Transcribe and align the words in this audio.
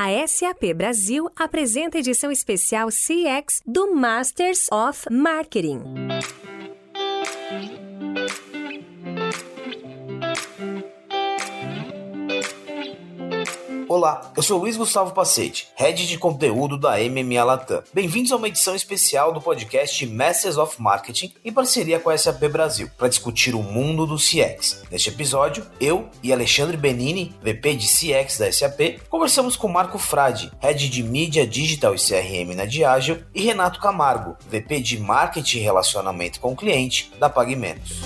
A 0.00 0.24
SAP 0.28 0.74
Brasil 0.76 1.28
apresenta 1.34 1.98
a 1.98 2.00
edição 2.00 2.30
especial 2.30 2.88
CX 2.88 3.60
do 3.66 3.96
Masters 3.96 4.68
of 4.70 5.04
Marketing. 5.10 5.82
Olá, 13.98 14.30
eu 14.36 14.44
sou 14.44 14.60
Luiz 14.60 14.76
Gustavo 14.76 15.12
Pacete, 15.12 15.70
head 15.74 16.06
de 16.06 16.16
conteúdo 16.16 16.78
da 16.78 16.98
MMA 16.98 17.42
Latam. 17.42 17.82
Bem-vindos 17.92 18.30
a 18.30 18.36
uma 18.36 18.46
edição 18.46 18.76
especial 18.76 19.32
do 19.32 19.40
podcast 19.40 20.06
Masters 20.06 20.56
of 20.56 20.80
Marketing 20.80 21.34
em 21.44 21.52
parceria 21.52 21.98
com 21.98 22.08
a 22.08 22.16
SAP 22.16 22.44
Brasil, 22.44 22.88
para 22.96 23.08
discutir 23.08 23.56
o 23.56 23.60
mundo 23.60 24.06
do 24.06 24.14
CX. 24.14 24.84
Neste 24.88 25.08
episódio, 25.08 25.66
eu 25.80 26.08
e 26.22 26.32
Alexandre 26.32 26.76
Benini, 26.76 27.34
VP 27.42 27.74
de 27.74 27.88
CX 27.88 28.38
da 28.38 28.52
SAP, 28.52 29.00
conversamos 29.10 29.56
com 29.56 29.66
Marco 29.66 29.98
Frade, 29.98 30.52
head 30.60 30.88
de 30.88 31.02
mídia 31.02 31.44
digital 31.44 31.92
e 31.92 31.98
CRM 31.98 32.54
na 32.54 32.66
Diageo, 32.66 33.24
e 33.34 33.42
Renato 33.42 33.80
Camargo, 33.80 34.36
VP 34.48 34.78
de 34.78 35.00
marketing 35.00 35.58
e 35.58 35.62
relacionamento 35.62 36.38
com 36.38 36.52
o 36.52 36.56
cliente 36.56 37.10
da 37.18 37.28
PagMenos. 37.28 37.98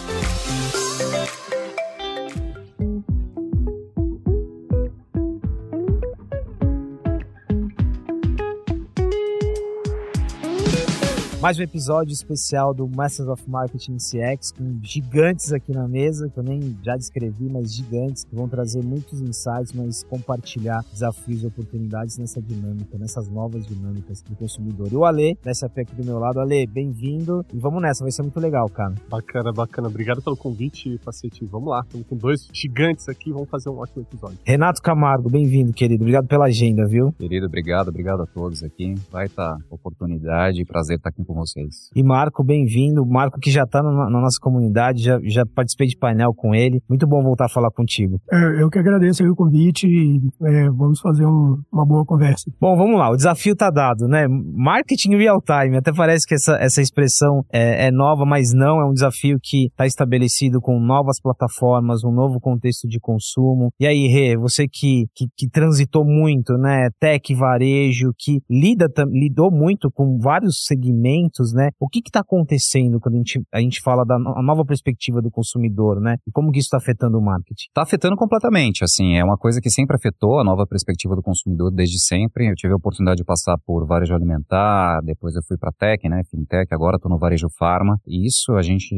Mais 11.42 11.58
um 11.58 11.62
episódio 11.62 12.12
especial 12.12 12.72
do 12.72 12.86
Masters 12.86 13.28
of 13.28 13.50
Marketing 13.50 13.96
CX 13.96 14.52
com 14.52 14.78
gigantes 14.80 15.52
aqui 15.52 15.72
na 15.72 15.88
mesa, 15.88 16.30
que 16.30 16.38
eu 16.38 16.42
nem 16.44 16.78
já 16.84 16.94
descrevi, 16.96 17.50
mas 17.50 17.74
gigantes, 17.74 18.22
que 18.22 18.32
vão 18.32 18.48
trazer 18.48 18.80
muitos 18.80 19.20
insights, 19.20 19.72
mas 19.72 20.04
compartilhar 20.04 20.84
desafios 20.92 21.42
e 21.42 21.46
oportunidades 21.48 22.16
nessa 22.16 22.40
dinâmica, 22.40 22.96
nessas 22.96 23.28
novas 23.28 23.66
dinâmicas 23.66 24.22
do 24.22 24.36
consumidor. 24.36 24.86
E 24.92 24.94
o 24.94 25.04
Ale, 25.04 25.36
da 25.42 25.52
SAP 25.52 25.78
aqui 25.78 25.96
do 25.96 26.04
meu 26.04 26.20
lado. 26.20 26.38
Ale, 26.38 26.64
bem-vindo 26.64 27.44
e 27.52 27.58
vamos 27.58 27.82
nessa, 27.82 28.04
vai 28.04 28.12
ser 28.12 28.22
muito 28.22 28.38
legal, 28.38 28.68
cara. 28.68 28.94
Bacana, 29.10 29.52
bacana. 29.52 29.88
Obrigado 29.88 30.22
pelo 30.22 30.36
convite, 30.36 30.96
Facete. 30.98 31.44
Vamos 31.46 31.70
lá, 31.70 31.80
estamos 31.80 32.06
com 32.06 32.16
dois 32.16 32.48
gigantes 32.52 33.08
aqui, 33.08 33.32
vamos 33.32 33.50
fazer 33.50 33.68
um 33.68 33.78
ótimo 33.78 34.02
episódio. 34.02 34.38
Renato 34.46 34.80
Camargo, 34.80 35.28
bem-vindo, 35.28 35.72
querido. 35.72 36.04
Obrigado 36.04 36.28
pela 36.28 36.44
agenda, 36.44 36.86
viu? 36.86 37.10
Querido, 37.18 37.46
obrigado, 37.46 37.88
obrigado 37.88 38.22
a 38.22 38.26
todos 38.26 38.62
aqui. 38.62 38.94
Vai 39.10 39.26
estar 39.26 39.56
tá 39.56 39.64
oportunidade, 39.68 40.64
prazer 40.64 40.98
estar 40.98 41.08
aqui 41.08 41.24
com 41.24 41.31
vocês. 41.32 41.90
E 41.94 42.02
Marco, 42.02 42.42
bem-vindo. 42.44 43.04
Marco 43.06 43.38
que 43.38 43.50
já 43.50 43.64
está 43.64 43.82
na, 43.82 43.90
na, 43.90 44.20
nossa 44.20 44.38
comunidade, 44.40 45.02
já, 45.02 45.18
já 45.24 45.44
participei 45.46 45.86
de 45.86 45.96
painel 45.96 46.32
com 46.34 46.54
ele. 46.54 46.82
Muito 46.88 47.06
bom 47.06 47.22
voltar 47.22 47.46
a 47.46 47.48
falar 47.48 47.70
contigo. 47.70 48.20
É, 48.30 48.62
eu 48.62 48.70
que 48.70 48.78
agradeço 48.78 49.24
o 49.24 49.34
convite 49.34 49.86
e 49.86 50.20
é, 50.42 50.68
vamos 50.70 51.00
fazer 51.00 51.26
um, 51.26 51.60
uma 51.72 51.86
boa 51.86 52.04
conversa. 52.04 52.50
Bom, 52.60 52.76
vamos 52.76 52.98
lá. 52.98 53.10
O 53.10 53.16
desafio 53.16 53.52
está 53.52 53.70
dado, 53.70 54.06
né? 54.06 54.26
Marketing 54.28 55.16
real 55.16 55.40
time. 55.40 55.76
Até 55.76 55.92
parece 55.92 56.26
que 56.26 56.34
essa, 56.34 56.56
essa 56.56 56.80
expressão 56.80 57.44
é, 57.52 57.86
é 57.86 57.90
nova, 57.90 58.24
mas 58.24 58.52
não. 58.52 58.80
É 58.80 58.84
um 58.84 58.92
desafio 58.92 59.38
que 59.42 59.66
está 59.66 59.86
estabelecido 59.86 60.60
com 60.60 60.78
novas 60.80 61.20
plataformas, 61.20 62.04
um 62.04 62.12
novo 62.12 62.40
contexto 62.40 62.88
de 62.88 62.98
consumo. 63.00 63.70
E 63.80 63.86
aí, 63.86 64.06
Rê, 64.08 64.36
você 64.36 64.66
que, 64.66 65.06
que, 65.14 65.26
que 65.36 65.48
transitou 65.48 66.04
muito, 66.04 66.54
né? 66.54 66.88
Tech, 67.00 67.34
varejo, 67.34 68.12
que 68.18 68.40
lida, 68.50 68.86
lidou 69.08 69.50
muito 69.50 69.90
com 69.90 70.18
vários 70.18 70.64
segmentos 70.64 71.21
né? 71.54 71.70
O 71.78 71.88
que 71.88 72.00
está 72.04 72.20
acontecendo 72.20 73.00
quando 73.00 73.14
a 73.14 73.18
gente, 73.18 73.40
a 73.52 73.60
gente 73.60 73.80
fala 73.80 74.04
da 74.04 74.18
nova 74.18 74.64
perspectiva 74.64 75.20
do 75.20 75.30
consumidor, 75.30 76.00
né? 76.00 76.16
E 76.26 76.32
como 76.32 76.50
que 76.50 76.58
isso 76.58 76.66
está 76.66 76.78
afetando 76.78 77.18
o 77.18 77.22
marketing? 77.22 77.66
Está 77.68 77.82
afetando 77.82 78.16
completamente, 78.16 78.84
assim, 78.84 79.16
é 79.16 79.24
uma 79.24 79.36
coisa 79.36 79.60
que 79.60 79.70
sempre 79.70 79.96
afetou 79.96 80.40
a 80.40 80.44
nova 80.44 80.66
perspectiva 80.66 81.14
do 81.14 81.22
consumidor 81.22 81.70
desde 81.70 82.00
sempre. 82.00 82.48
Eu 82.48 82.54
tive 82.54 82.72
a 82.72 82.76
oportunidade 82.76 83.18
de 83.18 83.24
passar 83.24 83.56
por 83.66 83.86
varejo 83.86 84.14
alimentar, 84.14 85.00
depois 85.02 85.34
eu 85.34 85.42
fui 85.46 85.56
para 85.56 85.72
tech, 85.72 86.08
né? 86.08 86.22
Fintech, 86.30 86.72
agora 86.72 86.96
estou 86.96 87.10
no 87.10 87.18
varejo 87.18 87.48
farma. 87.58 87.98
E 88.06 88.26
isso 88.26 88.52
a 88.52 88.62
gente 88.62 88.94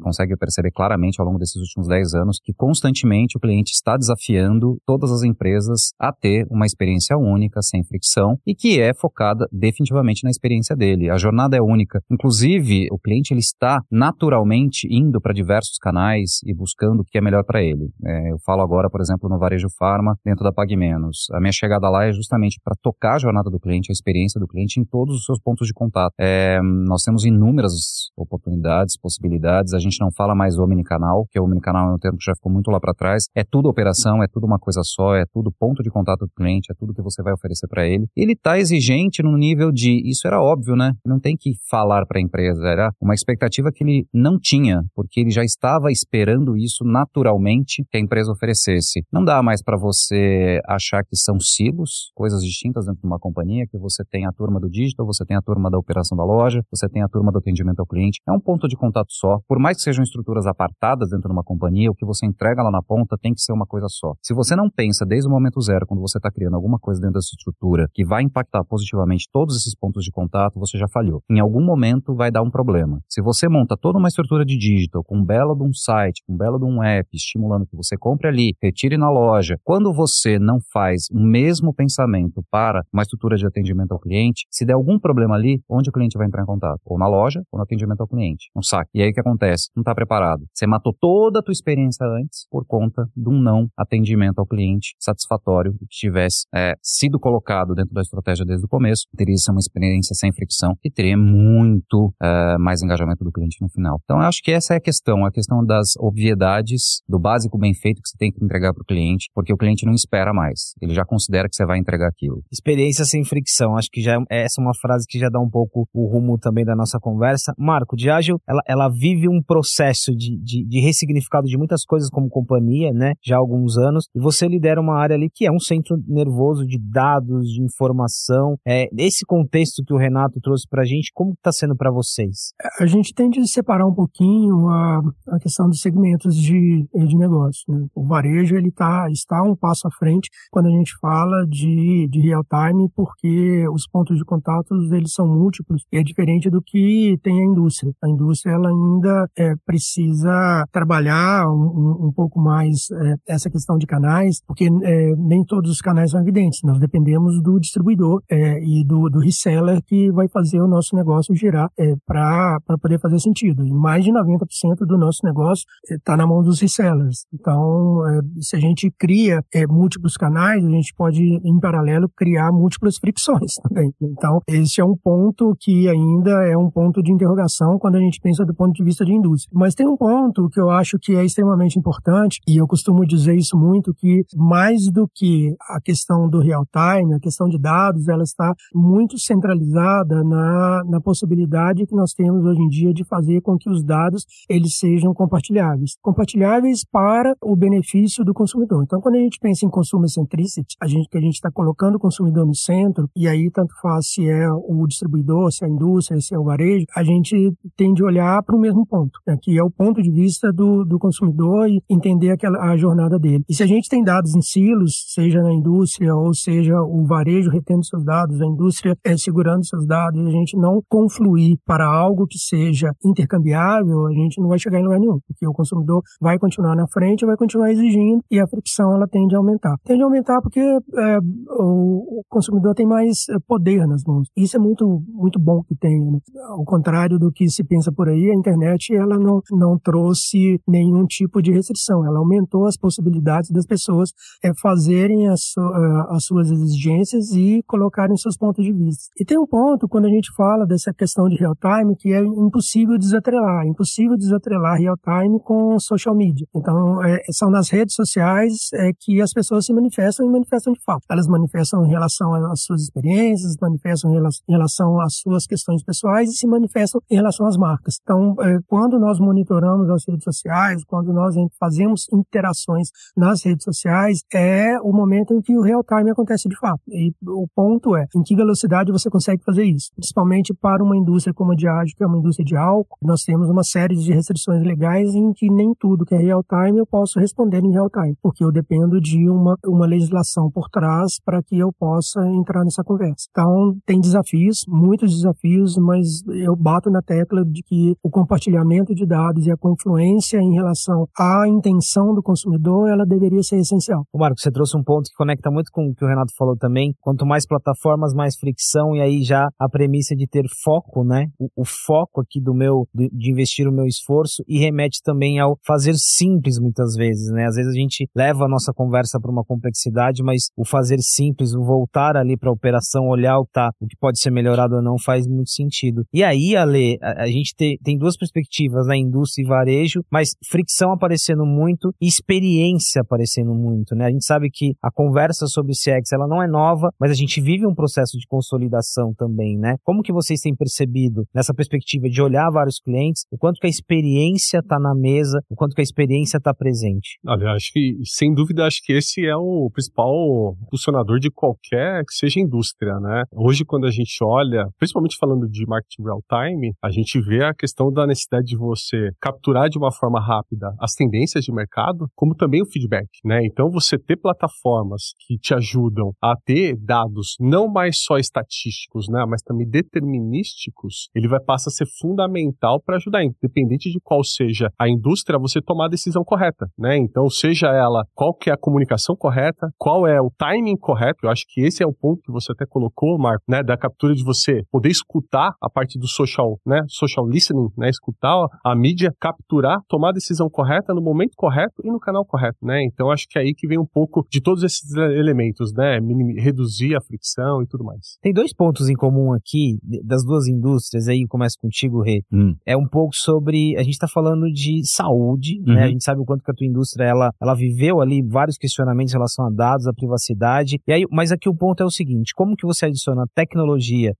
consegue 0.00 0.36
perceber 0.36 0.70
claramente 0.70 1.20
ao 1.20 1.26
longo 1.26 1.38
desses 1.38 1.56
últimos 1.56 1.88
10 1.88 2.14
anos 2.14 2.38
que 2.42 2.52
constantemente 2.52 3.36
o 3.36 3.40
cliente 3.40 3.72
está 3.72 3.96
desafiando 3.96 4.80
todas 4.86 5.10
as 5.10 5.22
empresas 5.22 5.92
a 5.98 6.12
ter 6.12 6.46
uma 6.50 6.66
experiência 6.66 7.16
única, 7.16 7.60
sem 7.62 7.84
fricção 7.84 8.38
e 8.46 8.54
que 8.54 8.80
é 8.80 8.94
focada 8.94 9.46
definitivamente 9.52 10.24
na 10.24 10.30
experiência 10.30 10.76
dele. 10.76 11.10
A 11.10 11.16
jornada 11.16 11.37
jornada 11.38 11.56
é 11.56 11.62
única. 11.62 12.00
Inclusive, 12.10 12.88
o 12.90 12.98
cliente 12.98 13.32
ele 13.32 13.40
está 13.40 13.80
naturalmente 13.90 14.88
indo 14.90 15.20
para 15.20 15.32
diversos 15.32 15.78
canais 15.78 16.40
e 16.44 16.52
buscando 16.52 17.00
o 17.00 17.04
que 17.04 17.16
é 17.16 17.20
melhor 17.20 17.44
para 17.44 17.62
ele. 17.62 17.90
É, 18.04 18.32
eu 18.32 18.38
falo 18.44 18.62
agora, 18.62 18.90
por 18.90 19.00
exemplo, 19.00 19.28
no 19.28 19.38
varejo 19.38 19.68
farma, 19.78 20.16
dentro 20.24 20.42
da 20.42 20.52
Pag 20.52 20.74
Menos. 20.76 21.28
A 21.32 21.38
minha 21.40 21.52
chegada 21.52 21.88
lá 21.88 22.06
é 22.06 22.12
justamente 22.12 22.58
para 22.64 22.74
tocar 22.82 23.14
a 23.14 23.18
jornada 23.18 23.50
do 23.50 23.60
cliente, 23.60 23.90
a 23.90 23.92
experiência 23.92 24.40
do 24.40 24.48
cliente 24.48 24.80
em 24.80 24.84
todos 24.84 25.14
os 25.14 25.24
seus 25.24 25.40
pontos 25.40 25.68
de 25.68 25.72
contato. 25.72 26.12
É, 26.18 26.60
nós 26.62 27.02
temos 27.02 27.24
inúmeras 27.24 28.08
oportunidades, 28.16 28.98
possibilidades. 28.98 29.74
A 29.74 29.78
gente 29.78 30.00
não 30.00 30.10
fala 30.10 30.34
mais 30.34 30.58
omnicanal, 30.58 31.26
que 31.30 31.38
o 31.38 31.44
omnicanal 31.44 31.90
é 31.90 31.94
um 31.94 31.98
termo 31.98 32.18
que 32.18 32.24
já 32.24 32.34
ficou 32.34 32.50
muito 32.50 32.70
lá 32.70 32.80
para 32.80 32.94
trás. 32.94 33.26
É 33.36 33.44
tudo 33.44 33.68
operação, 33.68 34.22
é 34.22 34.26
tudo 34.26 34.46
uma 34.46 34.58
coisa 34.58 34.80
só, 34.82 35.14
é 35.14 35.24
tudo 35.32 35.52
ponto 35.52 35.82
de 35.82 35.90
contato 35.90 36.20
do 36.20 36.32
cliente, 36.36 36.72
é 36.72 36.74
tudo 36.74 36.92
que 36.92 37.02
você 37.02 37.22
vai 37.22 37.32
oferecer 37.32 37.68
para 37.68 37.86
ele. 37.86 38.06
Ele 38.16 38.32
está 38.32 38.58
exigente 38.58 39.22
no 39.22 39.36
nível 39.36 39.70
de, 39.70 40.02
isso 40.08 40.26
era 40.26 40.42
óbvio, 40.42 40.74
né? 40.74 40.92
Não 41.04 41.20
tem 41.20 41.27
tem 41.28 41.36
que 41.36 41.52
falar 41.68 42.06
para 42.06 42.18
a 42.18 42.22
empresa, 42.22 42.66
era 42.66 42.90
uma 42.98 43.12
expectativa 43.12 43.70
que 43.70 43.84
ele 43.84 44.06
não 44.14 44.38
tinha, 44.40 44.80
porque 44.94 45.20
ele 45.20 45.30
já 45.30 45.44
estava 45.44 45.92
esperando 45.92 46.56
isso 46.56 46.84
naturalmente 46.84 47.84
que 47.90 47.98
a 47.98 48.00
empresa 48.00 48.32
oferecesse. 48.32 49.02
Não 49.12 49.22
dá 49.22 49.42
mais 49.42 49.62
para 49.62 49.76
você 49.76 50.58
achar 50.66 51.04
que 51.04 51.14
são 51.16 51.38
silos, 51.38 52.10
coisas 52.14 52.40
distintas 52.40 52.86
dentro 52.86 53.02
de 53.02 53.06
uma 53.06 53.18
companhia, 53.18 53.66
que 53.70 53.76
você 53.76 54.02
tem 54.10 54.24
a 54.24 54.32
turma 54.32 54.58
do 54.58 54.70
digital, 54.70 55.04
você 55.04 55.22
tem 55.26 55.36
a 55.36 55.42
turma 55.42 55.70
da 55.70 55.76
operação 55.76 56.16
da 56.16 56.24
loja, 56.24 56.62
você 56.70 56.88
tem 56.88 57.02
a 57.02 57.08
turma 57.08 57.30
do 57.30 57.38
atendimento 57.38 57.80
ao 57.80 57.86
cliente. 57.86 58.20
É 58.26 58.32
um 58.32 58.40
ponto 58.40 58.66
de 58.66 58.76
contato 58.76 59.12
só. 59.12 59.38
Por 59.46 59.58
mais 59.58 59.76
que 59.76 59.82
sejam 59.82 60.02
estruturas 60.02 60.46
apartadas 60.46 61.10
dentro 61.10 61.28
de 61.28 61.32
uma 61.34 61.44
companhia, 61.44 61.90
o 61.90 61.94
que 61.94 62.06
você 62.06 62.24
entrega 62.24 62.62
lá 62.62 62.70
na 62.70 62.82
ponta 62.82 63.18
tem 63.20 63.34
que 63.34 63.42
ser 63.42 63.52
uma 63.52 63.66
coisa 63.66 63.86
só. 63.90 64.14
Se 64.22 64.32
você 64.32 64.56
não 64.56 64.70
pensa 64.70 65.04
desde 65.04 65.28
o 65.28 65.30
momento 65.30 65.60
zero, 65.60 65.86
quando 65.86 66.00
você 66.00 66.16
está 66.16 66.30
criando 66.30 66.54
alguma 66.54 66.78
coisa 66.78 66.98
dentro 67.02 67.14
dessa 67.14 67.34
estrutura 67.36 67.86
que 67.92 68.02
vai 68.02 68.22
impactar 68.22 68.64
positivamente 68.64 69.28
todos 69.30 69.56
esses 69.56 69.76
pontos 69.76 70.04
de 70.04 70.10
contato, 70.10 70.58
você 70.58 70.78
já 70.78 70.86
falhou 70.88 71.07
em 71.30 71.40
algum 71.40 71.64
momento 71.64 72.14
vai 72.14 72.30
dar 72.30 72.42
um 72.42 72.50
problema. 72.50 73.00
Se 73.08 73.22
você 73.22 73.48
monta 73.48 73.76
toda 73.76 73.98
uma 73.98 74.08
estrutura 74.08 74.44
de 74.44 74.56
digital 74.56 75.02
com 75.04 75.18
um 75.18 75.24
belo 75.24 75.54
de 75.54 75.62
um 75.62 75.72
site, 75.72 76.22
com 76.26 76.34
um 76.34 76.36
belo 76.36 76.58
de 76.58 76.64
um 76.64 76.82
app, 76.82 77.08
estimulando 77.12 77.66
que 77.66 77.76
você 77.76 77.96
compre 77.96 78.28
ali, 78.28 78.54
retire 78.62 78.96
na 78.96 79.10
loja, 79.10 79.56
quando 79.64 79.92
você 79.92 80.38
não 80.38 80.58
faz 80.72 81.06
o 81.12 81.20
mesmo 81.20 81.72
pensamento 81.72 82.42
para 82.50 82.82
uma 82.92 83.02
estrutura 83.02 83.36
de 83.36 83.46
atendimento 83.46 83.92
ao 83.92 83.98
cliente, 83.98 84.46
se 84.50 84.64
der 84.64 84.74
algum 84.74 84.98
problema 84.98 85.34
ali, 85.34 85.60
onde 85.68 85.90
o 85.90 85.92
cliente 85.92 86.16
vai 86.16 86.26
entrar 86.26 86.42
em 86.42 86.46
contato? 86.46 86.80
Ou 86.84 86.98
na 86.98 87.08
loja, 87.08 87.42
ou 87.52 87.58
no 87.58 87.62
atendimento 87.64 88.00
ao 88.00 88.08
cliente. 88.08 88.50
Um 88.56 88.62
saque. 88.62 88.90
E 88.94 89.02
aí 89.02 89.10
o 89.10 89.12
que 89.12 89.20
acontece? 89.20 89.70
Não 89.76 89.82
está 89.82 89.94
preparado. 89.94 90.44
Você 90.52 90.66
matou 90.66 90.94
toda 90.98 91.40
a 91.40 91.42
tua 91.42 91.52
experiência 91.52 92.06
antes 92.06 92.46
por 92.50 92.64
conta 92.66 93.08
de 93.16 93.28
um 93.28 93.40
não 93.40 93.68
atendimento 93.76 94.38
ao 94.38 94.46
cliente 94.46 94.94
satisfatório 94.98 95.72
que 95.78 95.86
tivesse 95.86 96.46
é, 96.54 96.74
sido 96.82 97.18
colocado 97.18 97.74
dentro 97.74 97.94
da 97.94 98.00
estratégia 98.00 98.44
desde 98.44 98.64
o 98.64 98.68
começo. 98.68 99.06
Teria 99.16 99.36
sido 99.36 99.54
uma 99.54 99.60
experiência 99.60 100.14
sem 100.14 100.32
fricção 100.32 100.76
e 100.84 100.90
teria 100.98 101.16
muito 101.16 102.12
uh, 102.20 102.58
mais 102.58 102.82
engajamento 102.82 103.22
do 103.22 103.30
cliente 103.30 103.58
no 103.60 103.68
final. 103.68 104.00
Então, 104.02 104.16
eu 104.16 104.26
acho 104.26 104.42
que 104.42 104.50
essa 104.50 104.74
é 104.74 104.78
a 104.78 104.80
questão, 104.80 105.24
a 105.24 105.30
questão 105.30 105.64
das 105.64 105.94
obviedades, 105.96 107.02
do 107.08 107.20
básico 107.20 107.56
bem 107.56 107.72
feito 107.72 108.02
que 108.02 108.08
você 108.08 108.16
tem 108.18 108.32
que 108.32 108.44
entregar 108.44 108.74
para 108.74 108.82
o 108.82 108.84
cliente, 108.84 109.28
porque 109.32 109.52
o 109.52 109.56
cliente 109.56 109.86
não 109.86 109.92
espera 109.92 110.34
mais. 110.34 110.74
Ele 110.82 110.92
já 110.92 111.04
considera 111.04 111.48
que 111.48 111.54
você 111.54 111.64
vai 111.64 111.78
entregar 111.78 112.08
aquilo. 112.08 112.42
Experiência 112.50 113.04
sem 113.04 113.24
fricção. 113.24 113.76
Acho 113.76 113.88
que 113.92 114.00
já 114.00 114.14
é, 114.28 114.42
essa 114.42 114.60
é 114.60 114.64
uma 114.64 114.74
frase 114.74 115.06
que 115.08 115.20
já 115.20 115.28
dá 115.28 115.38
um 115.38 115.48
pouco 115.48 115.86
o 115.94 116.06
rumo 116.08 116.36
também 116.36 116.64
da 116.64 116.74
nossa 116.74 116.98
conversa. 116.98 117.54
Marco, 117.56 117.94
Diageo, 117.94 118.40
ela, 118.48 118.62
ela 118.66 118.88
vive 118.88 119.28
um 119.28 119.40
processo 119.40 120.10
de, 120.16 120.36
de, 120.42 120.66
de 120.66 120.80
ressignificado 120.80 121.46
de 121.46 121.56
muitas 121.56 121.84
coisas 121.84 122.10
como 122.10 122.28
companhia, 122.28 122.92
né? 122.92 123.12
Já 123.24 123.36
há 123.36 123.38
alguns 123.38 123.78
anos. 123.78 124.08
E 124.16 124.18
você 124.18 124.48
lidera 124.48 124.80
uma 124.80 124.98
área 124.98 125.14
ali 125.14 125.30
que 125.32 125.46
é 125.46 125.52
um 125.52 125.60
centro 125.60 125.96
nervoso 126.08 126.66
de 126.66 126.76
dados, 126.76 127.46
de 127.52 127.62
informação. 127.62 128.56
É, 128.66 128.88
esse 128.98 129.24
contexto 129.24 129.84
que 129.86 129.94
o 129.94 129.96
Renato 129.96 130.40
trouxe 130.40 130.66
para 130.68 130.87
gente 130.88 131.12
como 131.14 131.32
está 131.32 131.52
sendo 131.52 131.76
para 131.76 131.90
vocês? 131.90 132.52
A 132.80 132.86
gente 132.86 133.14
tende 133.14 133.40
a 133.40 133.44
separar 133.44 133.86
um 133.86 133.94
pouquinho 133.94 134.68
a, 134.68 135.00
a 135.28 135.38
questão 135.38 135.68
dos 135.68 135.80
segmentos 135.80 136.34
de, 136.34 136.86
de 136.92 137.16
negócio. 137.16 137.64
Né? 137.68 137.86
O 137.94 138.06
varejo 138.06 138.56
ele 138.56 138.70
tá, 138.70 139.08
está 139.10 139.42
um 139.42 139.54
passo 139.54 139.86
à 139.86 139.90
frente 139.90 140.28
quando 140.50 140.66
a 140.66 140.70
gente 140.70 140.92
fala 141.00 141.46
de, 141.48 142.08
de 142.10 142.20
real 142.20 142.44
time, 142.44 142.88
porque 142.94 143.66
os 143.68 143.86
pontos 143.88 144.16
de 144.16 144.24
contato 144.24 144.74
eles 144.92 145.12
são 145.12 145.26
múltiplos 145.26 145.82
e 145.92 145.98
é 145.98 146.02
diferente 146.02 146.50
do 146.50 146.62
que 146.62 147.18
tem 147.22 147.38
a 147.38 147.44
indústria. 147.44 147.92
A 148.02 148.08
indústria 148.08 148.52
ela 148.52 148.68
ainda 148.68 149.28
é, 149.36 149.54
precisa 149.66 150.64
trabalhar 150.72 151.46
um, 151.48 152.08
um 152.08 152.12
pouco 152.14 152.40
mais 152.40 152.90
é, 152.90 153.34
essa 153.34 153.50
questão 153.50 153.76
de 153.76 153.86
canais, 153.86 154.40
porque 154.46 154.64
é, 154.66 155.16
nem 155.16 155.44
todos 155.44 155.70
os 155.70 155.80
canais 155.80 156.10
são 156.10 156.20
evidentes. 156.20 156.60
Nós 156.62 156.78
dependemos 156.78 157.42
do 157.42 157.58
distribuidor 157.58 158.22
é, 158.30 158.62
e 158.62 158.84
do, 158.84 159.08
do 159.08 159.18
reseller 159.18 159.82
que 159.84 160.10
vai 160.12 160.28
fazer 160.28 160.60
o 160.60 160.68
nosso 160.68 160.77
nosso 160.78 160.94
negócio 160.94 161.34
girar 161.34 161.68
é, 161.78 161.94
para 162.06 162.60
poder 162.80 162.98
fazer 163.00 163.18
sentido. 163.18 163.66
E 163.66 163.72
mais 163.72 164.04
de 164.04 164.10
90% 164.10 164.86
do 164.86 164.96
nosso 164.96 165.20
negócio 165.24 165.64
está 165.90 166.14
é, 166.14 166.16
na 166.16 166.26
mão 166.26 166.42
dos 166.42 166.60
resellers. 166.60 167.26
Então, 167.32 168.06
é, 168.08 168.20
se 168.40 168.56
a 168.56 168.60
gente 168.60 168.90
cria 168.98 169.42
é, 169.52 169.66
múltiplos 169.66 170.16
canais, 170.16 170.64
a 170.64 170.70
gente 170.70 170.94
pode, 170.96 171.22
em 171.22 171.60
paralelo, 171.60 172.08
criar 172.16 172.52
múltiplas 172.52 172.96
fricções 172.98 173.54
também. 173.62 173.92
Então, 174.00 174.40
esse 174.46 174.80
é 174.80 174.84
um 174.84 174.96
ponto 174.96 175.54
que 175.60 175.88
ainda 175.88 176.30
é 176.46 176.56
um 176.56 176.70
ponto 176.70 177.02
de 177.02 177.12
interrogação 177.12 177.78
quando 177.78 177.96
a 177.96 178.00
gente 178.00 178.20
pensa 178.20 178.44
do 178.44 178.54
ponto 178.54 178.72
de 178.72 178.84
vista 178.84 179.04
de 179.04 179.12
indústria. 179.12 179.50
Mas 179.52 179.74
tem 179.74 179.86
um 179.86 179.96
ponto 179.96 180.48
que 180.48 180.60
eu 180.60 180.70
acho 180.70 180.98
que 181.00 181.16
é 181.16 181.24
extremamente 181.24 181.78
importante, 181.78 182.40
e 182.46 182.56
eu 182.56 182.66
costumo 182.66 183.04
dizer 183.04 183.34
isso 183.34 183.56
muito, 183.56 183.92
que 183.94 184.22
mais 184.36 184.90
do 184.92 185.08
que 185.12 185.54
a 185.68 185.80
questão 185.80 186.28
do 186.28 186.40
real 186.40 186.64
time, 186.66 187.14
a 187.14 187.20
questão 187.20 187.48
de 187.48 187.58
dados, 187.58 188.08
ela 188.08 188.22
está 188.22 188.54
muito 188.74 189.18
centralizada 189.18 190.22
na, 190.22 190.67
na 190.86 191.00
possibilidade 191.00 191.86
que 191.86 191.94
nós 191.94 192.12
temos 192.12 192.44
hoje 192.44 192.60
em 192.60 192.68
dia 192.68 192.92
de 192.92 193.04
fazer 193.04 193.40
com 193.40 193.56
que 193.56 193.68
os 193.68 193.84
dados 193.84 194.24
eles 194.48 194.78
sejam 194.78 195.12
compartilháveis. 195.14 195.96
Compartilháveis 196.02 196.84
para 196.84 197.34
o 197.42 197.56
benefício 197.56 198.24
do 198.24 198.34
consumidor. 198.34 198.82
Então, 198.84 199.00
quando 199.00 199.16
a 199.16 199.20
gente 199.20 199.38
pensa 199.40 199.64
em 199.64 199.70
consumer 199.70 200.08
centricity, 200.08 200.76
a 200.80 200.86
gente, 200.86 201.08
que 201.08 201.18
a 201.18 201.20
gente 201.20 201.34
está 201.34 201.50
colocando 201.50 201.96
o 201.96 201.98
consumidor 201.98 202.46
no 202.46 202.54
centro, 202.54 203.08
e 203.16 203.26
aí 203.28 203.50
tanto 203.50 203.74
faz 203.80 204.08
se 204.08 204.28
é 204.28 204.50
o 204.50 204.86
distribuidor, 204.86 205.52
se 205.52 205.64
é 205.64 205.66
a 205.66 205.70
indústria, 205.70 206.20
se 206.20 206.34
é 206.34 206.38
o 206.38 206.44
varejo, 206.44 206.86
a 206.96 207.04
gente 207.04 207.52
tem 207.76 207.92
de 207.92 208.02
olhar 208.02 208.42
para 208.42 208.56
o 208.56 208.60
mesmo 208.60 208.86
ponto, 208.86 209.18
né, 209.26 209.36
que 209.40 209.58
é 209.58 209.62
o 209.62 209.70
ponto 209.70 210.02
de 210.02 210.10
vista 210.10 210.52
do, 210.52 210.84
do 210.84 210.98
consumidor 210.98 211.68
e 211.68 211.82
entender 211.88 212.30
aquela, 212.30 212.58
a 212.70 212.76
jornada 212.76 213.18
dele. 213.18 213.44
E 213.48 213.54
se 213.54 213.62
a 213.62 213.66
gente 213.66 213.88
tem 213.88 214.02
dados 214.02 214.34
em 214.34 214.42
silos, 214.42 215.04
seja 215.08 215.42
na 215.42 215.52
indústria 215.52 216.14
ou 216.14 216.34
seja 216.34 216.74
o 216.82 217.04
varejo 217.06 217.50
retendo 217.50 217.84
seus 217.84 218.04
dados, 218.04 218.40
a 218.40 218.46
indústria 218.46 218.96
é, 219.04 219.16
segurando 219.16 219.66
seus 219.66 219.86
dados, 219.86 220.26
a 220.26 220.30
gente 220.30 220.56
não 220.58 220.82
confluir 220.88 221.56
para 221.64 221.86
algo 221.86 222.26
que 222.26 222.38
seja 222.38 222.90
intercambiável, 223.04 224.06
a 224.06 224.12
gente 224.12 224.40
não 224.40 224.48
vai 224.48 224.58
chegar 224.58 224.80
em 224.80 224.84
lugar 224.84 224.98
nenhum, 224.98 225.18
porque 225.26 225.46
o 225.46 225.52
consumidor 225.52 226.02
vai 226.20 226.38
continuar 226.38 226.74
na 226.74 226.86
frente, 226.88 227.24
vai 227.24 227.36
continuar 227.36 227.70
exigindo 227.70 228.22
e 228.30 228.40
a 228.40 228.46
fricção 228.46 228.94
ela 228.94 229.06
tende 229.06 229.34
a 229.34 229.38
aumentar. 229.38 229.76
Tende 229.84 230.02
a 230.02 230.04
aumentar 230.04 230.40
porque 230.42 230.60
é, 230.60 231.18
o, 231.58 232.20
o, 232.20 232.22
consumidor 232.28 232.74
tem 232.74 232.86
mais 232.86 233.28
é, 233.30 233.36
poder 233.46 233.86
nas 233.86 234.02
mãos. 234.04 234.28
Isso 234.36 234.56
é 234.56 234.60
muito 234.60 235.02
muito 235.08 235.38
bom 235.38 235.62
que 235.62 235.74
tenha. 235.76 236.10
Né? 236.10 236.18
Ao 236.48 236.64
contrário 236.64 237.18
do 237.18 237.30
que 237.30 237.48
se 237.48 237.64
pensa 237.64 237.92
por 237.92 238.08
aí, 238.08 238.30
a 238.30 238.34
internet 238.34 238.94
ela 238.94 239.18
não, 239.18 239.40
não 239.50 239.78
trouxe 239.78 240.60
nenhum 240.66 241.06
tipo 241.06 241.40
de 241.40 241.52
restrição. 241.52 242.04
Ela 242.04 242.18
aumentou 242.18 242.66
as 242.66 242.76
possibilidades 242.76 243.50
das 243.50 243.66
pessoas 243.66 244.10
é, 244.42 244.50
fazerem 244.60 245.28
as, 245.28 245.52
uh, 245.56 246.14
as 246.14 246.24
suas 246.24 246.50
exigências 246.50 247.30
e 247.32 247.62
colocarem 247.66 248.16
seus 248.16 248.36
pontos 248.36 248.64
de 248.64 248.72
vista. 248.72 249.04
E 249.18 249.24
tem 249.24 249.38
um 249.38 249.46
ponto 249.46 249.88
quando 249.88 250.06
a 250.06 250.10
gente 250.10 250.30
fala 250.34 250.47
dessa 250.66 250.92
questão 250.92 251.28
de 251.28 251.36
real 251.36 251.54
time 251.54 251.96
que 251.96 252.12
é 252.12 252.20
impossível 252.20 252.98
desatrelar. 252.98 253.66
Impossível 253.66 254.16
desatrelar 254.16 254.78
real 254.78 254.96
time 254.96 255.40
com 255.40 255.78
social 255.78 256.14
media. 256.14 256.46
Então, 256.54 257.02
é, 257.04 257.20
são 257.32 257.50
nas 257.50 257.70
redes 257.70 257.94
sociais 257.94 258.68
é, 258.74 258.90
que 258.98 259.20
as 259.20 259.32
pessoas 259.32 259.66
se 259.66 259.72
manifestam 259.72 260.26
e 260.26 260.30
manifestam 260.30 260.72
de 260.72 260.80
fato. 260.82 261.02
Elas 261.10 261.26
manifestam 261.26 261.84
em 261.84 261.90
relação 261.90 262.34
às 262.34 262.62
suas 262.62 262.82
experiências, 262.82 263.56
manifestam 263.60 264.10
em 264.12 264.52
relação 264.52 265.00
às 265.00 265.16
suas 265.16 265.46
questões 265.46 265.82
pessoais 265.82 266.30
e 266.30 266.34
se 266.34 266.46
manifestam 266.46 267.00
em 267.10 267.16
relação 267.16 267.46
às 267.46 267.56
marcas. 267.56 267.98
Então, 268.02 268.34
é, 268.40 268.58
quando 268.66 268.98
nós 268.98 269.18
monitoramos 269.18 269.90
as 269.90 270.04
redes 270.06 270.24
sociais, 270.24 270.82
quando 270.84 271.12
nós 271.12 271.34
fazemos 271.58 272.06
interações 272.12 272.88
nas 273.16 273.44
redes 273.44 273.64
sociais, 273.64 274.22
é 274.32 274.78
o 274.80 274.92
momento 274.92 275.34
em 275.34 275.40
que 275.40 275.56
o 275.56 275.62
real 275.62 275.82
time 275.84 276.10
acontece 276.10 276.48
de 276.48 276.56
fato. 276.56 276.80
E 276.88 277.12
o 277.26 277.46
ponto 277.54 277.96
é 277.96 278.06
em 278.14 278.22
que 278.22 278.36
velocidade 278.36 278.92
você 278.92 279.10
consegue 279.10 279.42
fazer 279.44 279.64
isso. 279.64 279.90
Principalmente 279.94 280.37
para 280.54 280.82
uma 280.82 280.96
indústria 280.96 281.34
como 281.34 281.52
a 281.52 281.54
de 281.54 281.94
que 281.94 282.02
é 282.02 282.06
uma 282.06 282.18
indústria 282.18 282.44
de 282.44 282.56
álcool, 282.56 282.96
nós 283.02 283.22
temos 283.22 283.48
uma 283.48 283.62
série 283.62 283.96
de 283.96 284.12
restrições 284.12 284.62
legais 284.62 285.14
em 285.14 285.32
que 285.32 285.50
nem 285.50 285.72
tudo 285.78 286.04
que 286.04 286.14
é 286.14 286.18
real 286.18 286.42
time 286.42 286.78
eu 286.78 286.86
posso 286.86 287.18
responder 287.18 287.62
em 287.64 287.72
real 287.72 287.90
time, 287.90 288.16
porque 288.22 288.44
eu 288.44 288.52
dependo 288.52 289.00
de 289.00 289.28
uma, 289.28 289.56
uma 289.66 289.86
legislação 289.86 290.50
por 290.50 290.68
trás 290.68 291.14
para 291.24 291.42
que 291.42 291.58
eu 291.58 291.72
possa 291.78 292.20
entrar 292.28 292.64
nessa 292.64 292.82
conversa. 292.84 293.26
Então, 293.30 293.76
tem 293.84 294.00
desafios, 294.00 294.64
muitos 294.68 295.14
desafios, 295.14 295.76
mas 295.76 296.22
eu 296.28 296.54
bato 296.56 296.90
na 296.90 297.02
tecla 297.02 297.44
de 297.44 297.62
que 297.62 297.94
o 298.02 298.10
compartilhamento 298.10 298.94
de 298.94 299.06
dados 299.06 299.46
e 299.46 299.50
a 299.50 299.56
confluência 299.56 300.38
em 300.38 300.54
relação 300.54 301.06
à 301.18 301.48
intenção 301.48 302.14
do 302.14 302.22
consumidor, 302.22 302.88
ela 302.88 303.04
deveria 303.04 303.42
ser 303.42 303.56
essencial. 303.56 304.04
O 304.12 304.18
Marco, 304.18 304.38
você 304.38 304.50
trouxe 304.50 304.76
um 304.76 304.82
ponto 304.82 305.08
que 305.08 305.16
conecta 305.16 305.50
muito 305.50 305.70
com 305.72 305.88
o 305.88 305.94
que 305.94 306.04
o 306.04 306.08
Renato 306.08 306.32
falou 306.36 306.56
também. 306.56 306.94
Quanto 307.00 307.26
mais 307.26 307.46
plataformas, 307.46 308.14
mais 308.14 308.36
fricção 308.36 308.94
e 308.94 309.00
aí 309.00 309.22
já 309.22 309.48
a 309.58 309.68
premissa 309.68 310.14
de 310.14 310.26
ter 310.28 310.44
foco, 310.62 311.04
né? 311.04 311.26
O, 311.38 311.62
o 311.62 311.64
foco 311.64 312.20
aqui 312.20 312.40
do 312.40 312.54
meu 312.54 312.86
de 312.94 313.30
investir 313.30 313.66
o 313.66 313.72
meu 313.72 313.86
esforço 313.86 314.42
e 314.46 314.58
remete 314.58 315.00
também 315.02 315.38
ao 315.38 315.58
fazer 315.66 315.94
simples 315.96 316.58
muitas 316.58 316.94
vezes, 316.94 317.30
né? 317.32 317.46
Às 317.46 317.56
vezes 317.56 317.72
a 317.72 317.78
gente 317.78 318.08
leva 318.14 318.44
a 318.44 318.48
nossa 318.48 318.72
conversa 318.72 319.18
para 319.20 319.30
uma 319.30 319.44
complexidade, 319.44 320.22
mas 320.22 320.48
o 320.56 320.64
fazer 320.64 320.98
simples, 321.00 321.54
o 321.54 321.64
voltar 321.64 322.16
ali 322.16 322.36
para 322.36 322.50
a 322.50 322.52
operação, 322.52 323.08
olhar 323.08 323.38
o 323.38 323.44
que 323.44 323.52
tá, 323.52 323.70
o 323.80 323.86
que 323.86 323.96
pode 323.98 324.20
ser 324.20 324.30
melhorado 324.30 324.76
ou 324.76 324.82
não 324.82 324.96
faz 324.98 325.26
muito 325.26 325.50
sentido. 325.50 326.04
E 326.12 326.22
aí, 326.22 326.56
Ale, 326.56 326.98
a, 327.02 327.24
a 327.24 327.26
gente 327.26 327.54
te, 327.54 327.78
tem 327.82 327.96
duas 327.96 328.16
perspectivas, 328.16 328.86
né? 328.86 328.96
Indústria 328.96 329.44
e 329.44 329.48
varejo, 329.48 330.02
mas 330.10 330.30
fricção 330.50 330.92
aparecendo 330.92 331.44
muito 331.44 331.92
e 332.00 332.06
experiência 332.06 333.02
aparecendo 333.02 333.54
muito, 333.54 333.94
né? 333.94 334.06
A 334.06 334.10
gente 334.10 334.24
sabe 334.24 334.50
que 334.50 334.74
a 334.82 334.90
conversa 334.90 335.46
sobre 335.46 335.72
CX, 335.72 336.12
ela 336.12 336.26
não 336.26 336.42
é 336.42 336.48
nova, 336.48 336.90
mas 337.00 337.10
a 337.10 337.14
gente 337.14 337.40
vive 337.40 337.66
um 337.66 337.74
processo 337.74 338.18
de 338.18 338.26
consolidação 338.26 339.12
também, 339.16 339.56
né? 339.58 339.76
Como 339.82 340.02
que 340.02 340.07
vocês 340.12 340.40
têm 340.40 340.54
percebido 340.54 341.24
nessa 341.34 341.54
perspectiva 341.54 342.08
de 342.08 342.20
olhar 342.22 342.50
vários 342.50 342.80
clientes, 342.80 343.24
o 343.30 343.38
quanto 343.38 343.60
que 343.60 343.66
a 343.66 343.70
experiência 343.70 344.58
está 344.58 344.78
na 344.78 344.94
mesa, 344.94 345.40
o 345.48 345.54
quanto 345.54 345.74
que 345.74 345.80
a 345.80 345.84
experiência 345.84 346.38
está 346.38 346.54
presente? 346.54 347.18
Olha, 347.26 347.52
acho 347.52 347.70
que, 347.72 347.96
sem 348.04 348.32
dúvida, 348.32 348.66
acho 348.66 348.80
que 348.82 348.92
esse 348.92 349.26
é 349.26 349.36
o 349.36 349.70
principal 349.72 350.56
funcionador 350.70 351.18
de 351.18 351.30
qualquer 351.30 352.04
que 352.04 352.14
seja 352.14 352.40
indústria, 352.40 352.98
né? 353.00 353.24
Hoje, 353.32 353.64
quando 353.64 353.86
a 353.86 353.90
gente 353.90 354.16
olha, 354.22 354.66
principalmente 354.78 355.16
falando 355.18 355.48
de 355.48 355.66
marketing 355.66 356.02
real 356.02 356.22
time, 356.28 356.72
a 356.82 356.90
gente 356.90 357.20
vê 357.20 357.44
a 357.44 357.54
questão 357.54 357.92
da 357.92 358.06
necessidade 358.06 358.46
de 358.46 358.56
você 358.56 359.10
capturar 359.20 359.68
de 359.68 359.78
uma 359.78 359.92
forma 359.92 360.20
rápida 360.20 360.72
as 360.80 360.92
tendências 360.92 361.44
de 361.44 361.52
mercado, 361.52 362.06
como 362.14 362.34
também 362.34 362.62
o 362.62 362.66
feedback, 362.66 363.08
né? 363.24 363.40
Então, 363.44 363.70
você 363.70 363.98
ter 363.98 364.16
plataformas 364.16 365.14
que 365.26 365.38
te 365.38 365.54
ajudam 365.54 366.12
a 366.22 366.34
ter 366.44 366.76
dados 366.76 367.36
não 367.40 367.68
mais 367.68 367.98
só 368.00 368.18
estatísticos, 368.18 369.06
né, 369.08 369.24
mas 369.28 369.42
também 369.42 369.68
determinísticos, 369.98 371.08
ele 371.14 371.28
vai 371.28 371.40
passar 371.40 371.70
a 371.70 371.72
ser 371.72 371.86
fundamental 372.00 372.80
para 372.80 372.96
ajudar, 372.96 373.24
independente 373.24 373.90
de 373.90 373.98
qual 374.00 374.22
seja 374.24 374.70
a 374.78 374.88
indústria, 374.88 375.38
você 375.38 375.60
tomar 375.60 375.86
a 375.86 375.90
decisão 375.90 376.24
correta, 376.24 376.66
né? 376.78 376.96
Então, 376.96 377.28
seja 377.28 377.68
ela 377.68 378.04
qual 378.14 378.34
que 378.34 378.50
é 378.50 378.52
a 378.52 378.58
comunicação 378.58 379.16
correta, 379.16 379.68
qual 379.76 380.06
é 380.06 380.20
o 380.20 380.30
timing 380.38 380.76
correto, 380.76 381.18
eu 381.24 381.30
acho 381.30 381.44
que 381.48 381.60
esse 381.60 381.82
é 381.82 381.86
o 381.86 381.92
ponto 381.92 382.22
que 382.22 382.32
você 382.32 382.52
até 382.52 382.64
colocou, 382.66 383.18
Marco, 383.18 383.44
né, 383.48 383.62
da 383.62 383.76
captura 383.76 384.14
de 384.14 384.24
você 384.24 384.62
poder 384.70 384.88
escutar 384.88 385.52
a 385.60 385.70
parte 385.70 385.98
do 385.98 386.06
social, 386.06 386.58
né, 386.66 386.82
social 386.88 387.26
listening, 387.28 387.68
né, 387.76 387.88
escutar 387.88 388.46
a 388.64 388.76
mídia, 388.76 389.12
capturar, 389.20 389.78
tomar 389.88 390.10
a 390.10 390.12
decisão 390.12 390.48
correta 390.50 390.94
no 390.94 391.02
momento 391.02 391.32
correto 391.36 391.82
e 391.84 391.90
no 391.90 391.98
canal 391.98 392.24
correto, 392.24 392.58
né? 392.62 392.82
Então, 392.84 393.10
acho 393.10 393.26
que 393.28 393.38
é 393.38 393.42
aí 393.42 393.54
que 393.54 393.66
vem 393.66 393.78
um 393.78 393.86
pouco 393.86 394.26
de 394.30 394.40
todos 394.40 394.62
esses 394.62 394.92
elementos, 394.94 395.72
né, 395.72 395.98
reduzir 396.36 396.94
a 396.96 397.00
fricção 397.00 397.62
e 397.62 397.66
tudo 397.66 397.84
mais. 397.84 398.18
Tem 398.20 398.32
dois 398.32 398.52
pontos 398.54 398.88
em 398.88 398.94
comum 398.94 399.32
aqui 399.32 399.78
das 400.04 400.24
duas 400.24 400.46
indústrias, 400.46 401.08
aí 401.08 401.26
começa 401.26 401.56
contigo, 401.60 402.02
Rê. 402.02 402.22
Hum. 402.32 402.54
É 402.66 402.76
um 402.76 402.86
pouco 402.86 403.14
sobre, 403.14 403.76
a 403.76 403.82
gente 403.82 403.94
está 403.94 404.08
falando 404.08 404.50
de 404.52 404.80
saúde, 404.84 405.58
uhum. 405.60 405.74
né? 405.74 405.84
A 405.84 405.88
gente 405.88 406.04
sabe 406.04 406.20
o 406.20 406.24
quanto 406.24 406.42
que 406.42 406.50
a 406.50 406.54
tua 406.54 406.66
indústria, 406.66 407.04
ela, 407.04 407.32
ela 407.40 407.54
viveu 407.54 408.00
ali 408.00 408.22
vários 408.22 408.56
questionamentos 408.56 409.12
em 409.12 409.16
relação 409.16 409.46
a 409.46 409.50
dados, 409.50 409.86
a 409.86 409.92
privacidade. 409.92 410.80
E 410.86 410.92
aí, 410.92 411.04
mas 411.10 411.32
aqui 411.32 411.48
o 411.48 411.54
ponto 411.54 411.82
é 411.82 411.86
o 411.86 411.90
seguinte, 411.90 412.32
como 412.34 412.56
que 412.56 412.66
você 412.66 412.86
adiciona 412.86 413.24
tecnologia, 413.34 414.12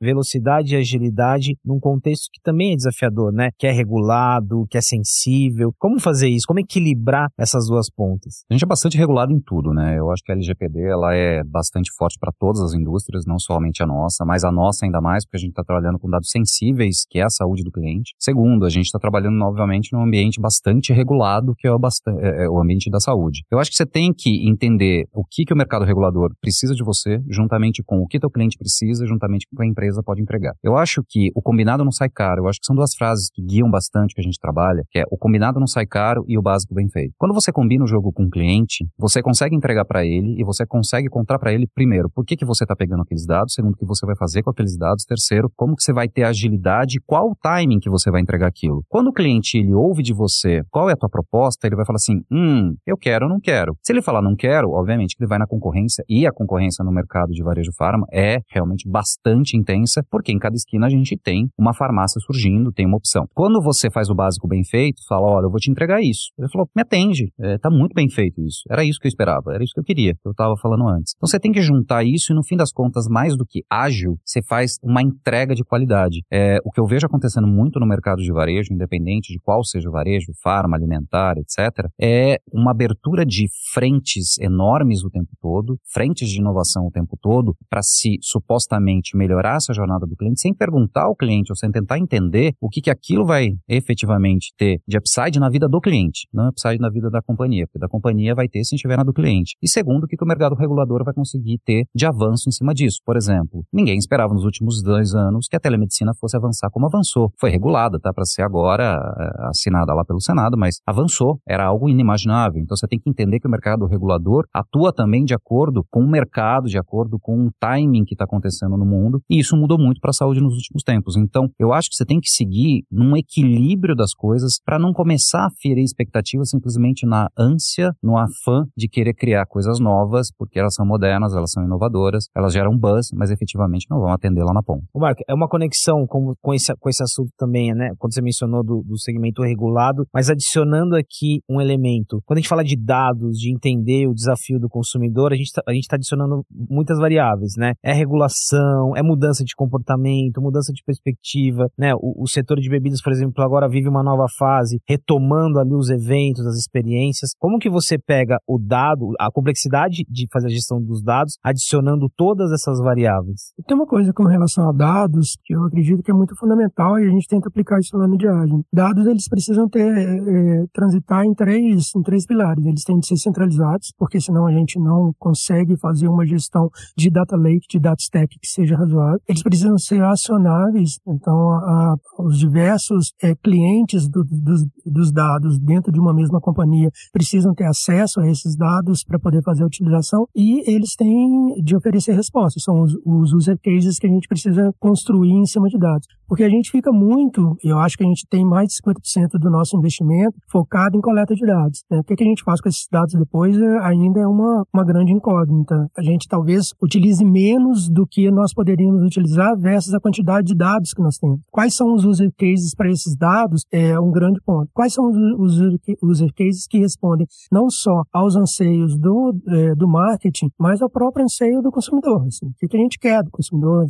velocidade 0.00 0.74
e 0.74 0.76
agilidade 0.76 1.56
num 1.64 1.78
contexto 1.78 2.28
que 2.32 2.40
também 2.42 2.72
é 2.72 2.76
desafiador, 2.76 3.32
né? 3.32 3.50
Que 3.58 3.66
é 3.66 3.72
regulado, 3.72 4.66
que 4.68 4.78
é 4.78 4.80
sensível. 4.80 5.72
Como 5.78 6.00
fazer 6.00 6.28
isso? 6.28 6.46
Como 6.46 6.60
equilibrar 6.60 7.28
essas 7.38 7.66
duas 7.66 7.90
pontas? 7.90 8.44
A 8.50 8.54
gente 8.54 8.64
é 8.64 8.66
bastante 8.66 8.96
regulado 8.96 9.32
em 9.32 9.40
tudo, 9.40 9.72
né? 9.72 9.98
Eu 9.98 10.10
acho 10.10 10.22
que 10.24 10.32
a 10.32 10.34
LGPD, 10.34 10.80
ela 10.88 11.14
é 11.14 11.42
bastante 11.44 11.90
forte 11.96 12.18
para 12.18 12.32
todas 12.38 12.60
as 12.60 12.74
indústrias, 12.74 13.24
não 13.26 13.38
somente 13.38 13.82
a 13.82 13.86
nossa, 13.86 14.24
mas 14.24 14.44
a 14.44 14.52
nossa 14.52 14.84
ainda 14.84 15.00
mais, 15.00 15.11
porque 15.24 15.36
a 15.36 15.40
gente 15.40 15.50
está 15.50 15.62
trabalhando 15.62 15.98
com 15.98 16.08
dados 16.08 16.30
sensíveis, 16.30 17.04
que 17.08 17.18
é 17.18 17.24
a 17.24 17.30
saúde 17.30 17.62
do 17.62 17.70
cliente. 17.70 18.14
Segundo, 18.18 18.64
a 18.64 18.70
gente 18.70 18.86
está 18.86 18.98
trabalhando, 18.98 19.40
obviamente, 19.42 19.92
num 19.92 20.02
ambiente 20.02 20.40
bastante 20.40 20.92
regulado, 20.92 21.54
que 21.56 21.66
é 21.66 21.72
o, 21.72 21.78
é, 22.20 22.44
é 22.44 22.48
o, 22.48 22.60
ambiente 22.60 22.90
da 22.90 23.00
saúde. 23.00 23.44
Eu 23.50 23.58
acho 23.58 23.70
que 23.70 23.76
você 23.76 23.86
tem 23.86 24.12
que 24.12 24.48
entender 24.48 25.06
o 25.12 25.24
que, 25.24 25.44
que 25.44 25.52
o 25.52 25.56
mercado 25.56 25.84
regulador 25.84 26.32
precisa 26.40 26.74
de 26.74 26.82
você, 26.84 27.20
juntamente 27.28 27.82
com 27.84 27.98
o 27.98 28.06
que 28.06 28.18
teu 28.18 28.30
cliente 28.30 28.56
precisa, 28.56 29.06
juntamente 29.06 29.46
com 29.46 29.56
o 29.56 29.58
que 29.58 29.64
a 29.64 29.66
empresa 29.66 30.02
pode 30.02 30.22
entregar. 30.22 30.54
Eu 30.62 30.76
acho 30.76 31.02
que 31.08 31.30
o 31.34 31.42
combinado 31.42 31.84
não 31.84 31.92
sai 31.92 32.08
caro. 32.08 32.42
Eu 32.42 32.48
acho 32.48 32.60
que 32.60 32.66
são 32.66 32.76
duas 32.76 32.94
frases 32.94 33.28
que 33.32 33.42
guiam 33.42 33.70
bastante 33.70 34.14
que 34.14 34.20
a 34.20 34.24
gente 34.24 34.38
trabalha, 34.38 34.84
que 34.90 34.98
é 34.98 35.04
o 35.10 35.16
combinado 35.16 35.60
não 35.60 35.66
sai 35.66 35.86
caro 35.86 36.24
e 36.28 36.38
o 36.38 36.42
básico 36.42 36.74
bem 36.74 36.88
feito. 36.88 37.14
Quando 37.18 37.34
você 37.34 37.52
combina 37.52 37.84
o 37.84 37.86
jogo 37.86 38.12
com 38.12 38.24
o 38.24 38.30
cliente, 38.30 38.86
você 38.98 39.22
consegue 39.22 39.54
entregar 39.54 39.84
para 39.84 40.04
ele 40.04 40.40
e 40.40 40.44
você 40.44 40.66
consegue 40.66 41.08
contar 41.08 41.38
para 41.38 41.52
ele, 41.52 41.66
primeiro, 41.74 42.10
por 42.10 42.24
que, 42.24 42.36
que 42.36 42.44
você 42.44 42.64
está 42.64 42.74
pegando 42.74 43.02
aqueles 43.02 43.26
dados, 43.26 43.54
segundo, 43.54 43.74
o 43.74 43.76
que 43.76 43.86
você 43.86 44.06
vai 44.06 44.16
fazer 44.16 44.42
com 44.42 44.50
aqueles 44.50 44.76
dados, 44.76 45.01
Terceiro, 45.04 45.50
como 45.56 45.76
que 45.76 45.82
você 45.82 45.92
vai 45.92 46.08
ter 46.08 46.24
agilidade, 46.24 47.00
qual 47.06 47.30
o 47.30 47.36
timing 47.40 47.78
que 47.80 47.90
você 47.90 48.10
vai 48.10 48.20
entregar 48.20 48.46
aquilo. 48.46 48.84
Quando 48.88 49.08
o 49.08 49.12
cliente 49.12 49.58
ele 49.58 49.74
ouve 49.74 50.02
de 50.02 50.12
você 50.12 50.62
qual 50.70 50.88
é 50.88 50.92
a 50.92 50.96
tua 50.96 51.08
proposta, 51.08 51.66
ele 51.66 51.76
vai 51.76 51.84
falar 51.84 51.96
assim, 51.96 52.22
hum, 52.30 52.74
eu 52.86 52.96
quero 52.96 53.26
ou 53.26 53.30
não 53.30 53.40
quero. 53.40 53.76
Se 53.82 53.92
ele 53.92 54.02
falar 54.02 54.22
não 54.22 54.34
quero, 54.34 54.70
obviamente 54.70 55.16
que 55.16 55.22
ele 55.22 55.28
vai 55.28 55.38
na 55.38 55.46
concorrência 55.46 56.04
e 56.08 56.26
a 56.26 56.32
concorrência 56.32 56.84
no 56.84 56.92
mercado 56.92 57.32
de 57.32 57.42
varejo 57.42 57.72
farma 57.76 58.06
é 58.12 58.38
realmente 58.50 58.88
bastante 58.88 59.56
intensa, 59.56 60.02
porque 60.10 60.32
em 60.32 60.38
cada 60.38 60.54
esquina 60.54 60.86
a 60.86 60.90
gente 60.90 61.16
tem 61.16 61.48
uma 61.58 61.74
farmácia 61.74 62.20
surgindo, 62.20 62.72
tem 62.72 62.86
uma 62.86 62.96
opção. 62.96 63.26
Quando 63.34 63.60
você 63.62 63.90
faz 63.90 64.08
o 64.08 64.14
básico 64.14 64.48
bem 64.48 64.64
feito, 64.64 65.02
fala, 65.08 65.26
olha, 65.26 65.46
eu 65.46 65.50
vou 65.50 65.58
te 65.58 65.70
entregar 65.70 66.00
isso. 66.00 66.30
Ele 66.38 66.48
falou, 66.48 66.68
me 66.74 66.82
atende, 66.82 67.32
é, 67.40 67.58
tá 67.58 67.70
muito 67.70 67.94
bem 67.94 68.08
feito 68.08 68.40
isso. 68.42 68.62
Era 68.70 68.84
isso 68.84 68.98
que 68.98 69.06
eu 69.06 69.10
esperava, 69.10 69.54
era 69.54 69.62
isso 69.62 69.72
que 69.74 69.80
eu 69.80 69.84
queria, 69.84 70.14
que 70.14 70.26
eu 70.26 70.32
estava 70.32 70.56
falando 70.56 70.86
antes. 70.88 71.12
Então 71.16 71.26
você 71.26 71.38
tem 71.38 71.52
que 71.52 71.62
juntar 71.62 72.04
isso 72.04 72.32
e 72.32 72.34
no 72.34 72.44
fim 72.44 72.56
das 72.56 72.72
contas, 72.72 73.06
mais 73.08 73.36
do 73.36 73.46
que 73.46 73.62
ágil, 73.70 74.18
você 74.24 74.42
faz 74.42 74.78
uma 74.92 75.02
entrega 75.02 75.54
de 75.54 75.64
qualidade. 75.64 76.22
É, 76.30 76.58
o 76.64 76.70
que 76.70 76.80
eu 76.80 76.86
vejo 76.86 77.06
acontecendo 77.06 77.46
muito 77.46 77.80
no 77.80 77.86
mercado 77.86 78.22
de 78.22 78.32
varejo, 78.32 78.72
independente 78.72 79.32
de 79.32 79.40
qual 79.40 79.64
seja 79.64 79.88
o 79.88 79.92
varejo, 79.92 80.32
farma, 80.42 80.76
alimentar, 80.76 81.34
etc., 81.38 81.88
é 82.00 82.36
uma 82.52 82.70
abertura 82.70 83.24
de 83.24 83.46
frentes 83.72 84.38
enormes 84.38 85.02
o 85.02 85.10
tempo 85.10 85.30
todo, 85.40 85.78
frentes 85.92 86.28
de 86.28 86.38
inovação 86.38 86.86
o 86.86 86.90
tempo 86.90 87.16
todo, 87.20 87.56
para 87.70 87.82
se 87.82 88.18
supostamente 88.20 89.16
melhorar 89.16 89.56
essa 89.56 89.72
jornada 89.72 90.06
do 90.06 90.16
cliente, 90.16 90.40
sem 90.40 90.54
perguntar 90.54 91.04
ao 91.04 91.16
cliente 91.16 91.50
ou 91.50 91.56
sem 91.56 91.70
tentar 91.70 91.98
entender 91.98 92.52
o 92.60 92.68
que, 92.68 92.80
que 92.80 92.90
aquilo 92.90 93.24
vai 93.24 93.48
efetivamente 93.68 94.52
ter 94.56 94.80
de 94.86 94.98
upside 94.98 95.38
na 95.38 95.48
vida 95.48 95.68
do 95.68 95.80
cliente, 95.80 96.28
não 96.32 96.48
upside 96.48 96.78
na 96.78 96.90
vida 96.90 97.08
da 97.10 97.22
companhia, 97.22 97.66
porque 97.66 97.78
da 97.78 97.88
companhia 97.88 98.34
vai 98.34 98.48
ter 98.48 98.62
se 98.64 98.74
estiver 98.74 98.96
na 98.96 99.02
do 99.02 99.12
cliente. 99.12 99.56
E 99.62 99.68
segundo, 99.68 100.04
o 100.04 100.06
que, 100.06 100.16
que 100.16 100.24
o 100.24 100.28
mercado 100.28 100.54
regulador 100.54 101.04
vai 101.04 101.14
conseguir 101.14 101.58
ter 101.64 101.84
de 101.94 102.06
avanço 102.06 102.48
em 102.48 102.52
cima 102.52 102.74
disso. 102.74 103.00
Por 103.04 103.16
exemplo, 103.16 103.64
ninguém 103.72 103.96
esperava 103.96 104.34
nos 104.34 104.44
últimos 104.44 104.81
dois 104.82 105.14
anos 105.14 105.46
que 105.48 105.56
a 105.56 105.60
telemedicina 105.60 106.12
fosse 106.18 106.36
avançar 106.36 106.70
como 106.70 106.86
avançou. 106.86 107.30
Foi 107.38 107.50
regulada, 107.50 107.98
tá, 108.00 108.12
para 108.12 108.24
ser 108.24 108.42
agora 108.42 108.98
eh, 109.18 109.48
assinada 109.48 109.94
lá 109.94 110.04
pelo 110.04 110.20
Senado, 110.20 110.56
mas 110.56 110.80
avançou. 110.86 111.38
Era 111.46 111.66
algo 111.66 111.88
inimaginável. 111.88 112.60
Então 112.60 112.76
você 112.76 112.86
tem 112.86 112.98
que 112.98 113.08
entender 113.08 113.38
que 113.40 113.46
o 113.46 113.50
mercado 113.50 113.86
regulador 113.86 114.46
atua 114.52 114.92
também 114.92 115.24
de 115.24 115.34
acordo 115.34 115.84
com 115.90 116.00
o 116.00 116.10
mercado, 116.10 116.68
de 116.68 116.78
acordo 116.78 117.18
com 117.20 117.46
o 117.46 117.50
timing 117.60 118.04
que 118.04 118.14
está 118.14 118.24
acontecendo 118.24 118.76
no 118.76 118.84
mundo, 118.84 119.20
e 119.30 119.38
isso 119.38 119.56
mudou 119.56 119.78
muito 119.78 120.00
para 120.00 120.10
a 120.10 120.14
saúde 120.14 120.40
nos 120.40 120.54
últimos 120.54 120.82
tempos. 120.82 121.16
Então, 121.16 121.48
eu 121.58 121.72
acho 121.72 121.88
que 121.88 121.96
você 121.96 122.04
tem 122.04 122.20
que 122.20 122.30
seguir 122.30 122.84
num 122.90 123.16
equilíbrio 123.16 123.94
das 123.94 124.14
coisas 124.14 124.60
para 124.64 124.78
não 124.78 124.92
começar 124.92 125.46
a 125.46 125.50
ferir 125.60 125.84
expectativas 125.84 126.50
simplesmente 126.50 127.06
na 127.06 127.28
ânsia, 127.38 127.92
no 128.02 128.16
afã 128.16 128.64
de 128.76 128.88
querer 128.88 129.14
criar 129.14 129.46
coisas 129.46 129.78
novas, 129.78 130.28
porque 130.36 130.58
elas 130.58 130.74
são 130.74 130.86
modernas, 130.86 131.34
elas 131.34 131.50
são 131.52 131.64
inovadoras, 131.64 132.26
elas 132.34 132.52
geram 132.52 132.76
buzz, 132.76 133.08
mas 133.14 133.30
efetivamente 133.30 133.86
não 133.90 134.00
vão 134.00 134.12
atender 134.12 134.42
lá 134.42 134.52
na. 134.52 134.62
O 134.92 135.00
Marco, 135.00 135.22
é 135.28 135.34
uma 135.34 135.48
conexão 135.48 136.06
com, 136.06 136.34
com, 136.40 136.54
esse, 136.54 136.74
com 136.76 136.88
esse 136.88 137.02
assunto 137.02 137.30
também, 137.36 137.74
né? 137.74 137.90
Quando 137.98 138.14
você 138.14 138.22
mencionou 138.22 138.62
do, 138.62 138.82
do 138.82 138.98
segmento 138.98 139.42
regulado, 139.42 140.06
mas 140.12 140.30
adicionando 140.30 140.96
aqui 140.96 141.40
um 141.48 141.60
elemento. 141.60 142.20
Quando 142.24 142.38
a 142.38 142.40
gente 142.40 142.48
fala 142.48 142.64
de 142.64 142.76
dados, 142.76 143.38
de 143.38 143.52
entender 143.52 144.06
o 144.06 144.14
desafio 144.14 144.58
do 144.58 144.68
consumidor, 144.68 145.32
a 145.32 145.36
gente 145.36 145.46
está 145.46 145.62
tá 145.62 145.96
adicionando 145.96 146.44
muitas 146.50 146.98
variáveis, 146.98 147.52
né? 147.56 147.72
É 147.82 147.92
regulação, 147.92 148.96
é 148.96 149.02
mudança 149.02 149.44
de 149.44 149.54
comportamento, 149.54 150.40
mudança 150.40 150.72
de 150.72 150.82
perspectiva, 150.84 151.68
né? 151.78 151.94
O, 151.94 152.22
o 152.22 152.28
setor 152.28 152.60
de 152.60 152.68
bebidas, 152.68 153.02
por 153.02 153.12
exemplo, 153.12 153.42
agora 153.42 153.68
vive 153.68 153.88
uma 153.88 154.02
nova 154.02 154.26
fase, 154.38 154.80
retomando 154.88 155.58
ali 155.58 155.74
os 155.74 155.90
eventos, 155.90 156.46
as 156.46 156.56
experiências. 156.56 157.30
Como 157.38 157.58
que 157.58 157.70
você 157.70 157.98
pega 157.98 158.38
o 158.46 158.58
dado, 158.58 159.12
a 159.18 159.30
complexidade 159.30 160.04
de 160.08 160.26
fazer 160.32 160.46
a 160.46 160.50
gestão 160.50 160.82
dos 160.82 161.02
dados, 161.02 161.36
adicionando 161.42 162.08
todas 162.16 162.52
essas 162.52 162.78
variáveis? 162.78 163.52
Tem 163.66 163.76
uma 163.76 163.86
coisa 163.86 164.12
com 164.12 164.24
relação 164.24 164.51
a 164.60 164.72
dados 164.72 165.36
que 165.44 165.54
eu 165.54 165.64
acredito 165.64 166.02
que 166.02 166.10
é 166.10 166.14
muito 166.14 166.36
fundamental 166.36 166.98
e 166.98 167.06
a 167.06 167.10
gente 167.10 167.26
tenta 167.26 167.48
aplicar 167.48 167.78
isso 167.78 167.96
lá 167.96 168.06
no 168.06 168.16
diário. 168.16 168.64
Dados, 168.72 169.06
eles 169.06 169.28
precisam 169.28 169.68
ter, 169.68 169.86
é, 169.86 170.66
transitar 170.72 171.24
em 171.24 171.34
três, 171.34 171.94
em 171.96 172.02
três 172.02 172.26
pilares. 172.26 172.64
Eles 172.64 172.84
têm 172.84 172.98
de 172.98 173.06
ser 173.06 173.16
centralizados, 173.16 173.92
porque 173.98 174.20
senão 174.20 174.46
a 174.46 174.52
gente 174.52 174.78
não 174.78 175.12
consegue 175.18 175.76
fazer 175.78 176.08
uma 176.08 176.26
gestão 176.26 176.68
de 176.96 177.10
data 177.10 177.36
lake, 177.36 177.66
de 177.70 177.78
data 177.78 178.00
stack 178.00 178.38
que 178.38 178.48
seja 178.48 178.76
razoável. 178.76 179.20
Eles 179.28 179.42
precisam 179.42 179.78
ser 179.78 180.02
acionáveis, 180.02 180.98
então 181.06 181.52
a, 181.52 181.94
os 182.18 182.38
diversos 182.38 183.12
é, 183.22 183.34
clientes 183.34 184.08
do, 184.08 184.24
dos, 184.24 184.64
dos 184.84 185.12
dados 185.12 185.58
dentro 185.58 185.92
de 185.92 186.00
uma 186.00 186.14
mesma 186.14 186.40
companhia 186.40 186.90
precisam 187.12 187.54
ter 187.54 187.64
acesso 187.64 188.20
a 188.20 188.28
esses 188.28 188.56
dados 188.56 189.04
para 189.04 189.18
poder 189.18 189.42
fazer 189.42 189.62
a 189.62 189.66
utilização 189.66 190.26
e 190.34 190.68
eles 190.70 190.94
têm 190.96 191.54
de 191.62 191.76
oferecer 191.76 192.14
respostas. 192.14 192.62
São 192.62 192.80
os, 192.82 192.94
os 193.04 193.32
user 193.32 193.58
cases 193.62 193.98
que 193.98 194.06
a 194.06 194.10
gente 194.10 194.28
precisa 194.28 194.41
construir 194.78 195.32
em 195.32 195.46
cima 195.46 195.68
de 195.68 195.78
dados. 195.78 196.06
Porque 196.32 196.44
a 196.44 196.48
gente 196.48 196.70
fica 196.70 196.90
muito, 196.90 197.58
eu 197.62 197.78
acho 197.78 197.94
que 197.94 198.02
a 198.02 198.06
gente 198.06 198.26
tem 198.26 198.42
mais 198.42 198.68
de 198.68 198.76
50% 198.82 199.38
do 199.38 199.50
nosso 199.50 199.76
investimento 199.76 200.34
focado 200.50 200.96
em 200.96 201.00
coleta 201.02 201.34
de 201.34 201.44
dados. 201.44 201.84
Né? 201.90 202.00
O 202.00 202.04
que, 202.04 202.24
a 202.24 202.26
gente 202.26 202.42
faz 202.42 202.58
com 202.58 202.70
esses 202.70 202.88
dados 202.90 203.12
depois 203.12 203.54
é, 203.54 203.78
ainda 203.82 204.18
é 204.18 204.26
uma, 204.26 204.64
uma 204.72 204.82
grande 204.82 205.12
incógnita. 205.12 205.74
A 205.94 206.02
gente 206.02 206.26
talvez 206.26 206.72
utilize 206.82 207.22
menos 207.22 207.86
do 207.86 208.06
que 208.06 208.30
nós 208.30 208.54
poderíamos 208.54 209.02
utilizar 209.02 209.54
versus 209.58 209.92
a 209.92 210.00
quantidade 210.00 210.46
de 210.46 210.54
dados 210.54 210.94
que 210.94 211.02
nós 211.02 211.18
temos. 211.18 211.40
Quais 211.50 211.74
são 211.74 211.92
os 211.92 212.02
user 212.02 212.30
cases 212.38 212.74
para 212.74 212.90
esses 212.90 213.14
dados 213.14 213.66
é 213.70 214.00
um 214.00 214.10
grande 214.10 214.40
ponto. 214.40 214.70
Quais 214.72 214.94
são 214.94 215.10
os 215.38 215.60
user 216.00 216.32
cases 216.34 216.66
que 216.66 216.78
respondem 216.78 217.26
não 217.52 217.68
só 217.68 218.04
aos 218.10 218.36
anseios 218.36 218.98
do, 218.98 219.34
é, 219.48 219.74
do 219.74 219.86
marketing, 219.86 220.48
mas 220.58 220.80
ao 220.80 220.88
próprio 220.88 221.26
anseio 221.26 221.60
do 221.60 221.70
consumidor. 221.70 222.24
Assim. 222.26 222.46
O 222.46 222.68
que 222.68 222.74
a 222.74 222.80
gente 222.80 222.98
quer 222.98 223.22
do 223.22 223.30
consumidor, 223.30 223.86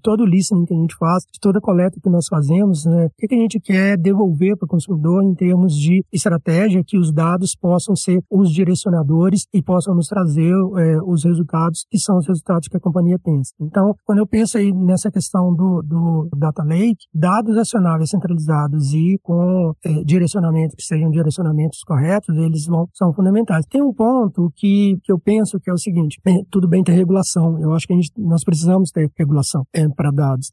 todo 0.00 0.20
o 0.20 0.26
listening 0.26 0.64
que 0.64 0.74
a 0.74 0.78
gente 0.78 0.94
faz, 0.94 1.24
toda 1.40 1.60
coleta 1.60 1.98
que 2.02 2.10
nós 2.10 2.26
fazemos, 2.28 2.84
né? 2.84 3.06
o 3.06 3.10
que 3.16 3.34
a 3.34 3.38
gente 3.38 3.60
quer 3.60 3.96
devolver 3.96 4.56
para 4.56 4.66
o 4.66 4.68
consumidor 4.68 5.22
em 5.24 5.34
termos 5.34 5.74
de 5.74 6.04
estratégia 6.12 6.82
que 6.86 6.98
os 6.98 7.12
dados 7.12 7.56
possam 7.58 7.96
ser 7.96 8.20
os 8.30 8.50
direcionadores 8.50 9.46
e 9.52 9.62
possam 9.62 9.94
nos 9.94 10.06
trazer 10.06 10.52
é, 10.52 10.98
os 11.02 11.24
resultados 11.24 11.84
que 11.90 11.98
são 11.98 12.18
os 12.18 12.26
resultados 12.26 12.68
que 12.68 12.76
a 12.76 12.80
companhia 12.80 13.18
pensa. 13.22 13.52
Então, 13.60 13.94
quando 14.04 14.18
eu 14.18 14.26
penso 14.26 14.58
aí 14.58 14.72
nessa 14.72 15.10
questão 15.10 15.54
do, 15.54 15.82
do 15.82 16.28
Data 16.36 16.62
Lake, 16.62 17.06
dados 17.14 17.56
acionáveis 17.56 18.10
centralizados 18.10 18.92
e 18.92 19.18
com 19.22 19.72
é, 19.84 20.04
direcionamento 20.04 20.76
que 20.76 20.82
sejam 20.82 21.10
direcionamentos 21.10 21.80
corretos, 21.86 22.36
eles 22.36 22.66
vão, 22.66 22.88
são 22.94 23.12
fundamentais. 23.12 23.64
Tem 23.66 23.82
um 23.82 23.92
ponto 23.92 24.52
que, 24.56 24.98
que 25.02 25.12
eu 25.12 25.18
penso 25.18 25.58
que 25.58 25.70
é 25.70 25.72
o 25.72 25.78
seguinte, 25.78 26.18
tudo 26.50 26.68
bem 26.68 26.82
ter 26.82 26.92
regulação, 26.92 27.60
eu 27.60 27.72
acho 27.72 27.86
que 27.86 27.92
a 27.92 27.96
gente, 27.96 28.10
nós 28.16 28.44
precisamos 28.44 28.90
ter 28.90 29.10
regulação 29.18 29.64
é, 29.74 29.88
para 29.88 30.10
dados. 30.10 30.52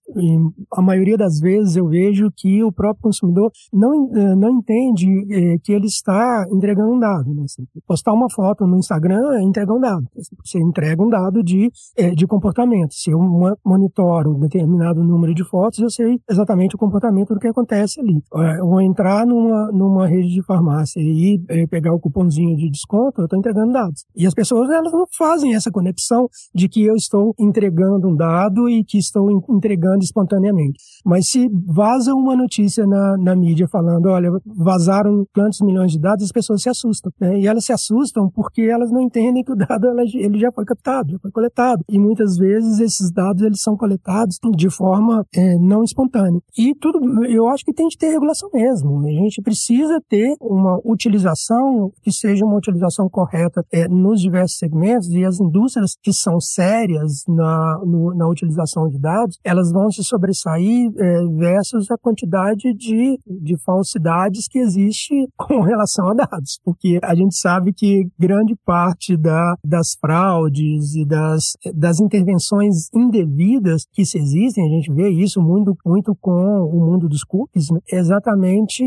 A 0.78 0.82
maioria 0.82 1.18
das 1.18 1.40
vezes 1.40 1.76
eu 1.76 1.88
vejo 1.88 2.32
que 2.36 2.64
o 2.64 2.72
próprio 2.72 3.02
consumidor 3.02 3.52
não, 3.74 4.16
é, 4.16 4.36
não 4.36 4.60
entende 4.60 5.08
é, 5.32 5.58
que 5.58 5.74
ele 5.74 5.88
está 5.88 6.46
entregando 6.52 6.94
um 6.94 7.00
dado. 7.00 7.34
Né? 7.34 7.44
Assim, 7.46 7.64
postar 7.88 8.14
uma 8.14 8.30
foto 8.30 8.68
no 8.68 8.78
Instagram 8.78 9.34
é 9.34 9.42
entregar 9.42 9.74
um 9.74 9.80
dado. 9.80 10.06
Você 10.46 10.60
entrega 10.60 11.02
um 11.02 11.10
dado 11.10 11.44
de, 11.44 11.72
é, 11.98 12.12
de 12.12 12.28
comportamento. 12.28 12.94
Se 12.94 13.10
eu 13.10 13.18
monitoro 13.66 14.36
um 14.36 14.40
determinado 14.40 15.04
número 15.04 15.34
de 15.34 15.44
fotos, 15.44 15.80
eu 15.80 15.90
sei 15.90 16.20
exatamente 16.30 16.76
o 16.76 16.78
comportamento 16.78 17.34
do 17.34 17.40
que 17.40 17.48
acontece 17.48 18.00
ali. 18.00 18.22
Vou 18.60 18.80
entrar 18.80 19.26
numa, 19.26 19.72
numa 19.72 20.08
rede 20.08 20.30
de 20.30 20.44
farmácia 20.44 21.00
e 21.00 21.40
pegar 21.72 21.94
o 21.94 22.00
cupomzinho 22.00 22.56
de 22.56 22.70
desconto, 22.70 23.22
eu 23.22 23.26
estou 23.26 23.40
entregando 23.40 23.74
dados. 23.74 24.06
E 24.16 24.28
as 24.28 24.34
pessoas 24.34 24.70
elas 24.70 24.92
não 24.92 25.06
fazem 25.18 25.56
essa 25.56 25.72
conexão 25.72 26.28
de 26.54 26.70
que 26.70 26.86
eu 26.86 26.96
estou 26.96 27.34
entregando 27.40 28.08
um 28.08 28.16
dado 28.16 28.70
e 28.70 28.84
que 28.84 29.00
estou 29.00 29.32
entregando 29.50 30.04
espontaneamente. 30.04 30.67
Mas 31.06 31.30
se 31.30 31.50
vaza 31.66 32.14
uma 32.14 32.36
notícia 32.36 32.86
na, 32.86 33.18
na 33.18 33.36
mídia 33.36 33.68
falando, 33.68 34.08
olha, 34.08 34.30
vazaram 34.46 35.26
tantos 35.34 35.62
milhões 35.62 35.92
de 35.92 36.00
dados, 36.00 36.26
as 36.26 36.32
pessoas 36.32 36.62
se 36.62 36.70
assustam. 36.70 37.12
Né? 37.20 37.40
E 37.40 37.48
elas 37.48 37.66
se 37.66 37.74
assustam 37.74 38.30
porque 38.34 38.62
elas 38.62 38.92
não 38.92 39.02
entendem 39.02 39.44
que 39.44 39.52
o 39.52 39.56
dado 39.56 39.88
ela, 39.88 40.02
ele 40.02 40.40
já 40.40 40.52
foi 40.52 40.66
captado, 40.66 41.12
já 41.12 41.20
foi 41.20 41.32
coletado. 41.32 41.84
E 41.90 42.00
muitas 42.00 42.38
vezes 42.38 42.80
esses 42.80 43.12
dados 43.12 43.42
eles 43.42 43.62
são 43.62 43.76
coletados 43.76 44.38
de 44.56 44.70
forma 44.70 45.26
é, 45.36 45.58
não 45.58 45.84
espontânea. 45.84 46.40
E 46.58 46.74
tudo, 46.76 47.26
eu 47.26 47.48
acho 47.48 47.64
que 47.64 47.74
tem 47.74 47.88
de 47.88 47.98
ter 47.98 48.10
regulação 48.10 48.50
mesmo. 48.54 49.06
A 49.06 49.12
gente 49.12 49.42
precisa 49.42 50.02
ter 50.10 50.36
uma 50.42 50.80
utilização 50.84 51.92
que 52.02 52.12
seja 52.12 52.46
uma 52.46 52.58
utilização 52.58 53.10
correta 53.10 53.64
é, 53.72 53.88
nos 53.88 54.22
diversos 54.22 54.58
segmentos 54.58 55.10
e 55.10 55.24
as 55.24 55.40
indústrias 55.40 55.96
que 56.02 56.14
são 56.14 56.40
sérias 56.40 57.24
na, 57.28 57.82
no, 57.86 58.14
na 58.14 58.28
utilização 58.28 58.88
de 58.88 59.00
dados, 59.00 59.38
elas 59.44 59.72
vão 59.72 59.90
se 59.92 60.04
sobressair 60.04 60.47
Aí 60.48 60.90
é, 60.98 61.28
versus 61.36 61.92
a 61.92 61.98
quantidade 61.98 62.74
de, 62.74 63.20
de 63.26 63.58
falsidades 63.66 64.48
que 64.48 64.60
existe 64.60 65.14
com 65.38 65.62
relação 65.62 66.10
a 66.10 66.14
dados, 66.14 66.60
porque 66.64 67.00
a 67.04 67.14
gente 67.14 67.36
sabe 67.36 67.74
que 67.74 68.08
grande 68.18 68.56
parte 68.66 69.18
da, 69.18 69.56
das 69.64 69.96
fraudes 70.00 70.96
e 70.96 71.06
das, 71.06 71.58
das 71.76 72.00
intervenções 72.00 72.88
indevidas 72.94 73.86
que 73.92 74.06
se 74.06 74.18
existem, 74.18 74.66
a 74.66 74.70
gente 74.70 74.94
vê 74.94 75.10
isso 75.10 75.42
muito, 75.42 75.76
muito 75.86 76.16
com 76.20 76.32
o 76.32 76.80
mundo 76.80 77.10
dos 77.10 77.24
cookies, 77.24 77.70
né? 77.70 77.80
exatamente 77.92 78.84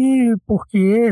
porque 0.46 1.10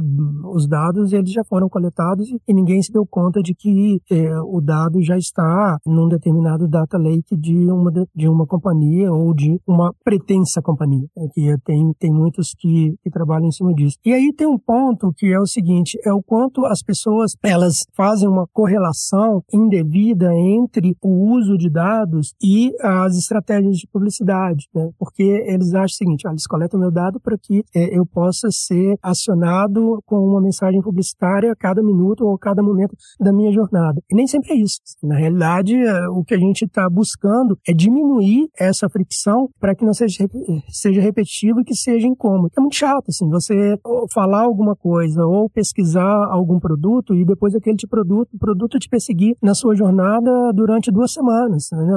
os 0.52 0.66
dados 0.66 1.12
eles 1.12 1.32
já 1.32 1.44
foram 1.44 1.68
coletados 1.68 2.28
e 2.46 2.54
ninguém 2.54 2.82
se 2.82 2.92
deu 2.92 3.06
conta 3.06 3.40
de 3.42 3.54
que 3.54 4.00
é, 4.10 4.40
o 4.40 4.60
dado 4.60 5.02
já 5.02 5.16
está 5.16 5.78
num 5.86 6.08
determinado 6.08 6.68
data 6.68 6.96
lake 6.96 7.36
de 7.36 7.54
uma, 7.70 7.90
de 8.14 8.28
uma 8.28 8.46
companhia 8.46 9.12
ou 9.12 9.34
de 9.34 9.60
uma 9.66 9.92
pretensa 10.38 10.62
companhia, 10.62 11.06
né? 11.16 11.28
que 11.32 11.54
tem, 11.64 11.92
tem 11.98 12.12
muitos 12.12 12.54
que, 12.58 12.94
que 13.02 13.10
trabalham 13.10 13.48
em 13.48 13.52
cima 13.52 13.72
disso. 13.74 13.96
E 14.04 14.12
aí 14.12 14.32
tem 14.36 14.46
um 14.46 14.58
ponto 14.58 15.12
que 15.16 15.26
é 15.32 15.38
o 15.38 15.46
seguinte, 15.46 15.98
é 16.04 16.12
o 16.12 16.22
quanto 16.22 16.64
as 16.64 16.82
pessoas 16.82 17.32
elas 17.42 17.84
fazem 17.96 18.28
uma 18.28 18.46
correlação 18.52 19.42
indevida 19.52 20.30
entre 20.34 20.96
o 21.02 21.32
uso 21.32 21.56
de 21.56 21.70
dados 21.70 22.34
e 22.42 22.72
as 22.80 23.16
estratégias 23.16 23.76
de 23.76 23.86
publicidade, 23.88 24.66
né? 24.74 24.90
porque 24.98 25.22
eles 25.22 25.74
acham 25.74 25.86
o 25.86 25.88
seguinte, 25.90 26.26
ah, 26.26 26.30
eles 26.30 26.46
coletam 26.46 26.80
meu 26.80 26.90
dado 26.90 27.20
para 27.20 27.36
que 27.38 27.64
é, 27.74 27.96
eu 27.96 28.06
possa 28.06 28.48
ser 28.50 28.96
acionado 29.02 30.00
com 30.06 30.18
uma 30.18 30.40
mensagem 30.40 30.80
publicitária 30.80 31.52
a 31.52 31.56
cada 31.56 31.82
minuto 31.82 32.24
ou 32.24 32.34
a 32.34 32.38
cada 32.38 32.62
momento 32.62 32.94
da 33.20 33.32
minha 33.32 33.52
jornada. 33.52 34.00
E 34.10 34.14
nem 34.14 34.26
sempre 34.26 34.52
é 34.52 34.56
isso. 34.56 34.78
Na 35.02 35.16
realidade, 35.16 35.74
é, 35.74 36.08
o 36.08 36.24
que 36.24 36.34
a 36.34 36.38
gente 36.38 36.64
está 36.64 36.88
buscando 36.88 37.58
é 37.66 37.72
diminuir 37.72 38.48
essa 38.58 38.88
fricção 38.88 39.48
para 39.60 39.74
que 39.74 39.84
não 39.84 39.94
seja, 39.94 40.27
seja 40.68 41.00
repetitivo 41.00 41.60
e 41.60 41.64
que 41.64 41.74
seja 41.74 42.06
incômodo. 42.06 42.50
É 42.56 42.60
muito 42.60 42.76
chato, 42.76 43.08
assim, 43.08 43.28
você 43.28 43.76
falar 44.12 44.42
alguma 44.42 44.74
coisa 44.74 45.24
ou 45.24 45.48
pesquisar 45.48 46.26
algum 46.30 46.58
produto 46.58 47.14
e 47.14 47.24
depois 47.24 47.54
aquele 47.54 47.76
te 47.76 47.86
produto, 47.86 48.30
produto 48.38 48.78
te 48.78 48.88
perseguir 48.88 49.36
na 49.42 49.54
sua 49.54 49.74
jornada 49.74 50.52
durante 50.52 50.90
duas 50.90 51.12
semanas. 51.12 51.68
Né? 51.72 51.94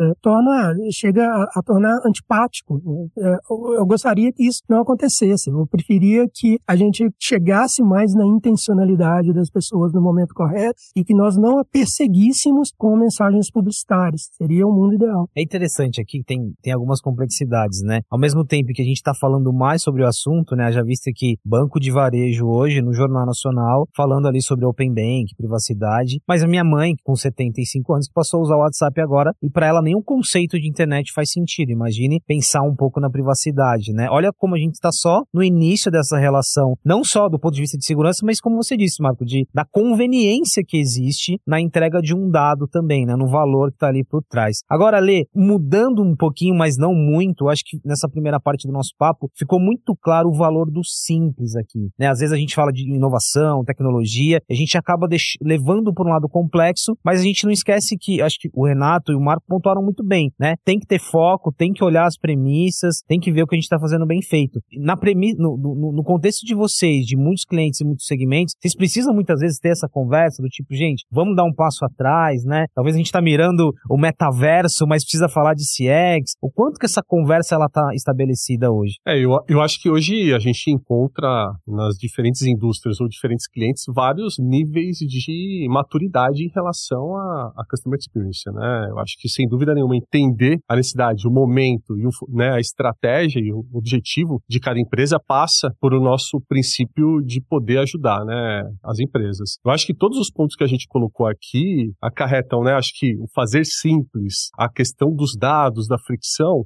É, 0.00 0.12
torna, 0.20 0.74
chega 0.90 1.24
a, 1.24 1.58
a 1.58 1.62
tornar 1.62 2.00
antipático. 2.06 2.80
Né? 2.84 3.38
Eu 3.76 3.86
gostaria 3.86 4.32
que 4.32 4.46
isso 4.46 4.62
não 4.68 4.80
acontecesse. 4.80 5.50
Eu 5.50 5.66
preferia 5.66 6.26
que 6.32 6.58
a 6.66 6.76
gente 6.76 7.08
chegasse 7.18 7.82
mais 7.82 8.14
na 8.14 8.26
intencionalidade 8.26 9.32
das 9.32 9.50
pessoas 9.50 9.92
no 9.92 10.00
momento 10.00 10.34
correto 10.34 10.80
e 10.96 11.04
que 11.04 11.14
nós 11.14 11.36
não 11.36 11.58
a 11.58 11.64
perseguíssemos 11.64 12.72
com 12.76 12.96
mensagens 12.96 13.50
publicitárias. 13.50 14.30
Seria 14.36 14.66
o 14.66 14.70
um 14.70 14.74
mundo 14.74 14.94
ideal. 14.94 15.28
É 15.36 15.42
interessante 15.42 16.00
aqui, 16.00 16.22
tem, 16.24 16.52
tem 16.62 16.72
algumas 16.72 17.00
complexidades, 17.00 17.59
né? 17.84 18.00
Ao 18.10 18.18
mesmo 18.18 18.44
tempo 18.44 18.72
que 18.72 18.82
a 18.82 18.84
gente 18.84 18.96
está 18.96 19.12
falando 19.14 19.52
mais 19.52 19.82
sobre 19.82 20.02
o 20.02 20.06
assunto, 20.06 20.54
né? 20.54 20.70
Já 20.72 20.82
visto 20.82 21.10
que 21.14 21.36
banco 21.44 21.78
de 21.80 21.90
varejo 21.90 22.46
hoje 22.46 22.80
no 22.80 22.92
Jornal 22.92 23.26
Nacional, 23.26 23.86
falando 23.96 24.26
ali 24.26 24.42
sobre 24.42 24.64
Open 24.64 24.92
Bank, 24.92 25.34
privacidade, 25.36 26.20
mas 26.26 26.42
a 26.42 26.48
minha 26.48 26.64
mãe, 26.64 26.94
com 27.02 27.14
75 27.14 27.94
anos, 27.94 28.08
passou 28.12 28.40
a 28.40 28.42
usar 28.42 28.56
o 28.56 28.60
WhatsApp 28.60 29.00
agora 29.00 29.32
e 29.42 29.50
para 29.50 29.66
ela 29.66 29.82
nenhum 29.82 30.02
conceito 30.02 30.58
de 30.58 30.68
internet 30.68 31.12
faz 31.12 31.30
sentido. 31.30 31.70
Imagine 31.70 32.20
pensar 32.26 32.62
um 32.62 32.74
pouco 32.74 33.00
na 33.00 33.10
privacidade, 33.10 33.92
né? 33.92 34.08
Olha 34.10 34.30
como 34.36 34.54
a 34.54 34.58
gente 34.58 34.74
está 34.74 34.90
só 34.92 35.22
no 35.32 35.42
início 35.42 35.90
dessa 35.90 36.18
relação, 36.18 36.74
não 36.84 37.04
só 37.04 37.28
do 37.28 37.38
ponto 37.38 37.54
de 37.54 37.60
vista 37.60 37.78
de 37.78 37.84
segurança, 37.84 38.24
mas 38.24 38.40
como 38.40 38.56
você 38.56 38.76
disse, 38.76 39.02
Marco, 39.02 39.24
de, 39.24 39.46
da 39.54 39.64
conveniência 39.64 40.62
que 40.66 40.78
existe 40.78 41.38
na 41.46 41.60
entrega 41.60 42.00
de 42.00 42.14
um 42.14 42.30
dado 42.30 42.66
também, 42.66 43.04
né? 43.04 43.14
No 43.16 43.28
valor 43.28 43.70
que 43.70 43.76
está 43.76 43.88
ali 43.88 44.04
por 44.04 44.22
trás. 44.22 44.58
Agora, 44.68 44.98
Lê, 44.98 45.26
mudando 45.34 46.02
um 46.02 46.14
pouquinho, 46.16 46.54
mas 46.54 46.76
não 46.76 46.94
muito, 46.94 47.48
acho 47.50 47.62
que 47.64 47.78
nessa 47.84 48.08
primeira 48.08 48.40
parte 48.40 48.66
do 48.66 48.72
nosso 48.72 48.90
papo 48.98 49.30
ficou 49.36 49.60
muito 49.60 49.94
claro 50.00 50.28
o 50.28 50.36
valor 50.36 50.70
do 50.70 50.84
simples 50.84 51.54
aqui, 51.56 51.88
né? 51.98 52.08
Às 52.08 52.20
vezes 52.20 52.32
a 52.32 52.36
gente 52.36 52.54
fala 52.54 52.72
de 52.72 52.82
inovação, 52.82 53.64
tecnologia, 53.64 54.40
a 54.50 54.54
gente 54.54 54.76
acaba 54.76 55.06
levando 55.42 55.92
por 55.92 56.06
um 56.06 56.10
lado 56.10 56.28
complexo, 56.28 56.96
mas 57.04 57.20
a 57.20 57.22
gente 57.22 57.44
não 57.44 57.52
esquece 57.52 57.96
que, 57.98 58.20
acho 58.20 58.36
que 58.38 58.48
o 58.54 58.66
Renato 58.66 59.12
e 59.12 59.16
o 59.16 59.20
Marco 59.20 59.44
pontuaram 59.46 59.82
muito 59.82 60.04
bem, 60.04 60.30
né? 60.38 60.54
Tem 60.64 60.78
que 60.78 60.86
ter 60.86 61.00
foco, 61.00 61.52
tem 61.52 61.72
que 61.72 61.84
olhar 61.84 62.06
as 62.06 62.16
premissas, 62.16 63.02
tem 63.06 63.18
que 63.18 63.32
ver 63.32 63.42
o 63.42 63.46
que 63.46 63.54
a 63.54 63.58
gente 63.58 63.64
está 63.64 63.78
fazendo 63.78 64.06
bem 64.06 64.22
feito. 64.22 64.60
Na 64.78 64.96
premi 64.96 65.34
no, 65.34 65.56
no, 65.56 65.92
no, 65.92 66.02
contexto 66.02 66.44
de 66.44 66.54
vocês, 66.54 67.04
de 67.04 67.16
muitos 67.16 67.44
clientes 67.44 67.80
e 67.80 67.84
muitos 67.84 68.06
segmentos, 68.06 68.54
vocês 68.60 68.74
precisam 68.74 69.14
muitas 69.14 69.40
vezes 69.40 69.58
ter 69.58 69.70
essa 69.70 69.88
conversa 69.88 70.42
do 70.42 70.48
tipo, 70.48 70.74
gente, 70.74 71.04
vamos 71.10 71.36
dar 71.36 71.44
um 71.44 71.54
passo 71.54 71.84
atrás, 71.84 72.44
né? 72.44 72.66
Talvez 72.74 72.94
a 72.94 72.98
gente 72.98 73.06
está 73.06 73.20
mirando 73.20 73.72
o 73.88 73.96
metaverso, 73.96 74.86
mas 74.86 75.04
precisa 75.04 75.28
falar 75.28 75.54
de 75.54 75.64
CX. 75.64 76.32
O 76.40 76.50
quanto 76.50 76.78
que 76.78 76.86
essa 76.86 77.02
conversa 77.06 77.39
ela 77.54 77.66
está 77.66 77.94
estabelecida 77.94 78.70
hoje? 78.70 78.94
É, 79.06 79.18
eu, 79.18 79.38
eu 79.48 79.60
acho 79.60 79.80
que 79.80 79.88
hoje 79.88 80.32
a 80.34 80.38
gente 80.38 80.70
encontra 80.70 81.52
nas 81.66 81.96
diferentes 81.96 82.42
indústrias 82.42 83.00
ou 83.00 83.08
diferentes 83.08 83.46
clientes 83.48 83.84
vários 83.88 84.36
níveis 84.38 84.98
de 84.98 85.66
maturidade 85.68 86.44
em 86.44 86.50
relação 86.54 87.16
à, 87.16 87.52
à 87.56 87.64
customer 87.68 87.98
experience, 87.98 88.42
né? 88.52 88.88
Eu 88.90 88.98
acho 88.98 89.16
que 89.18 89.28
sem 89.28 89.48
dúvida 89.48 89.74
nenhuma 89.74 89.96
entender 89.96 90.58
a 90.68 90.76
necessidade, 90.76 91.26
o 91.26 91.30
momento 91.30 91.98
e 91.98 92.06
o, 92.06 92.10
né, 92.28 92.52
a 92.52 92.60
estratégia 92.60 93.40
e 93.40 93.52
o 93.52 93.64
objetivo 93.72 94.42
de 94.48 94.60
cada 94.60 94.78
empresa 94.78 95.18
passa 95.18 95.72
por 95.80 95.94
o 95.94 96.00
nosso 96.00 96.40
princípio 96.48 97.20
de 97.22 97.40
poder 97.40 97.78
ajudar, 97.78 98.24
né, 98.24 98.62
as 98.84 98.98
empresas. 98.98 99.58
Eu 99.64 99.70
acho 99.70 99.86
que 99.86 99.94
todos 99.94 100.18
os 100.18 100.30
pontos 100.30 100.56
que 100.56 100.64
a 100.64 100.66
gente 100.66 100.86
colocou 100.88 101.26
aqui 101.26 101.92
acarretam, 102.02 102.62
né, 102.62 102.72
acho 102.72 102.92
que 102.94 103.16
o 103.16 103.26
fazer 103.34 103.64
simples, 103.64 104.50
a 104.58 104.68
questão 104.68 105.14
dos 105.14 105.36
dados, 105.36 105.86
da 105.86 105.98
fricção, 105.98 106.64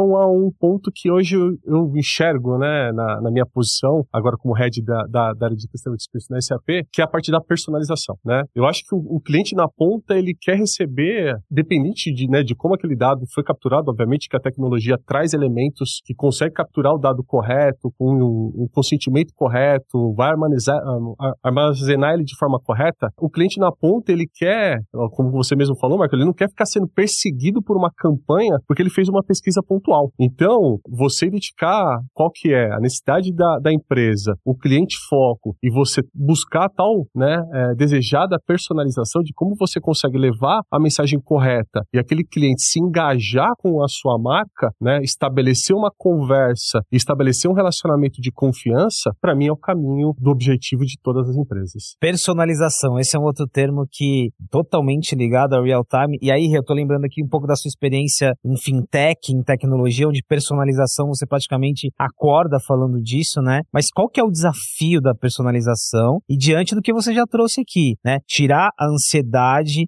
levam 0.00 0.16
a 0.16 0.26
um 0.26 0.50
ponto 0.58 0.90
que 0.94 1.10
hoje 1.10 1.36
eu, 1.36 1.50
eu 1.64 1.92
enxergo, 1.96 2.58
né, 2.58 2.90
na, 2.92 3.20
na, 3.20 3.30
minha 3.30 3.46
posição, 3.46 4.04
agora 4.12 4.36
como 4.38 4.54
head 4.54 4.82
da, 4.82 5.04
da, 5.08 5.32
da 5.32 5.46
área 5.46 5.56
de 5.56 5.68
questão 5.68 5.92
de 5.94 6.04
na 6.30 6.40
SAP, 6.40 6.86
que 6.92 7.00
é 7.00 7.04
a 7.04 7.08
parte 7.08 7.30
da 7.30 7.40
personalização, 7.40 8.16
né. 8.24 8.42
Eu 8.54 8.66
acho 8.66 8.82
que 8.86 8.94
o, 8.94 8.98
o 8.98 9.20
cliente 9.20 9.54
na 9.54 9.66
ponta, 9.68 10.14
ele 10.16 10.34
quer 10.38 10.56
receber, 10.56 11.36
dependente 11.50 12.12
de, 12.12 12.28
né, 12.28 12.42
de 12.42 12.54
como 12.54 12.74
aquele 12.74 12.96
dado 12.96 13.22
foi 13.32 13.42
capturado, 13.42 13.90
obviamente 13.90 14.28
que 14.28 14.36
a 14.36 14.40
tecnologia 14.40 14.96
traz 15.06 15.32
elementos 15.32 16.00
que 16.04 16.14
consegue 16.14 16.54
capturar 16.54 16.94
o 16.94 16.98
dado 16.98 17.22
correto, 17.24 17.92
com 17.98 18.16
o, 18.16 18.64
o 18.64 18.68
consentimento 18.70 19.32
correto, 19.34 20.14
vai 20.14 20.30
armazenar, 20.30 20.80
armazenar 21.42 22.14
ele 22.14 22.24
de 22.24 22.36
forma 22.36 22.58
correta, 22.60 23.08
o 23.18 23.30
cliente 23.30 23.58
na 23.58 23.70
ponta, 23.72 24.12
ele 24.12 24.26
quer, 24.32 24.80
como 25.12 25.30
você 25.30 25.54
mesmo 25.56 25.76
falou, 25.78 25.98
Marco, 25.98 26.14
ele 26.14 26.24
não 26.24 26.32
quer 26.32 26.48
ficar 26.48 26.66
sendo 26.66 26.88
perseguido 26.88 27.62
por 27.62 27.76
uma 27.76 27.90
campanha 27.96 28.58
porque 28.66 28.82
ele 28.82 28.90
fez 28.90 29.08
uma 29.08 29.22
pesquisa 29.22 29.60
pontual. 29.66 29.89
Então, 30.18 30.78
você 30.88 31.26
identificar 31.26 32.00
qual 32.12 32.30
que 32.30 32.52
é 32.52 32.72
a 32.72 32.80
necessidade 32.80 33.32
da, 33.32 33.58
da 33.58 33.72
empresa, 33.72 34.34
o 34.44 34.54
cliente 34.54 34.96
foco 35.08 35.56
e 35.62 35.70
você 35.70 36.02
buscar 36.14 36.68
tal, 36.68 37.06
né, 37.14 37.42
é, 37.52 37.74
desejada 37.74 38.38
personalização 38.46 39.22
de 39.22 39.32
como 39.34 39.54
você 39.58 39.80
consegue 39.80 40.18
levar 40.18 40.60
a 40.70 40.78
mensagem 40.78 41.20
correta 41.20 41.82
e 41.92 41.98
aquele 41.98 42.24
cliente 42.24 42.62
se 42.62 42.80
engajar 42.80 43.52
com 43.58 43.82
a 43.82 43.88
sua 43.88 44.18
marca, 44.18 44.70
né, 44.80 45.00
estabelecer 45.02 45.74
uma 45.74 45.90
conversa, 45.96 46.80
estabelecer 46.92 47.50
um 47.50 47.54
relacionamento 47.54 48.20
de 48.20 48.30
confiança, 48.30 49.10
para 49.20 49.34
mim 49.34 49.46
é 49.46 49.52
o 49.52 49.56
caminho 49.56 50.12
do 50.18 50.30
objetivo 50.30 50.84
de 50.84 50.96
todas 51.02 51.28
as 51.28 51.36
empresas. 51.36 51.96
Personalização, 52.00 52.98
esse 52.98 53.16
é 53.16 53.18
um 53.18 53.24
outro 53.24 53.46
termo 53.46 53.86
que 53.90 54.30
totalmente 54.50 55.14
ligado 55.14 55.54
ao 55.54 55.62
real 55.62 55.84
time. 55.84 56.18
E 56.20 56.30
aí, 56.30 56.52
eu 56.52 56.64
tô 56.64 56.74
lembrando 56.74 57.04
aqui 57.04 57.22
um 57.22 57.28
pouco 57.28 57.46
da 57.46 57.56
sua 57.56 57.68
experiência 57.68 58.34
em 58.44 58.56
fintech, 58.56 59.32
em 59.32 59.42
tecnologia, 59.42 59.69
onde 59.74 60.22
personalização 60.26 61.08
você 61.08 61.26
praticamente 61.26 61.90
acorda 61.98 62.58
falando 62.66 63.00
disso, 63.00 63.40
né? 63.40 63.62
Mas 63.72 63.90
qual 63.90 64.08
que 64.08 64.20
é 64.20 64.24
o 64.24 64.30
desafio 64.30 65.00
da 65.00 65.14
personalização 65.14 66.20
e 66.28 66.36
diante 66.36 66.74
do 66.74 66.82
que 66.82 66.92
você 66.92 67.12
já 67.12 67.24
trouxe 67.26 67.60
aqui, 67.60 67.96
né? 68.04 68.18
Tirar 68.26 68.70
a 68.78 68.86
ansiedade, 68.86 69.86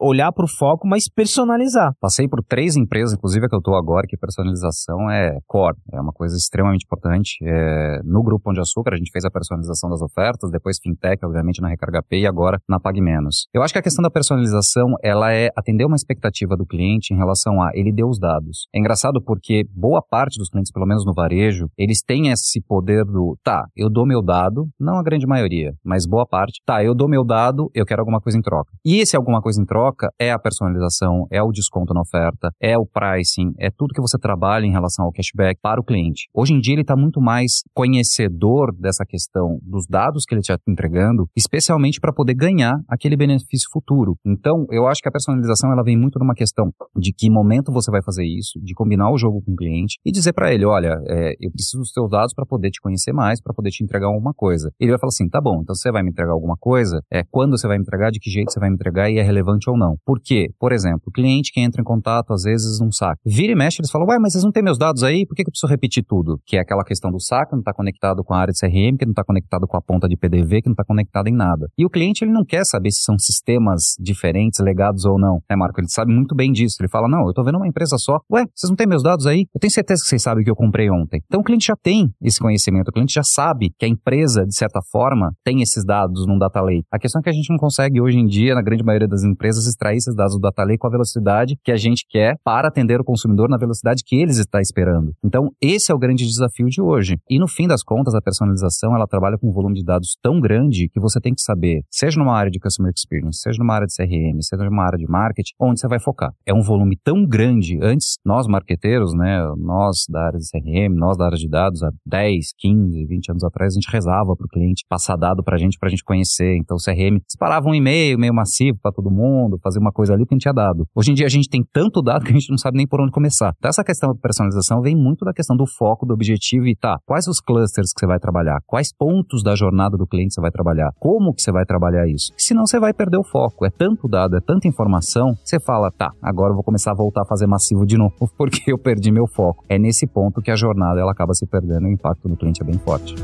olhar 0.00 0.32
para 0.32 0.44
o 0.44 0.48
foco, 0.48 0.86
mas 0.86 1.08
personalizar. 1.08 1.92
Passei 2.00 2.28
por 2.28 2.42
três 2.42 2.76
empresas, 2.76 3.14
inclusive 3.14 3.46
a 3.46 3.48
que 3.48 3.54
eu 3.54 3.58
estou 3.58 3.76
agora, 3.76 4.06
que 4.08 4.16
personalização 4.16 5.10
é 5.10 5.38
core, 5.46 5.76
é 5.92 6.00
uma 6.00 6.12
coisa 6.12 6.36
extremamente 6.36 6.84
importante. 6.84 7.36
É, 7.42 8.00
no 8.04 8.22
Grupo 8.22 8.44
Pão 8.44 8.52
de 8.52 8.60
Açúcar, 8.60 8.94
a 8.94 8.96
gente 8.96 9.10
fez 9.12 9.24
a 9.24 9.30
personalização 9.30 9.90
das 9.90 10.02
ofertas, 10.02 10.50
depois 10.50 10.78
fintech, 10.82 11.24
obviamente, 11.24 11.60
na 11.60 11.68
Recarga 11.68 12.02
Pay 12.08 12.22
e 12.22 12.26
agora 12.26 12.58
na 12.68 12.80
Pag 12.80 13.00
Menos. 13.00 13.46
Eu 13.54 13.62
acho 13.62 13.72
que 13.72 13.78
a 13.78 13.82
questão 13.82 14.02
da 14.02 14.10
personalização, 14.10 14.94
ela 15.02 15.32
é 15.32 15.50
atender 15.56 15.84
uma 15.84 15.96
expectativa 15.96 16.56
do 16.56 16.66
cliente 16.66 17.12
em 17.12 17.16
relação 17.16 17.62
a 17.62 17.70
ele 17.74 17.92
deu 17.92 18.08
os 18.08 18.18
dados. 18.18 18.66
É 18.74 18.78
engraçado 18.78 19.13
porque 19.20 19.64
boa 19.74 20.02
parte 20.02 20.38
dos 20.38 20.48
clientes, 20.48 20.72
pelo 20.72 20.86
menos 20.86 21.04
no 21.04 21.12
varejo, 21.12 21.68
eles 21.76 22.02
têm 22.02 22.28
esse 22.28 22.60
poder 22.60 23.04
do, 23.04 23.36
tá, 23.42 23.66
eu 23.76 23.90
dou 23.90 24.06
meu 24.06 24.22
dado, 24.22 24.68
não 24.78 24.98
a 24.98 25.02
grande 25.02 25.26
maioria, 25.26 25.72
mas 25.84 26.06
boa 26.06 26.26
parte, 26.26 26.60
tá, 26.64 26.82
eu 26.84 26.94
dou 26.94 27.08
meu 27.08 27.24
dado, 27.24 27.70
eu 27.74 27.84
quero 27.84 28.00
alguma 28.00 28.20
coisa 28.20 28.38
em 28.38 28.42
troca. 28.42 28.72
E 28.84 28.98
esse 28.98 29.16
alguma 29.16 29.40
coisa 29.40 29.60
em 29.60 29.64
troca 29.64 30.10
é 30.18 30.32
a 30.32 30.38
personalização, 30.38 31.26
é 31.30 31.42
o 31.42 31.50
desconto 31.50 31.92
na 31.94 32.00
oferta, 32.00 32.50
é 32.60 32.76
o 32.78 32.86
pricing, 32.86 33.52
é 33.58 33.70
tudo 33.70 33.94
que 33.94 34.00
você 34.00 34.18
trabalha 34.18 34.66
em 34.66 34.72
relação 34.72 35.04
ao 35.04 35.12
cashback 35.12 35.60
para 35.60 35.80
o 35.80 35.84
cliente. 35.84 36.28
Hoje 36.34 36.54
em 36.54 36.60
dia 36.60 36.74
ele 36.74 36.82
está 36.82 36.96
muito 36.96 37.20
mais 37.20 37.62
conhecedor 37.74 38.74
dessa 38.74 39.04
questão 39.04 39.58
dos 39.62 39.86
dados 39.86 40.24
que 40.24 40.34
ele 40.34 40.40
está 40.40 40.56
entregando, 40.68 41.28
especialmente 41.36 42.00
para 42.00 42.12
poder 42.12 42.34
ganhar 42.34 42.74
aquele 42.88 43.16
benefício 43.16 43.68
futuro. 43.72 44.16
Então, 44.24 44.66
eu 44.70 44.86
acho 44.86 45.00
que 45.02 45.08
a 45.08 45.12
personalização 45.12 45.72
ela 45.72 45.82
vem 45.82 45.96
muito 45.96 46.18
numa 46.18 46.34
questão 46.34 46.72
de 46.96 47.12
que 47.12 47.30
momento 47.30 47.72
você 47.72 47.90
vai 47.90 48.02
fazer 48.02 48.24
isso, 48.24 48.60
de 48.62 48.74
combinar 48.74 49.03
combinar 49.04 49.10
o 49.10 49.18
jogo 49.18 49.42
com 49.42 49.52
o 49.52 49.56
cliente 49.56 49.98
e 50.04 50.10
dizer 50.10 50.32
para 50.32 50.52
ele, 50.52 50.64
olha, 50.64 51.00
é, 51.06 51.34
eu 51.40 51.50
preciso 51.50 51.78
dos 51.78 51.92
teus 51.92 52.10
dados 52.10 52.32
para 52.34 52.46
poder 52.46 52.70
te 52.70 52.80
conhecer 52.80 53.12
mais, 53.12 53.40
para 53.40 53.52
poder 53.52 53.70
te 53.70 53.82
entregar 53.84 54.06
alguma 54.06 54.32
coisa. 54.32 54.70
Ele 54.80 54.90
vai 54.90 54.98
falar 54.98 55.08
assim, 55.08 55.28
tá 55.28 55.40
bom, 55.40 55.60
então 55.62 55.74
você 55.74 55.90
vai 55.90 56.02
me 56.02 56.10
entregar 56.10 56.32
alguma 56.32 56.56
coisa, 56.58 57.00
é 57.12 57.22
quando 57.30 57.58
você 57.58 57.66
vai 57.66 57.76
me 57.76 57.82
entregar, 57.82 58.10
de 58.10 58.18
que 58.18 58.30
jeito 58.30 58.52
você 58.52 58.60
vai 58.60 58.70
me 58.70 58.74
entregar 58.74 59.10
e 59.10 59.18
é 59.18 59.22
relevante 59.22 59.68
ou 59.68 59.76
não. 59.76 59.96
Por 60.04 60.20
quê? 60.20 60.48
Por 60.58 60.72
exemplo, 60.72 61.02
o 61.06 61.10
cliente 61.10 61.50
que 61.52 61.60
entra 61.60 61.80
em 61.80 61.84
contato 61.84 62.32
às 62.32 62.42
vezes 62.42 62.80
não 62.80 62.90
saca. 62.90 63.18
Vira 63.24 63.52
e 63.52 63.56
mexe, 63.56 63.80
eles 63.80 63.90
falam, 63.90 64.06
ué, 64.08 64.18
mas 64.18 64.32
vocês 64.32 64.44
não 64.44 64.52
têm 64.52 64.62
meus 64.62 64.78
dados 64.78 65.02
aí? 65.02 65.26
Por 65.26 65.34
que, 65.34 65.42
que 65.42 65.48
eu 65.48 65.52
preciso 65.52 65.70
repetir 65.70 66.04
tudo? 66.06 66.38
Que 66.46 66.56
é 66.56 66.60
aquela 66.60 66.84
questão 66.84 67.10
do 67.10 67.20
saco, 67.20 67.52
não 67.52 67.60
está 67.60 67.72
conectado 67.72 68.22
com 68.24 68.34
a 68.34 68.38
área 68.38 68.52
de 68.52 68.58
CRM, 68.58 68.96
que 68.96 69.04
não 69.04 69.12
está 69.12 69.24
conectado 69.24 69.66
com 69.66 69.76
a 69.76 69.82
ponta 69.82 70.08
de 70.08 70.16
PDV, 70.16 70.62
que 70.62 70.68
não 70.68 70.74
está 70.74 70.84
conectado 70.84 71.28
em 71.28 71.34
nada. 71.34 71.68
E 71.76 71.84
o 71.84 71.90
cliente 71.90 72.24
ele 72.24 72.32
não 72.32 72.44
quer 72.44 72.64
saber 72.64 72.90
se 72.90 73.02
são 73.02 73.18
sistemas 73.18 73.94
diferentes, 73.98 74.60
legados 74.60 75.04
ou 75.04 75.18
não. 75.18 75.40
É, 75.48 75.56
Marco? 75.56 75.80
Ele 75.80 75.88
sabe 75.88 76.12
muito 76.12 76.34
bem 76.34 76.52
disso. 76.52 76.76
Ele 76.80 76.88
fala, 76.88 77.08
não, 77.08 77.22
eu 77.22 77.30
estou 77.30 77.44
vendo 77.44 77.56
uma 77.56 77.68
empresa 77.68 77.96
só. 77.98 78.20
Ué, 78.30 78.44
vocês 78.54 78.70
não 78.70 78.76
têm 78.76 78.86
meus 78.94 79.02
dados 79.02 79.26
aí? 79.26 79.46
Eu 79.52 79.60
tenho 79.60 79.72
certeza 79.72 80.02
que 80.02 80.08
vocês 80.08 80.22
sabem 80.22 80.44
que 80.44 80.50
eu 80.50 80.54
comprei 80.54 80.88
ontem. 80.88 81.20
Então 81.26 81.40
o 81.40 81.44
cliente 81.44 81.66
já 81.66 81.74
tem 81.74 82.12
esse 82.22 82.38
conhecimento, 82.38 82.88
o 82.88 82.92
cliente 82.92 83.12
já 83.12 83.24
sabe 83.24 83.70
que 83.76 83.84
a 83.84 83.88
empresa, 83.88 84.46
de 84.46 84.54
certa 84.54 84.80
forma, 84.92 85.32
tem 85.42 85.62
esses 85.62 85.84
dados 85.84 86.26
num 86.26 86.38
data 86.38 86.60
lake. 86.60 86.84
A 86.92 86.98
questão 86.98 87.18
é 87.18 87.22
que 87.24 87.30
a 87.30 87.32
gente 87.32 87.50
não 87.50 87.56
consegue 87.56 88.00
hoje 88.00 88.18
em 88.18 88.26
dia, 88.26 88.54
na 88.54 88.62
grande 88.62 88.84
maioria 88.84 89.08
das 89.08 89.24
empresas, 89.24 89.66
extrair 89.66 89.96
esses 89.96 90.14
dados 90.14 90.34
do 90.34 90.40
data 90.40 90.62
lake 90.62 90.78
com 90.78 90.86
a 90.86 90.90
velocidade 90.90 91.56
que 91.64 91.72
a 91.72 91.76
gente 91.76 92.06
quer 92.08 92.36
para 92.44 92.68
atender 92.68 93.00
o 93.00 93.04
consumidor 93.04 93.48
na 93.48 93.56
velocidade 93.56 94.02
que 94.06 94.14
eles 94.14 94.38
está 94.38 94.60
esperando. 94.60 95.12
Então, 95.24 95.50
esse 95.60 95.90
é 95.90 95.94
o 95.94 95.98
grande 95.98 96.24
desafio 96.24 96.66
de 96.66 96.80
hoje. 96.80 97.16
E 97.28 97.38
no 97.38 97.48
fim 97.48 97.66
das 97.66 97.82
contas, 97.82 98.14
a 98.14 98.20
personalização, 98.20 98.94
ela 98.94 99.06
trabalha 99.06 99.36
com 99.36 99.48
um 99.48 99.52
volume 99.52 99.74
de 99.74 99.84
dados 99.84 100.16
tão 100.22 100.38
grande 100.40 100.88
que 100.88 101.00
você 101.00 101.20
tem 101.20 101.34
que 101.34 101.42
saber, 101.42 101.82
seja 101.90 102.18
numa 102.18 102.36
área 102.36 102.50
de 102.50 102.60
customer 102.60 102.92
experience, 102.94 103.40
seja 103.40 103.58
numa 103.58 103.74
área 103.74 103.86
de 103.86 103.94
CRM, 103.96 104.40
seja 104.40 104.64
numa 104.64 104.84
área 104.84 104.98
de 104.98 105.06
marketing, 105.08 105.52
onde 105.60 105.80
você 105.80 105.88
vai 105.88 105.98
focar. 105.98 106.30
É 106.46 106.54
um 106.54 106.62
volume 106.62 106.96
tão 107.02 107.26
grande. 107.26 107.78
Antes, 107.82 108.18
nós 108.24 108.46
marqueteiros, 108.84 109.14
né, 109.14 109.40
nós 109.56 110.04
da 110.08 110.26
área 110.26 110.38
de 110.38 110.46
CRM, 110.50 110.94
nós 110.94 111.16
da 111.16 111.26
área 111.26 111.38
de 111.38 111.48
dados, 111.48 111.82
há 111.82 111.90
10, 112.06 112.52
15, 112.58 113.06
20 113.06 113.30
anos 113.30 113.44
atrás, 113.44 113.72
a 113.72 113.80
gente 113.80 113.90
rezava 113.90 114.36
para 114.36 114.44
o 114.44 114.48
cliente 114.48 114.84
passar 114.88 115.16
dado 115.16 115.42
para 115.42 115.56
a 115.56 115.58
gente, 115.58 115.78
para 115.78 115.88
a 115.88 115.90
gente 115.90 116.04
conhecer. 116.04 116.56
Então, 116.56 116.76
o 116.76 116.80
CRM 116.80 117.18
disparava 117.26 117.68
um 117.68 117.74
e-mail, 117.74 118.18
meio 118.18 118.34
massivo 118.34 118.78
para 118.82 118.92
todo 118.92 119.10
mundo, 119.10 119.58
fazer 119.62 119.78
uma 119.78 119.90
coisa 119.90 120.12
ali 120.12 120.26
que 120.26 120.34
a 120.34 120.36
gente 120.36 120.42
tinha 120.42 120.54
dado. 120.54 120.86
Hoje 120.94 121.12
em 121.12 121.14
dia, 121.14 121.26
a 121.26 121.30
gente 121.30 121.48
tem 121.48 121.64
tanto 121.72 122.02
dado 122.02 122.24
que 122.24 122.30
a 122.30 122.34
gente 122.34 122.50
não 122.50 122.58
sabe 122.58 122.76
nem 122.76 122.86
por 122.86 123.00
onde 123.00 123.10
começar. 123.10 123.54
Então, 123.58 123.68
essa 123.68 123.82
questão 123.82 124.12
da 124.12 124.20
personalização 124.20 124.82
vem 124.82 124.94
muito 124.94 125.24
da 125.24 125.32
questão 125.32 125.56
do 125.56 125.66
foco, 125.66 126.06
do 126.06 126.12
objetivo 126.12 126.66
e 126.66 126.76
tá, 126.76 126.98
quais 127.06 127.26
os 127.26 127.40
clusters 127.40 127.92
que 127.92 128.00
você 128.00 128.06
vai 128.06 128.18
trabalhar? 128.18 128.58
Quais 128.66 128.92
pontos 128.94 129.42
da 129.42 129.54
jornada 129.54 129.96
do 129.96 130.06
cliente 130.06 130.34
você 130.34 130.40
vai 130.40 130.50
trabalhar? 130.50 130.92
Como 130.98 131.32
que 131.34 131.42
você 131.42 131.50
vai 131.50 131.64
trabalhar 131.64 132.06
isso? 132.06 132.32
Senão 132.36 132.66
você 132.66 132.78
vai 132.78 132.92
perder 132.92 133.16
o 133.16 133.24
foco. 133.24 133.64
É 133.64 133.70
tanto 133.70 134.08
dado, 134.08 134.36
é 134.36 134.40
tanta 134.40 134.68
informação, 134.68 135.34
você 135.42 135.58
fala, 135.58 135.90
tá, 135.90 136.12
agora 136.22 136.50
eu 136.50 136.54
vou 136.54 136.64
começar 136.64 136.90
a 136.90 136.94
voltar 136.94 137.22
a 137.22 137.26
fazer 137.26 137.46
massivo 137.46 137.86
de 137.86 137.96
novo 137.96 138.14
porque 138.36 138.73
eu 138.74 138.78
perdi 138.78 139.10
meu 139.10 139.26
foco. 139.26 139.64
É 139.68 139.78
nesse 139.78 140.06
ponto 140.06 140.42
que 140.42 140.50
a 140.50 140.56
jornada 140.56 141.00
ela 141.00 141.12
acaba 141.12 141.32
se 141.32 141.46
perdendo 141.46 141.86
e 141.86 141.90
o 141.90 141.94
impacto 141.94 142.28
do 142.28 142.36
cliente 142.36 142.62
é 142.62 142.64
bem 142.64 142.78
forte. 142.78 143.14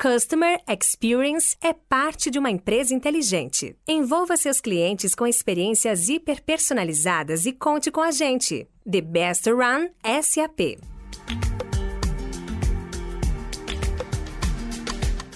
Customer 0.00 0.60
Experience 0.68 1.56
é 1.62 1.72
parte 1.72 2.30
de 2.30 2.38
uma 2.38 2.50
empresa 2.50 2.94
inteligente. 2.94 3.74
Envolva 3.88 4.36
seus 4.36 4.60
clientes 4.60 5.14
com 5.14 5.26
experiências 5.26 6.08
hiperpersonalizadas 6.08 7.46
e 7.46 7.52
conte 7.52 7.90
com 7.90 8.00
a 8.00 8.10
gente. 8.10 8.68
The 8.88 9.00
Best 9.00 9.50
Run 9.50 9.88
SAP. 10.22 10.95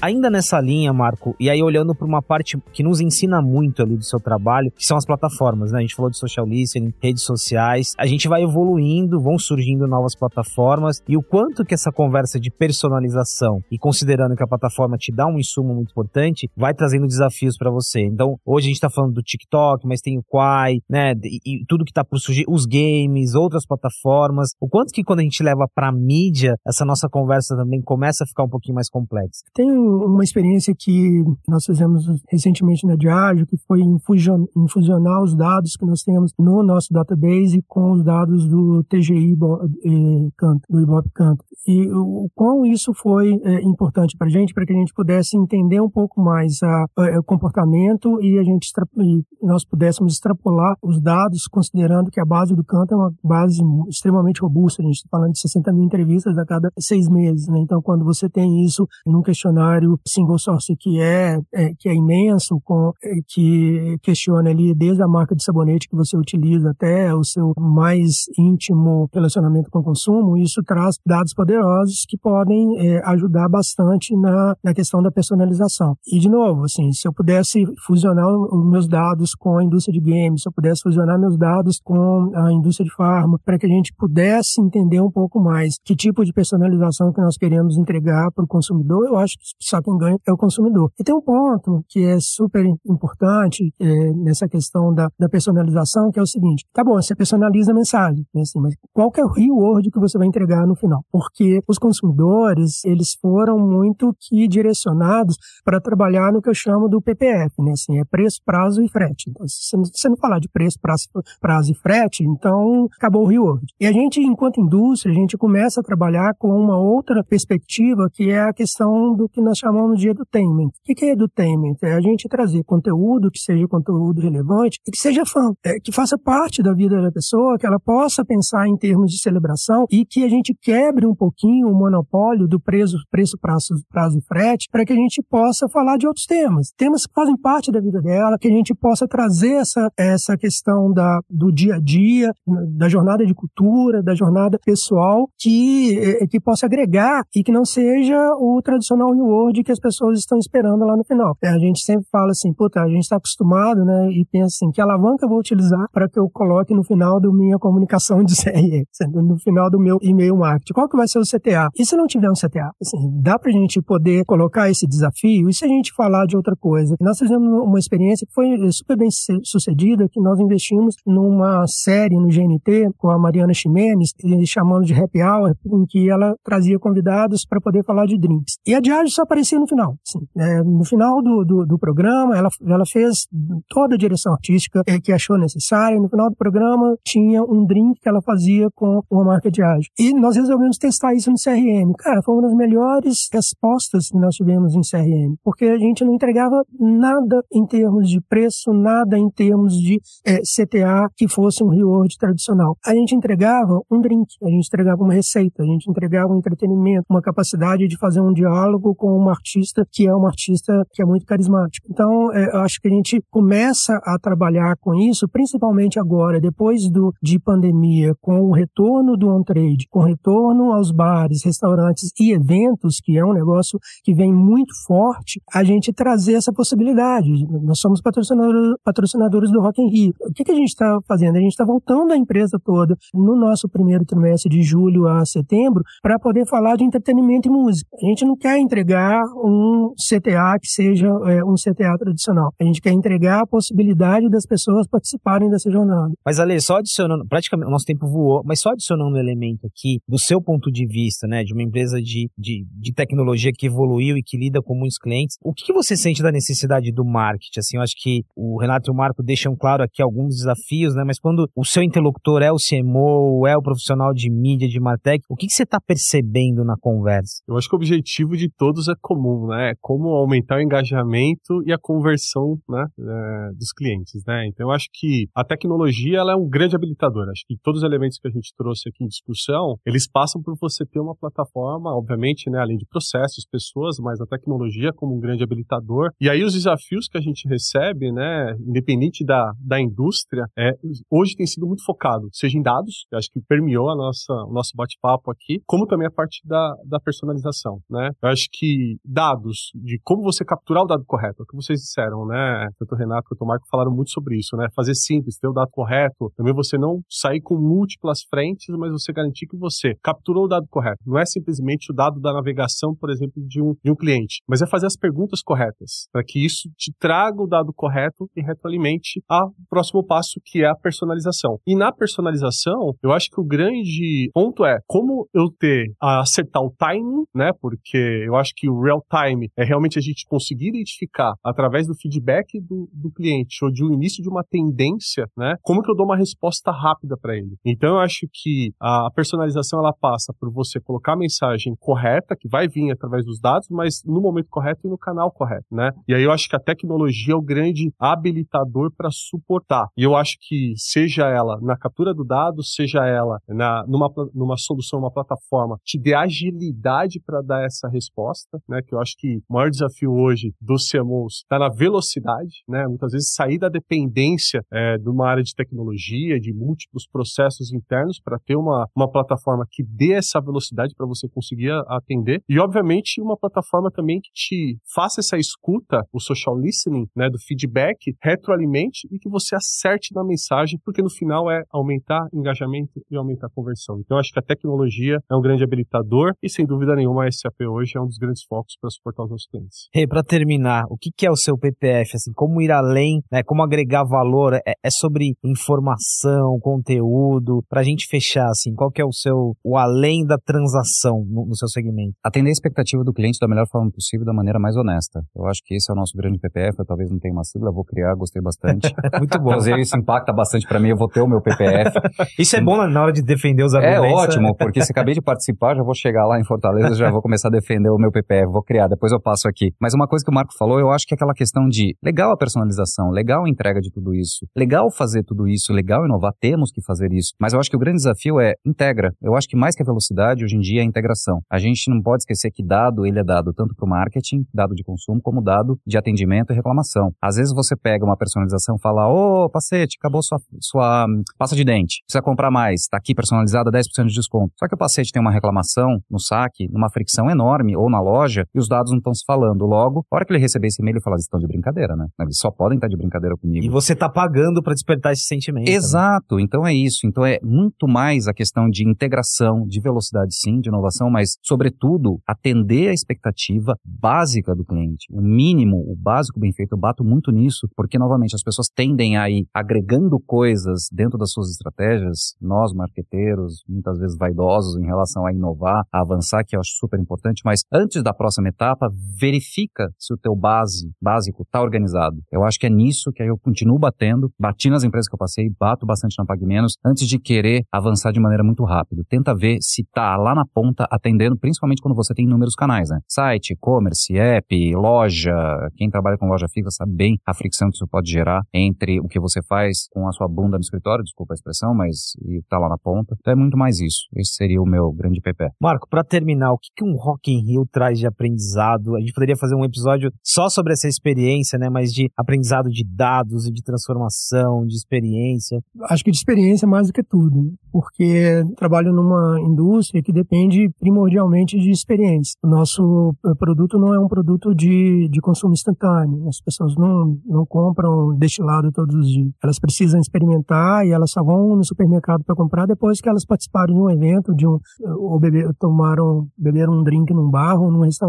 Ainda 0.03 0.31
nessa 0.31 0.59
linha, 0.61 0.93
Marco, 0.95 1.37
e 1.39 1.51
aí 1.51 1.63
olhando 1.63 1.95
para 1.95 2.07
uma 2.07 2.23
parte 2.23 2.57
que 2.73 2.83
nos 2.83 3.01
ensina 3.01 3.43
muito 3.43 3.83
ali 3.83 3.97
do 3.97 4.05
seu 4.05 4.19
trabalho, 4.19 4.71
que 4.71 4.87
são 4.87 4.97
as 4.97 5.05
plataformas, 5.05 5.73
né? 5.73 5.79
A 5.79 5.83
gente 5.83 5.95
falou 5.95 6.11
de 6.11 6.17
social 6.17 6.47
listening, 6.47 6.95
redes 7.03 7.23
sociais, 7.23 7.93
a 7.99 8.07
gente 8.07 8.27
vai 8.27 8.43
evoluindo, 8.43 9.21
vão 9.21 9.39
surgindo 9.39 9.87
novas 9.87 10.17
plataformas 10.17 11.03
e 11.07 11.19
o 11.19 11.23
quanto 11.23 11.65
que 11.67 11.75
essa 11.75 11.93
conversa 11.93 12.41
de 12.41 12.51
personalização 12.51 13.61
e 13.71 13.79
considerando 13.79 14.35
que 14.35 14.43
a 14.43 14.47
plataforma 14.47 14.97
te 14.97 15.13
dá 15.13 15.27
um 15.27 15.39
insumo 15.39 15.75
muito 15.75 15.91
importante, 15.91 16.49
vai 16.57 16.73
trazendo 16.73 17.07
desafios 17.07 17.59
para 17.59 17.71
você. 17.71 18.01
Então, 18.01 18.37
hoje 18.45 18.67
a 18.67 18.69
gente 18.69 18.77
está 18.77 18.89
falando 18.89 19.13
do 19.13 19.23
TikTok, 19.23 19.87
mas 19.87 20.01
tem 20.01 20.19
o 20.19 20.23
Quai, 20.23 20.79
né? 20.89 21.13
E, 21.25 21.61
e 21.61 21.65
tudo 21.67 21.85
que 21.85 21.91
está 21.91 22.05
por 22.05 22.19
surgir, 22.19 22.45
os 22.49 22.65
games, 22.65 23.35
outras 23.35 23.67
plataformas. 23.67 24.51
O 24.59 24.69
quanto 24.69 24.93
que 24.93 25.05
quando 25.05 25.21
a 25.21 25.23
gente 25.23 25.43
leva 25.43 25.67
para 25.75 25.93
mídia, 25.93 26.55
essa 26.67 26.87
nossa 26.87 27.07
conversa 27.07 27.55
também 27.55 27.83
começa 27.83 28.25
a 28.25 28.27
ficar 28.27 28.45
um 28.45 28.49
pouquinho 28.49 28.75
mais 28.75 28.89
complexa. 28.89 29.45
Tem 29.55 29.71
uma 29.91 30.23
experiência 30.25 30.75
que 30.77 31.23
nós 31.49 31.65
fizemos 31.65 32.05
recentemente 32.29 32.87
na 32.87 32.97
Diageo, 32.97 33.47
que 33.47 33.57
foi 33.67 33.81
infusionar 33.81 35.23
os 35.23 35.35
dados 35.35 35.77
que 35.77 35.87
nós 35.87 36.03
temos 36.03 36.33
no 36.39 36.63
nosso 36.63 36.93
database 36.93 37.63
com 37.67 37.93
os 37.93 38.05
dados 38.05 38.49
do 38.49 38.85
TGI 38.85 39.37
do 39.37 40.81
Ibope 40.81 41.11
Canto. 41.15 41.45
E 41.67 41.89
o 41.93 42.29
quão 42.35 42.65
isso 42.65 42.93
foi 42.95 43.39
é, 43.45 43.63
importante 43.63 44.17
para 44.17 44.27
a 44.27 44.31
gente, 44.31 44.55
para 44.55 44.65
que 44.65 44.73
a 44.73 44.77
gente 44.77 44.95
pudesse 44.95 45.37
entender 45.37 45.81
um 45.81 45.91
pouco 45.91 46.21
mais 46.21 46.63
a, 46.63 46.85
a, 46.97 47.19
o 47.19 47.23
comportamento 47.23 48.21
e 48.23 48.39
a 48.39 48.43
gente 48.43 48.71
e 48.99 49.23
nós 49.43 49.65
pudéssemos 49.65 50.15
extrapolar 50.15 50.77
os 50.83 51.01
dados, 51.01 51.47
considerando 51.47 52.11
que 52.11 52.21
a 52.21 52.25
base 52.25 52.55
do 52.55 52.65
Canto 52.65 52.95
é 52.95 52.97
uma 52.97 53.13
base 53.23 53.63
extremamente 53.89 54.41
robusta. 54.41 54.83
A 54.83 54.87
gente 54.87 54.97
está 54.97 55.09
falando 55.11 55.33
de 55.33 55.41
60 55.41 55.73
mil 55.73 55.85
entrevistas 55.85 56.37
a 56.39 56.45
cada 56.45 56.71
seis 56.79 57.09
meses. 57.09 57.47
Né? 57.49 57.61
Então, 57.61 57.81
quando 57.83 58.05
você 58.05 58.29
tem 58.29 58.65
isso 58.65 58.87
num 59.07 59.23
questionário 59.23 59.80
single 60.07 60.39
source 60.39 60.75
que 60.77 61.01
é, 61.01 61.39
é 61.53 61.73
que 61.79 61.89
é 61.89 61.95
imenso, 61.95 62.61
com, 62.65 62.93
é, 63.03 63.21
que 63.27 63.97
questiona 64.03 64.51
ali 64.51 64.75
desde 64.75 65.03
a 65.03 65.09
marca 65.09 65.35
de 65.35 65.43
sabonete 65.43 65.89
que 65.89 65.97
você 65.97 66.17
utiliza 66.17 66.71
até 66.71 67.15
o 67.15 67.25
seu 67.25 67.53
mais 67.59 68.25
íntimo 68.39 69.09
relacionamento 69.13 69.71
com 69.71 69.81
o 69.81 69.85
consumo, 69.85 70.37
isso 70.37 70.63
traz 70.63 70.97
dados 71.07 71.35
poderosos 71.35 72.05
que 72.09 72.17
podem 72.17 72.79
é, 72.79 73.03
ajudar 73.11 73.49
bastante 73.49 74.17
na, 74.17 74.57
na 74.63 74.75
questão 74.75 75.03
da 75.03 75.11
personalização. 75.11 75.97
E, 76.07 76.19
de 76.19 76.29
novo, 76.29 76.65
assim, 76.65 76.93
se 76.93 77.07
eu 77.07 77.13
pudesse 77.13 77.65
fusionar 77.87 78.27
os 78.27 78.71
meus 78.71 78.89
dados 78.89 79.35
com 79.35 79.59
a 79.59 79.65
indústria 79.65 79.99
de 79.99 80.01
games, 80.01 80.43
se 80.43 80.49
eu 80.49 80.53
pudesse 80.53 80.83
fusionar 80.83 81.19
meus 81.19 81.37
dados 81.37 81.81
com 81.83 82.31
a 82.35 82.53
indústria 82.53 82.85
de 82.85 82.95
farma, 82.95 83.39
para 83.45 83.59
que 83.59 83.67
a 83.67 83.69
gente 83.69 83.93
pudesse 83.97 84.61
entender 84.61 85.01
um 85.01 85.11
pouco 85.11 85.41
mais 85.41 85.77
que 85.85 85.95
tipo 85.95 86.25
de 86.25 86.33
personalização 86.33 87.13
que 87.13 87.21
nós 87.21 87.37
queremos 87.37 87.77
entregar 87.77 88.31
para 88.33 88.45
o 88.45 88.49
consumidor, 88.49 89.07
eu 89.07 89.17
acho 89.17 89.35
que 89.39 89.45
só 89.71 89.81
quem 89.81 89.97
ganha 89.97 90.19
é 90.27 90.33
o 90.33 90.37
consumidor. 90.37 90.91
E 90.99 91.05
tem 91.05 91.15
um 91.15 91.21
ponto 91.21 91.85
que 91.89 92.05
é 92.05 92.19
super 92.19 92.65
importante 92.87 93.73
é, 93.81 94.13
nessa 94.15 94.49
questão 94.49 94.93
da, 94.93 95.09
da, 95.19 95.29
personalização, 95.29 96.11
que 96.11 96.19
é 96.19 96.23
o 96.23 96.27
seguinte: 96.27 96.65
tá 96.73 96.83
bom, 96.83 96.95
você 96.95 97.15
personaliza 97.15 97.71
a 97.71 97.75
mensagem, 97.75 98.27
né, 98.35 98.43
assim, 98.43 98.61
mas 98.61 98.75
qual 98.93 99.11
que 99.11 99.21
é 99.21 99.25
o 99.25 99.29
reward 99.29 99.89
que 99.91 100.01
você 100.01 100.19
vai 100.19 100.27
entregar 100.27 100.67
no 100.67 100.75
final? 100.75 101.05
Porque 101.11 101.61
os 101.69 101.79
consumidores, 101.79 102.85
eles 102.85 103.15
foram 103.21 103.59
muito 103.59 104.15
que 104.19 104.49
direcionados 104.49 105.37
para 105.65 105.81
trabalhar 105.81 106.33
no 106.33 106.43
que 106.43 106.51
eu 106.51 106.55
chamo 106.55 106.89
do 106.89 107.01
PPF, 107.01 107.63
né, 107.63 107.73
assim, 107.73 107.99
é 107.99 108.05
preço, 108.05 108.41
prazo 108.45 108.83
e 108.83 108.89
frete. 108.89 109.31
Então, 109.31 109.47
se 109.47 109.77
você 109.77 110.09
não 110.09 110.17
falar 110.17 110.41
de 110.41 110.49
preço, 110.49 110.79
prazo, 110.81 111.05
prazo 111.41 111.71
e 111.73 111.75
frete, 111.77 112.25
então 112.25 112.89
acabou 112.97 113.23
o 113.23 113.29
reward. 113.29 113.65
E 113.79 113.87
a 113.87 113.93
gente, 113.93 114.21
enquanto 114.21 114.61
indústria, 114.61 115.13
a 115.13 115.15
gente 115.15 115.39
começa 115.39 115.81
a 115.81 115.85
trabalhar 115.85 116.35
com 116.39 116.49
uma 116.49 116.77
outra 116.77 117.23
perspectiva, 117.23 118.09
que 118.13 118.31
é 118.31 118.41
a 118.41 118.53
questão 118.53 119.15
do 119.15 119.29
que 119.29 119.41
nós 119.41 119.60
chamamos 119.61 120.01
de 120.01 120.09
edutainment. 120.09 120.69
O 120.69 120.95
que 120.95 121.05
é 121.05 121.13
edutainment? 121.13 121.77
É 121.83 121.95
a 121.95 122.01
gente 122.01 122.29
trazer 122.29 122.65
conteúdo 122.65 123.31
que 123.31 123.39
seja 123.39 123.69
conteúdo 123.69 124.21
relevante 124.21 124.79
e 124.87 124.91
que 124.91 124.99
seja 124.99 125.25
fã, 125.25 125.53
é, 125.65 125.79
que 125.79 125.93
faça 125.93 126.19
parte 126.19 126.63
da 126.63 126.73
vida 126.73 127.01
da 127.01 127.13
pessoa, 127.13 127.59
que 127.59 127.67
ela 127.67 127.79
possa 127.79 128.25
pensar 128.25 128.67
em 128.67 128.77
termos 128.77 129.11
de 129.13 129.21
celebração 129.21 129.87
e 129.91 130.05
que 130.05 130.25
a 130.25 130.29
gente 130.29 130.55
quebre 130.61 131.07
um 131.07 131.15
pouquinho 131.15 131.69
o 131.69 131.75
monopólio 131.75 132.49
do 132.49 132.61
preço, 132.61 132.97
preço 133.11 133.39
prazo, 133.39 133.75
prazo 133.89 134.21
frete 134.27 134.69
para 134.71 134.85
que 134.85 134.93
a 134.93 134.97
gente 134.97 135.23
possa 135.29 135.69
falar 135.69 135.97
de 135.97 136.07
outros 136.07 136.27
temas, 136.27 136.73
temas 136.77 137.07
que 137.07 137.13
fazem 137.13 137.37
parte 137.37 137.71
da 137.71 137.81
vida 137.81 138.01
dela, 138.01 138.39
que 138.39 138.49
a 138.49 138.51
gente 138.51 138.75
possa 138.75 139.07
trazer 139.07 139.55
essa, 139.55 139.91
essa 139.97 140.37
questão 140.37 140.93
da, 140.93 141.21
do 141.29 141.53
dia 141.53 141.77
a 141.77 141.81
dia, 141.81 142.33
da 142.77 142.89
jornada 142.89 143.25
de 143.27 143.35
cultura, 143.35 144.03
da 144.03 144.15
jornada 144.15 144.59
pessoal, 144.65 145.29
que, 145.39 145.99
é, 145.99 146.27
que 146.27 146.41
possa 146.41 146.67
agregar 146.67 147.23
e 147.35 147.43
que 147.43 147.53
não 147.53 147.65
seja 147.65 148.17
o 148.39 148.61
tradicional 148.63 149.13
reward 149.13 149.50
que 149.53 149.73
as 149.73 149.79
pessoas 149.79 150.19
estão 150.19 150.39
esperando 150.39 150.85
lá 150.85 150.97
no 150.97 151.05
final. 151.05 151.37
É, 151.43 151.49
a 151.49 151.59
gente 151.59 151.81
sempre 151.81 152.07
fala 152.11 152.31
assim, 152.31 152.53
puta, 152.53 152.81
a 152.81 152.89
gente 152.89 153.03
está 153.03 153.17
acostumado, 153.17 153.85
né? 153.85 154.11
E 154.13 154.25
pensa 154.25 154.47
assim, 154.47 154.71
que 154.71 154.81
alavanca 154.81 155.25
eu 155.25 155.29
vou 155.29 155.39
utilizar 155.39 155.87
para 155.93 156.09
que 156.09 156.19
eu 156.19 156.29
coloque 156.31 156.75
no 156.75 156.85
final 156.85 157.21
da 157.21 157.31
minha 157.31 157.59
comunicação 157.59 158.23
de 158.23 158.35
CRM, 158.41 158.85
no 159.13 159.39
final 159.39 159.71
do 159.71 159.79
meu 159.79 159.99
e-mail 160.03 160.37
marketing? 160.37 160.73
Qual 160.73 160.89
que 160.89 160.97
vai 160.97 161.09
ser 161.09 161.19
o 161.19 161.23
CTA? 161.23 161.69
E 161.79 161.85
se 161.85 161.97
não 161.97 162.07
tiver 162.07 162.31
um 162.31 162.35
CTA? 162.35 162.71
Assim, 162.81 162.99
dá 163.21 163.39
para 163.39 163.51
a 163.51 163.53
gente 163.53 163.81
poder 163.83 164.25
colocar 164.25 164.71
esse 164.71 164.87
desafio? 164.87 165.49
E 165.49 165.55
se 165.55 165.65
a 165.65 165.69
gente 165.69 165.93
falar 165.95 166.27
de 166.27 166.37
outra 166.37 166.55
coisa? 166.57 166.95
Nós 167.01 167.19
fizemos 167.19 167.49
uma 167.63 167.79
experiência 167.79 168.27
que 168.27 168.33
foi 168.33 168.57
super 168.71 168.97
bem 168.97 169.09
sucedida, 169.43 170.09
que 170.11 170.21
nós 170.21 170.39
investimos 170.39 170.95
numa 171.07 171.67
série 171.67 172.17
no 172.17 172.29
GNT 172.29 172.91
com 172.97 173.11
a 173.11 173.19
Mariana 173.19 173.55
Ximenes, 173.55 174.13
chamando 174.47 174.85
de 174.85 174.95
Happy 174.95 175.23
Hour, 175.23 175.55
em 175.67 175.85
que 175.87 176.11
ela 176.11 176.35
trazia 176.45 176.79
convidados 176.79 177.45
para 177.45 177.61
poder 177.61 177.85
falar 177.85 178.07
de 178.07 178.19
drinks. 178.19 178.55
E 178.67 178.75
a 178.75 178.81
Diageo 178.81 179.11
só 179.11 179.23
apareceu 179.23 179.40
aparecia 179.41 179.59
no 179.59 179.67
final. 179.67 179.97
Assim, 180.07 180.27
no 180.65 180.85
final 180.85 181.23
do, 181.23 181.45
do, 181.45 181.67
do, 181.67 181.79
programa, 181.79 182.37
ela, 182.37 182.49
ela 182.67 182.85
fez 182.87 183.27
toda 183.69 183.95
a 183.95 183.99
direção 183.99 184.33
artística 184.33 184.83
é, 184.87 185.01
que 185.01 185.13
achou 185.13 185.39
necessária. 185.39 185.99
No 185.99 186.09
final 186.09 186.29
do 186.29 186.37
programa, 186.37 186.97
tinha 187.05 187.43
um 187.43 187.65
drink 187.65 188.01
que 188.01 188.09
ela 188.09 188.21
fazia 188.23 188.69
com 188.75 189.01
uma 189.11 189.25
marca 189.25 189.51
de 189.51 189.63
ágil. 189.63 189.91
E 189.99 190.13
nós 190.13 190.37
resolvemos 190.37 190.77
testar 190.77 191.15
isso 191.15 191.31
no 191.31 191.37
CRM. 191.37 191.93
Cara, 191.99 192.23
foi 192.23 192.35
uma 192.35 192.43
das 192.43 192.55
melhores 192.55 193.29
respostas 193.33 194.09
que 194.09 194.19
nós 194.19 194.35
tivemos 194.35 194.75
em 194.75 194.81
CRM, 194.81 195.35
porque 195.43 195.65
a 195.65 195.79
gente 195.79 196.05
não 196.05 196.15
entregava 196.15 196.63
nada 196.79 197.43
em 197.53 197.67
termos 197.67 198.09
de 198.09 198.21
preço, 198.21 198.73
nada 198.73 199.19
em 199.19 199.31
termos 199.31 199.75
de 199.75 200.01
é, 200.25 200.41
CTA 200.41 201.09
que 201.17 201.29
fosse 201.29 201.65
um 201.65 201.69
reward 201.69 202.15
tradicional. 202.19 202.77
A 202.85 202.95
gente 202.95 203.15
entregava 203.15 203.81
um 203.91 204.01
drink, 204.01 204.27
a 204.43 204.49
gente 204.49 204.67
entregava 204.67 205.03
uma 205.03 205.15
receita, 205.15 205.63
a 205.63 205.67
gente 205.67 205.89
entregava 205.89 206.33
um 206.33 206.39
entretenimento, 206.39 207.07
uma 207.09 207.23
capacidade 207.23 207.87
de 207.87 207.99
fazer 207.99 208.21
um 208.21 208.33
diálogo 208.33 208.95
com 208.95 209.17
uma 209.21 209.31
artista 209.33 209.87
que 209.91 210.07
é 210.07 210.15
uma 210.15 210.29
artista 210.29 210.73
que 210.93 211.03
é 211.03 211.05
muito 211.05 211.27
carismática. 211.27 211.87
Então, 211.91 212.33
é, 212.33 212.55
eu 212.55 212.61
acho 212.61 212.81
que 212.81 212.89
a 212.89 212.91
gente 212.91 213.23
começa 213.31 214.01
a 214.05 214.19
trabalhar 214.19 214.77
com 214.81 214.95
isso, 214.95 215.29
principalmente 215.29 215.99
agora, 215.99 216.41
depois 216.41 216.91
do, 216.91 217.13
de 217.23 217.39
pandemia, 217.39 218.15
com 218.21 218.41
o 218.41 218.53
retorno 218.53 219.17
do 219.17 219.29
on-trade, 219.29 219.87
com 219.91 220.01
o 220.01 220.05
retorno 220.05 220.73
aos 220.73 220.91
bares, 220.91 221.45
restaurantes 221.45 222.11
e 222.19 222.33
eventos, 222.33 223.01
que 223.03 223.19
é 223.19 223.25
um 223.25 223.33
negócio 223.33 223.79
que 224.03 224.15
vem 224.15 224.33
muito 224.33 224.73
forte, 224.87 225.41
a 225.53 225.63
gente 225.63 225.93
trazer 225.93 226.35
essa 226.35 226.53
possibilidade. 226.53 227.29
Nós 227.63 227.79
somos 227.79 228.01
patrocinadores, 228.01 228.77
patrocinadores 228.85 229.51
do 229.51 229.61
Rock 229.61 229.81
in 229.81 229.91
Rio. 229.91 230.15
O 230.21 230.33
que, 230.33 230.45
que 230.45 230.53
a 230.53 230.55
gente 230.55 230.69
está 230.69 230.99
fazendo? 231.07 231.37
A 231.37 231.41
gente 231.41 231.53
está 231.53 231.65
voltando 231.65 232.13
a 232.13 232.17
empresa 232.17 232.59
toda 232.65 232.97
no 233.15 233.37
nosso 233.37 233.69
primeiro 233.69 234.05
trimestre 234.05 234.51
de 234.51 234.63
julho 234.63 235.07
a 235.07 235.25
setembro 235.25 235.83
para 236.03 236.19
poder 236.19 236.47
falar 236.47 236.77
de 236.77 236.85
entretenimento 236.85 237.49
e 237.49 237.51
música. 237.51 237.89
A 238.01 238.07
gente 238.07 238.25
não 238.25 238.37
quer 238.37 238.59
entregar 238.59 239.10
um 239.37 239.93
CTA 239.97 240.59
que 240.61 240.69
seja 240.69 241.07
é, 241.07 241.45
um 241.45 241.55
CTA 241.55 241.97
tradicional. 241.99 242.53
A 242.61 242.65
gente 242.65 242.81
quer 242.81 242.93
entregar 242.93 243.43
a 243.43 243.47
possibilidade 243.47 244.29
das 244.29 244.47
pessoas 244.47 244.87
participarem 244.89 245.49
dessa 245.51 245.71
jornada. 245.71 246.13
Mas, 246.25 246.39
Ale, 246.39 246.61
só 246.61 246.77
adicionando, 246.77 247.27
praticamente 247.27 247.69
o 247.69 247.71
nosso 247.71 247.85
tempo 247.85 248.07
voou, 248.07 248.43
mas 248.45 248.61
só 248.61 248.71
adicionando 248.71 249.17
um 249.17 249.19
elemento 249.19 249.67
aqui, 249.67 249.99
do 250.09 250.19
seu 250.19 250.43
ponto 250.43 250.71
de 250.71 250.87
vista, 250.87 251.27
né, 251.27 251.45
de 251.45 251.53
uma 251.53 251.63
empresa 251.63 252.01
de, 252.01 252.31
de, 252.37 252.67
de 252.71 252.93
tecnologia 252.93 253.53
que 253.57 253.67
evoluiu 253.67 254.17
e 254.17 254.23
que 254.23 254.37
lida 254.37 254.61
com 254.63 254.75
muitos 254.75 254.99
clientes, 254.99 255.37
o 255.43 255.53
que, 255.53 255.65
que 255.65 255.73
você 255.73 255.97
sente 255.97 256.23
da 256.23 256.33
necessidade 256.33 256.93
do 256.93 257.05
marketing? 257.05 257.61
Assim, 257.61 257.77
eu 257.77 257.83
acho 257.83 257.95
que 257.97 258.23
o 258.37 258.59
Renato 258.61 258.91
e 258.91 258.93
o 258.93 258.97
Marco 258.97 259.23
deixam 259.23 259.57
claro 259.57 259.83
aqui 259.83 260.03
alguns 260.03 260.37
desafios, 260.37 260.95
né, 260.95 261.03
mas 261.07 261.19
quando 261.19 261.49
o 261.55 261.65
seu 261.65 261.83
interlocutor 261.83 262.43
é 262.43 262.51
o 262.53 262.57
CMO, 262.57 263.47
é 263.47 263.57
o 263.57 263.63
profissional 263.63 264.13
de 264.13 264.31
mídia, 264.31 264.69
de 264.69 264.81
Martech, 264.81 265.25
o 265.29 265.37
que, 265.37 265.47
que 265.47 265.53
você 265.53 265.63
está 265.63 265.81
percebendo 265.81 266.65
na 266.65 266.77
conversa? 266.79 267.43
Eu 267.49 267.57
acho 267.57 267.69
que 267.69 267.75
o 267.75 267.79
objetivo 267.79 268.37
de 268.37 268.49
todos 268.49 268.89
é 268.89 268.95
comum, 269.01 269.47
né? 269.49 269.75
Como 269.81 270.09
aumentar 270.09 270.57
o 270.57 270.61
engajamento 270.61 271.63
e 271.67 271.73
a 271.73 271.79
conversão 271.79 272.59
né, 272.69 272.85
é, 272.99 273.53
dos 273.55 273.73
clientes, 273.73 274.23
né? 274.27 274.47
Então 274.47 274.69
eu 274.69 274.73
acho 274.73 274.87
que 274.93 275.29
a 275.35 275.45
tecnologia 275.45 276.19
ela 276.19 276.33
é 276.33 276.37
um 276.37 276.49
grande 276.49 276.77
habilitador. 276.77 277.29
Acho 277.29 277.45
que 277.47 277.57
todos 277.63 277.83
os 277.83 277.87
elementos 277.87 278.19
que 278.19 278.29
a 278.29 278.31
gente 278.31 278.53
trouxe 278.57 278.89
aqui 278.89 279.05
em 279.05 279.09
discussão, 279.09 279.77
eles 279.87 280.09
passam 280.09 280.43
por 280.43 280.55
você 280.61 280.85
ter 280.85 281.01
uma 281.01 281.15
plataforma, 281.15 281.95
obviamente, 281.95 282.51
né, 282.51 282.59
além 282.61 282.77
de 282.77 282.87
processos, 282.87 283.47
pessoas, 283.51 283.97
mas 283.99 284.21
a 284.21 284.27
tecnologia 284.27 284.93
como 284.95 285.17
um 285.17 285.21
grande 285.21 285.43
habilitador. 285.43 286.11
E 286.21 286.29
aí 286.29 286.45
os 286.45 286.55
desafios 286.55 287.09
que 287.09 287.19
a 287.19 287.21
gente 287.21 287.49
recebe, 287.49 288.13
né, 288.13 288.55
independente 288.61 289.25
da, 289.25 289.53
da 289.59 289.81
indústria, 289.81 290.45
é, 290.59 290.73
hoje 291.11 291.35
tem 291.37 291.47
sido 291.47 291.67
muito 291.67 291.85
focado, 291.85 292.29
seja 292.33 292.59
em 292.59 292.63
dados, 292.63 293.07
eu 293.11 293.19
acho 293.19 293.29
que 293.33 293.41
permeou 293.49 293.91
a 293.91 293.97
nossa, 293.97 294.33
o 294.49 294.53
nosso 294.53 294.73
bate-papo 294.75 295.31
aqui, 295.31 295.61
como 295.67 295.87
também 295.87 296.07
a 296.07 296.11
parte 296.11 296.41
da, 296.47 296.75
da 296.87 296.99
personalização, 297.01 297.81
né? 297.89 298.11
Eu 298.23 298.29
acho 298.29 298.49
que 298.53 298.90
dados, 299.05 299.71
de 299.75 300.01
como 300.03 300.23
você 300.23 300.45
capturar 300.45 300.85
o 300.85 300.87
dado 300.87 301.05
correto, 301.07 301.43
é 301.43 301.45
o 301.45 301.47
que 301.47 301.57
vocês 301.57 301.81
disseram, 301.81 302.27
né? 302.27 302.69
Tanto 302.79 302.95
o 302.95 302.99
Renato 302.99 303.29
quanto 303.29 303.43
o 303.43 303.47
Marco 303.47 303.67
falaram 303.71 303.93
muito 303.93 304.11
sobre 304.11 304.37
isso, 304.37 304.57
né? 304.57 304.67
Fazer 304.75 304.95
simples, 304.95 305.39
ter 305.39 305.49
o 305.49 305.53
dado 305.53 305.71
correto, 305.71 306.33
também 306.37 306.55
você 306.55 306.79
não 306.79 307.01
sair 307.09 307.41
com 307.41 307.57
múltiplas 307.57 308.23
frentes, 308.29 308.67
mas 308.77 308.93
você 308.93 309.13
garantir 309.13 309.47
que 309.47 309.57
você 309.57 309.95
capturou 310.03 310.45
o 310.45 310.49
dado 310.49 310.67
correto. 310.69 311.03
Não 311.07 311.19
é 311.19 311.25
simplesmente 311.25 311.93
o 311.93 311.95
dado 311.95 312.21
da 312.21 312.33
navegação, 312.33 312.95
por 312.95 313.11
exemplo, 313.11 313.43
de 313.47 313.63
um, 313.63 313.75
de 313.85 313.91
um 313.91 313.95
cliente, 313.95 314.43
mas 314.49 314.63
é 314.63 314.67
fazer 314.67 314.87
as 314.87 314.97
perguntas 314.97 315.43
corretas, 315.43 316.09
para 316.13 316.23
que 316.25 316.45
isso 316.45 316.69
te 316.77 316.93
traga 316.99 317.43
o 317.43 317.47
dado 317.47 317.73
correto 317.75 318.29
e 318.37 318.43
retroalimente 318.43 319.23
ao 319.29 319.53
próximo 319.69 320.05
passo, 320.05 320.41
que 320.45 320.63
é 320.63 320.69
a 320.69 320.75
personalização. 320.75 321.59
E 321.67 321.77
na 321.77 321.93
personalização, 321.93 322.95
eu 323.03 323.13
acho 323.13 323.29
que 323.31 323.41
o 323.41 323.45
grande 323.45 324.31
ponto 324.33 324.65
é 324.65 324.79
como 324.87 325.29
eu 325.35 325.51
ter, 325.59 325.93
acertar 326.01 326.63
o 326.63 326.73
timing, 326.79 327.25
né? 327.35 327.51
Porque 327.61 328.25
eu 328.27 328.37
acho 328.37 328.53
que 328.57 328.69
o 328.69 328.80
real 328.81 329.05
time 329.11 329.51
é 329.57 329.65
realmente 329.65 329.99
a 329.99 330.03
gente 330.03 330.27
conseguir 330.27 330.69
identificar 330.69 331.35
através 331.45 331.87
do 331.87 331.95
feedback 331.95 332.61
do, 332.61 332.89
do 332.93 333.11
cliente 333.11 333.65
ou 333.65 333.71
de 333.71 333.85
um 333.85 333.93
início 333.93 334.23
de 334.23 334.29
uma 334.29 334.45
tendência, 334.45 335.27
né? 335.37 335.57
Como 335.63 335.83
que 335.83 335.91
eu 335.91 335.97
dou 335.97 336.07
uma 336.07 336.17
resposta 336.17 336.71
rápida 336.71 337.17
para 337.21 337.37
ele. 337.37 337.57
Então 337.65 337.91
eu 337.91 337.99
acho 337.99 338.27
que 338.33 338.73
a 338.81 339.11
personalização 339.15 339.79
ela 339.81 339.93
passa 339.93 340.33
por 340.39 340.51
você 340.53 340.81
colocar 340.81 341.13
a 341.13 341.17
mensagem 341.17 341.75
correta, 341.79 342.37
que 342.39 342.49
vai 342.49 342.69
vir 342.69 342.91
através 342.91 343.25
dos 343.25 343.41
dados, 343.41 343.69
mas 343.71 344.03
no 344.05 344.21
momento 344.21 344.49
correto 344.51 344.87
e 344.87 344.91
no 344.91 344.99
canal 344.99 345.31
correto, 345.31 345.67
né? 345.71 345.91
E 346.09 346.15
aí 346.15 346.23
eu 346.23 346.33
acho 346.33 346.49
que 346.49 346.57
a 346.57 346.61
tecnologia 346.61 347.35
é 347.35 347.37
o 347.37 347.43
grande 347.43 347.93
habilitador 347.99 348.93
para 348.97 349.11
suportar. 349.11 349.89
E 349.97 350.03
eu 350.03 350.17
acho 350.17 350.37
que 350.41 350.73
seja 350.77 351.27
ela 351.27 351.59
na 351.61 351.77
captura 351.77 352.15
do 352.15 352.25
dado, 352.25 352.63
seja 352.63 353.05
ela 353.07 353.39
na, 353.49 353.85
numa, 353.87 354.09
numa 354.35 354.57
solução, 354.57 354.99
uma 354.99 355.13
plataforma, 355.13 355.79
te 355.85 355.99
dê 355.99 356.15
agilidade 356.15 357.21
para 357.25 357.43
dar 357.43 357.65
essa 357.65 357.89
resposta, 357.89 358.59
né? 358.71 358.81
Que 358.87 358.95
eu 358.95 359.01
acho 359.01 359.15
que 359.19 359.39
o 359.49 359.53
maior 359.53 359.69
desafio 359.69 360.13
hoje 360.13 360.55
dos 360.61 360.89
CMOs 360.89 361.43
está 361.43 361.59
na 361.59 361.69
velocidade, 361.69 362.63
né? 362.69 362.87
Muitas 362.87 363.13
vezes 363.13 363.35
sair 363.35 363.59
da 363.59 363.69
dependência 363.69 364.61
é, 364.73 364.97
de 364.97 365.09
uma 365.09 365.29
área 365.29 365.43
de 365.43 365.55
tecnologia, 365.55 366.39
de 366.39 366.53
múltiplos 366.55 367.07
processos 367.11 367.73
internos 367.73 368.21
para 368.23 368.39
ter 368.39 368.57
uma, 368.57 368.87
uma 368.97 369.11
plataforma 369.11 369.67
que 369.69 369.83
dê 369.83 370.13
essa 370.13 370.41
velocidade 370.41 370.95
para 370.97 371.07
você 371.07 371.29
conseguir 371.29 371.73
atender 371.89 372.41
e, 372.49 372.59
obviamente, 372.59 373.21
uma 373.21 373.37
plataforma 373.37 373.91
também 373.91 374.21
que 374.21 374.31
te 374.33 374.79
faça 374.95 375.21
essa 375.21 375.37
escuta, 375.37 376.03
o 376.13 376.21
social 376.21 376.57
listening, 376.57 377.07
né? 377.17 377.29
Do 377.29 377.39
feedback, 377.39 378.15
retroalimente 378.23 379.09
e 379.11 379.19
que 379.19 379.29
você 379.29 379.57
acerte 379.57 380.15
na 380.15 380.25
mensagem, 380.25 380.79
porque 380.85 381.03
no 381.03 381.11
final 381.11 381.51
é 381.51 381.63
aumentar 381.73 382.29
engajamento 382.33 383.01
e 383.11 383.17
aumentar 383.17 383.49
conversão. 383.53 383.99
Então, 383.99 384.17
acho 384.17 384.33
que 384.33 384.39
a 384.39 384.43
tecnologia 384.43 385.19
é 385.31 385.35
um 385.35 385.41
grande 385.41 385.65
habilitador 385.65 386.33
e, 386.43 386.49
sem 386.49 386.65
dúvida 386.65 386.95
nenhuma, 386.95 387.27
a 387.27 387.33
SAP 387.33 387.61
hoje 387.63 387.97
é 387.97 388.01
um 388.01 388.07
dos 388.07 388.19
grandes 388.19 388.45
focos 388.45 388.60
para 388.81 388.91
suportar 388.91 389.25
os 389.25 389.31
nossos 389.31 389.47
clientes. 389.47 389.89
Hey, 389.95 390.07
para 390.07 390.23
terminar, 390.23 390.85
o 390.91 390.97
que, 390.97 391.11
que, 391.17 391.27
é 391.27 391.31
o 391.31 391.37
seu 391.37 391.57
PPF? 391.57 392.17
Assim, 392.17 392.33
como 392.35 392.61
ir 392.61 392.71
além, 392.71 393.21
né? 393.31 393.43
Como 393.43 393.63
agregar 393.63 394.05
valor? 394.05 394.55
É, 394.55 394.75
é 394.83 394.91
sobre 394.91 395.35
informação, 395.45 396.59
conteúdo? 396.61 397.63
Para 397.69 397.81
a 397.81 397.85
gente 397.85 398.07
fechar, 398.09 398.47
assim, 398.47 398.75
qual 398.75 398.91
que 398.91 399.01
é 399.01 399.05
o 399.05 399.13
seu 399.13 399.55
o 399.65 399.77
além 399.77 400.25
da 400.25 400.39
transação 400.39 401.25
no, 401.29 401.47
no, 401.47 401.57
seu 401.57 401.69
segmento? 401.69 402.15
Atender 402.25 402.51
a 402.51 402.53
expectativa 402.53 403.03
do 403.05 403.13
cliente 403.13 403.39
da 403.41 403.49
melhor 403.49 403.67
forma 403.71 403.91
possível, 403.91 404.25
da 404.25 404.33
maneira 404.33 404.59
mais 404.59 404.77
honesta. 404.77 405.21
Eu 405.37 405.47
acho 405.47 405.61
que 405.65 405.75
esse 405.75 405.91
é 405.91 405.95
o 405.95 405.97
nosso 405.97 406.17
grande 406.17 406.39
PPF. 406.39 406.79
Eu 406.79 406.87
talvez 406.87 407.11
não 407.11 407.19
tenha 407.19 407.33
uma 407.33 407.45
sigla, 407.45 407.73
vou 407.73 407.85
criar, 407.85 408.15
gostei 408.15 408.43
bastante. 408.43 408.93
Muito 409.19 409.39
bom. 409.39 409.51
Inclusive, 409.51 409.81
isso 409.81 409.97
impacta 409.97 410.33
bastante 410.33 410.67
para 410.67 410.79
mim. 410.79 410.91
Eu 410.91 410.97
vou 410.97 411.09
ter 411.09 411.21
o 411.21 411.29
meu 411.29 411.41
PPF. 411.41 411.91
isso 412.39 412.57
é 412.57 412.61
bom 412.61 412.77
na 412.77 413.03
hora 413.03 413.13
de 413.13 413.23
defender 413.23 413.65
os 413.65 413.75
argumentos. 413.75 414.11
É 414.11 414.15
ótimo, 414.15 414.57
porque 414.57 414.83
se 414.83 414.93
acabei 414.93 415.15
de 415.15 415.23
participar, 415.23 415.77
já 415.77 415.83
vou 415.83 415.95
chegar 415.95 416.27
lá 416.27 416.39
em 416.39 416.45
Fortaleza, 416.45 416.95
já 416.95 417.11
vou 417.11 417.23
começar 417.23 417.49
a 417.49 417.51
defender 417.51 417.91
o 417.91 417.97
meu 417.97 418.11
PPF, 418.11 418.50
vou 418.51 418.63
criar, 418.63 418.89
depois 418.89 419.13
eu 419.13 419.21
passo 419.21 419.49
aqui. 419.49 419.73
Mas 419.81 419.95
uma 419.95 420.07
coisa 420.07 420.25
que 420.25 420.31
o 420.31 420.35
Marco 420.35 420.53
falou, 420.59 420.79
eu 420.79 420.91
acho 420.91 421.07
que 421.07 421.15
é 421.15 421.17
aquela 421.17 421.35
questão 421.35 421.69
de 421.69 421.97
legal 422.03 422.33
a 422.33 422.37
personalização, 422.37 423.11
legal 423.11 423.45
a 423.45 423.49
entrega 423.49 423.81
de 423.81 423.91
tudo 423.91 424.15
isso, 424.15 424.47
legal 424.57 424.91
fazer 424.91 425.23
tudo 425.25 425.49
isso, 425.49 425.73
legal 425.73 426.05
inovar, 426.05 426.33
temos 426.41 426.71
que 426.71 426.83
fazer 426.83 427.13
isso. 427.13 427.33
Mas 427.41 427.53
eu 427.53 427.61
acho 427.61 427.71
que 427.71 427.77
o 427.77 427.79
grande 427.79 427.99
desafio 427.99 428.41
é 428.41 428.55
integra. 428.67 429.13
Eu 429.23 429.35
acho 429.35 429.49
que 429.49 429.57
mais 429.57 429.75
que 429.75 429.83
a 429.83 429.87
velocidade, 429.87 430.45
hoje 430.45 430.57
em 430.57 430.61
dia, 430.61 430.81
é 430.81 430.83
a 430.83 430.87
integração. 430.87 431.41
A 431.51 431.59
gente 431.59 431.91
não 431.91 432.01
pode 432.03 432.23
esquecer 432.23 432.51
que 432.51 432.65
dado, 432.65 433.07
ele 433.07 433.19
é 433.19 433.25
dado 433.25 433.53
tanto 433.53 433.75
para 433.75 433.87
o 433.87 433.89
marketing, 433.89 434.45
dado 434.53 434.75
de 434.75 434.83
consumo, 434.83 435.21
como 435.23 435.43
dado 435.43 435.79
de 435.87 435.97
atendimento 435.97 436.53
e 436.53 436.57
reclamação. 436.57 437.11
Às 437.21 437.37
vezes 437.37 437.53
você 437.55 437.77
pega 437.77 438.05
uma 438.05 438.17
personalização 438.17 438.77
e 438.77 438.81
fala, 438.81 439.09
ô, 439.09 439.45
oh, 439.45 439.51
pacete, 439.51 439.97
acabou 440.01 440.23
sua, 440.23 440.39
sua 440.61 441.07
pasta 441.39 441.57
de 441.57 441.65
dente, 441.65 442.03
precisa 442.07 442.23
comprar 442.23 442.51
mais, 442.51 442.87
tá 442.89 442.97
aqui 442.97 443.15
personalizada 443.15 443.71
10% 443.71 444.07
de 444.07 444.15
desconto. 444.15 444.53
Só 444.59 444.67
que 444.67 444.75
o 444.75 444.79
pacete 444.79 445.13
tem 445.13 445.21
uma 445.21 445.33
reclamação 445.33 445.99
no 446.11 446.19
saque, 446.19 446.69
numa 446.71 446.91
fricção 446.91 447.31
enorme, 447.31 447.77
ou 447.77 447.91
na 447.91 448.01
loja, 448.01 448.40
e 448.55 448.59
os 448.59 448.69
dados 448.69 448.91
não 448.91 448.99
estão 448.99 449.15
se 449.15 449.25
falando. 449.27 449.65
Logo, 449.67 450.05
a 450.11 450.17
hora 450.17 450.25
que 450.25 450.33
ele 450.33 450.41
receber 450.41 450.69
esse 450.69 450.81
e-mail, 450.81 450.97
ele 450.97 451.03
fala, 451.03 451.15
eles 451.15 451.25
estão 451.25 451.41
de 451.41 451.47
brincadeira, 451.47 451.97
né? 451.97 452.07
Eles 452.21 452.39
só 452.39 452.51
podem 452.51 452.77
estar 452.77 452.89
de 452.89 452.97
brincadeira 452.97 453.37
comigo. 453.37 453.65
E 453.65 453.69
você 453.69 453.95
tá 453.95 454.09
pagando 454.09 454.63
para 454.63 454.75
despertar 454.75 455.13
esse 455.13 455.25
sentimento. 455.25 455.67
Né? 455.67 455.75
Exato. 455.75 456.37
Né? 456.37 456.43
Então 456.43 456.67
é 456.67 456.75
isso. 456.75 457.07
Então 457.07 457.25
é 457.25 457.39
muito 457.43 457.87
mais 457.87 458.27
a 458.27 458.33
questão 458.33 458.69
de 458.69 458.89
integração, 458.89 459.67
de 459.67 459.81
velocidade 459.81 460.35
sim, 460.35 460.61
de 460.61 460.69
inovação, 460.69 461.11
mas 461.11 461.37
sobretudo 461.43 462.21
atender 462.27 462.89
a 462.89 462.93
expectativa 462.93 463.75
básica 463.85 464.55
do 464.55 464.65
cliente. 464.65 465.07
O 465.11 465.21
mínimo, 465.21 465.77
o 465.91 465.97
básico 465.97 466.39
bem 466.39 466.53
feito. 466.53 466.73
Eu 466.73 466.79
bato 466.79 467.05
muito 467.05 467.31
nisso, 467.31 467.69
porque 467.77 467.99
novamente 467.99 468.35
as 468.35 468.43
pessoas 468.43 468.69
tendem 468.69 469.17
a 469.17 469.29
ir 469.29 469.47
agregando 469.55 470.19
coisas 470.27 470.89
dentro 470.93 471.19
das 471.19 471.33
suas 471.33 471.51
estratégias. 471.51 472.35
Nós, 472.41 472.73
marqueteiros, 472.73 473.63
muitas 473.69 473.99
vezes 473.99 474.17
vaidosos 474.17 474.77
em 474.77 474.87
relação 474.87 475.27
a 475.27 475.33
inovar, 475.33 475.85
a 475.93 476.01
avançar, 476.01 476.45
que 476.45 476.57
eu 476.57 476.61
acho 476.61 476.73
super 476.79 476.99
importante, 476.99 477.43
mas 477.45 477.63
antes 477.73 478.03
da 478.03 478.15
próxima 478.21 478.51
etapa, 478.51 478.91
verifica 479.19 479.89
se 479.99 480.13
o 480.13 480.19
teu 480.19 480.37
base, 480.37 480.91
básico 481.01 481.43
está 481.43 481.63
organizado. 481.63 482.19
Eu 482.31 482.45
acho 482.45 482.59
que 482.59 482.67
é 482.67 482.71
nisso 482.71 483.11
que 483.15 483.23
eu 483.23 483.39
continuo 483.39 483.79
batendo, 483.79 484.31
bati 484.39 484.69
nas 484.69 484.85
empresas 484.85 485.09
que 485.09 485.15
eu 485.15 485.19
passei, 485.19 485.49
bato 485.59 485.87
bastante 485.87 486.17
na 486.19 486.27
Pague 486.27 486.45
Menos, 486.45 486.75
antes 486.85 487.09
de 487.09 487.19
querer 487.19 487.63
avançar 487.73 488.13
de 488.13 488.21
maneira 488.21 488.45
muito 488.45 488.63
rápida. 488.63 489.03
Tenta 489.09 489.35
ver 489.35 489.57
se 489.63 489.87
tá 489.95 490.19
lá 490.19 490.35
na 490.35 490.45
ponta 490.45 490.87
atendendo, 490.91 491.35
principalmente 491.39 491.81
quando 491.81 491.95
você 491.95 492.13
tem 492.13 492.27
inúmeros 492.27 492.55
canais, 492.55 492.91
né? 492.91 492.99
Site, 493.09 493.55
e-commerce, 493.55 494.15
app, 494.15 494.75
loja. 494.75 495.33
Quem 495.77 495.89
trabalha 495.89 496.19
com 496.19 496.27
loja 496.27 496.47
fixa 496.53 496.71
sabe 496.71 496.93
bem 496.95 497.19
a 497.27 497.33
fricção 497.33 497.71
que 497.71 497.77
isso 497.77 497.89
pode 497.89 498.11
gerar 498.11 498.43
entre 498.53 499.01
o 499.01 499.09
que 499.09 499.19
você 499.19 499.41
faz 499.49 499.89
com 499.91 500.07
a 500.07 500.13
sua 500.13 500.29
bunda 500.29 500.59
no 500.59 500.61
escritório, 500.61 501.03
desculpa 501.03 501.33
a 501.33 501.37
expressão, 501.37 501.75
mas 501.75 502.13
e 502.23 502.43
tá 502.51 502.59
lá 502.59 502.69
na 502.69 502.77
ponta. 502.77 503.17
Então 503.19 503.33
é 503.33 503.37
muito 503.37 503.57
mais 503.57 503.81
isso. 503.81 504.09
Esse 504.15 504.35
seria 504.35 504.61
o 504.61 504.67
meu 504.67 504.93
grande 504.93 505.23
PP. 505.23 505.49
Marco, 505.59 505.89
para 505.89 506.05
terminar, 506.05 506.53
o 506.53 506.59
que, 506.59 506.69
que 506.77 506.85
um 506.85 506.97
Rock 506.97 507.33
in 507.33 507.41
Rio 507.47 507.65
traz 507.71 507.99
de 507.99 508.10
aprendizado? 508.11 508.97
A 508.97 509.01
gente 509.01 509.13
poderia 509.13 509.37
fazer 509.37 509.55
um 509.55 509.65
episódio 509.65 510.13
só 510.23 510.49
sobre 510.49 510.73
essa 510.73 510.89
experiência, 510.89 511.59
né? 511.59 511.69
Mas 511.69 511.93
de 511.93 512.11
aprendizado 512.17 512.69
de 512.69 512.85
dados 512.85 513.47
e 513.47 513.53
de 513.53 513.63
transformação, 513.63 514.67
de 514.67 514.75
experiência. 514.75 515.61
Acho 515.85 516.05
que 516.05 516.11
de 516.11 516.17
experiência 516.17 516.67
mais 516.69 516.89
do 516.89 516.93
que 516.93 517.03
tudo, 517.03 517.53
porque 517.73 518.45
trabalho 518.57 518.93
numa 518.93 519.41
indústria 519.41 520.03
que 520.03 520.13
depende 520.13 520.69
primordialmente 520.79 521.59
de 521.59 521.71
experiência. 521.71 522.35
O 522.43 522.49
nosso 522.49 523.15
eh, 523.25 523.35
produto 523.39 523.79
não 523.79 523.95
é 523.95 523.99
um 523.99 524.09
produto 524.09 524.55
de, 524.55 525.09
de 525.09 525.21
consumo 525.21 525.53
instantâneo. 525.53 526.29
As 526.29 526.41
pessoas 526.41 526.75
não, 526.77 527.19
não 527.27 527.47
compram 527.47 528.17
destilado 528.17 528.71
todos 528.73 528.95
os 528.95 529.09
dias. 529.09 529.31
Elas 529.43 529.59
precisam 529.59 530.01
experimentar 530.01 530.87
e 530.87 530.91
elas 530.91 531.11
só 531.11 531.23
vão 531.23 531.57
no 531.57 531.65
supermercado 531.65 532.25
para 532.25 532.35
comprar 532.35 532.67
depois 532.67 533.01
que 533.01 533.09
elas 533.09 533.25
participaram 533.25 533.75
de 533.75 533.81
um 533.81 533.91
evento, 533.91 534.35
de 534.35 534.47
um 534.47 534.59
ou 534.99 535.19
beber, 535.19 535.53
tomaram 535.59 536.29
beberam 536.37 536.81
um 536.81 536.83
drink 536.83 537.13
num 537.13 537.31
bar 537.31 537.61
ou 537.61 537.71
num 537.71 537.81
restaurante 537.81 538.00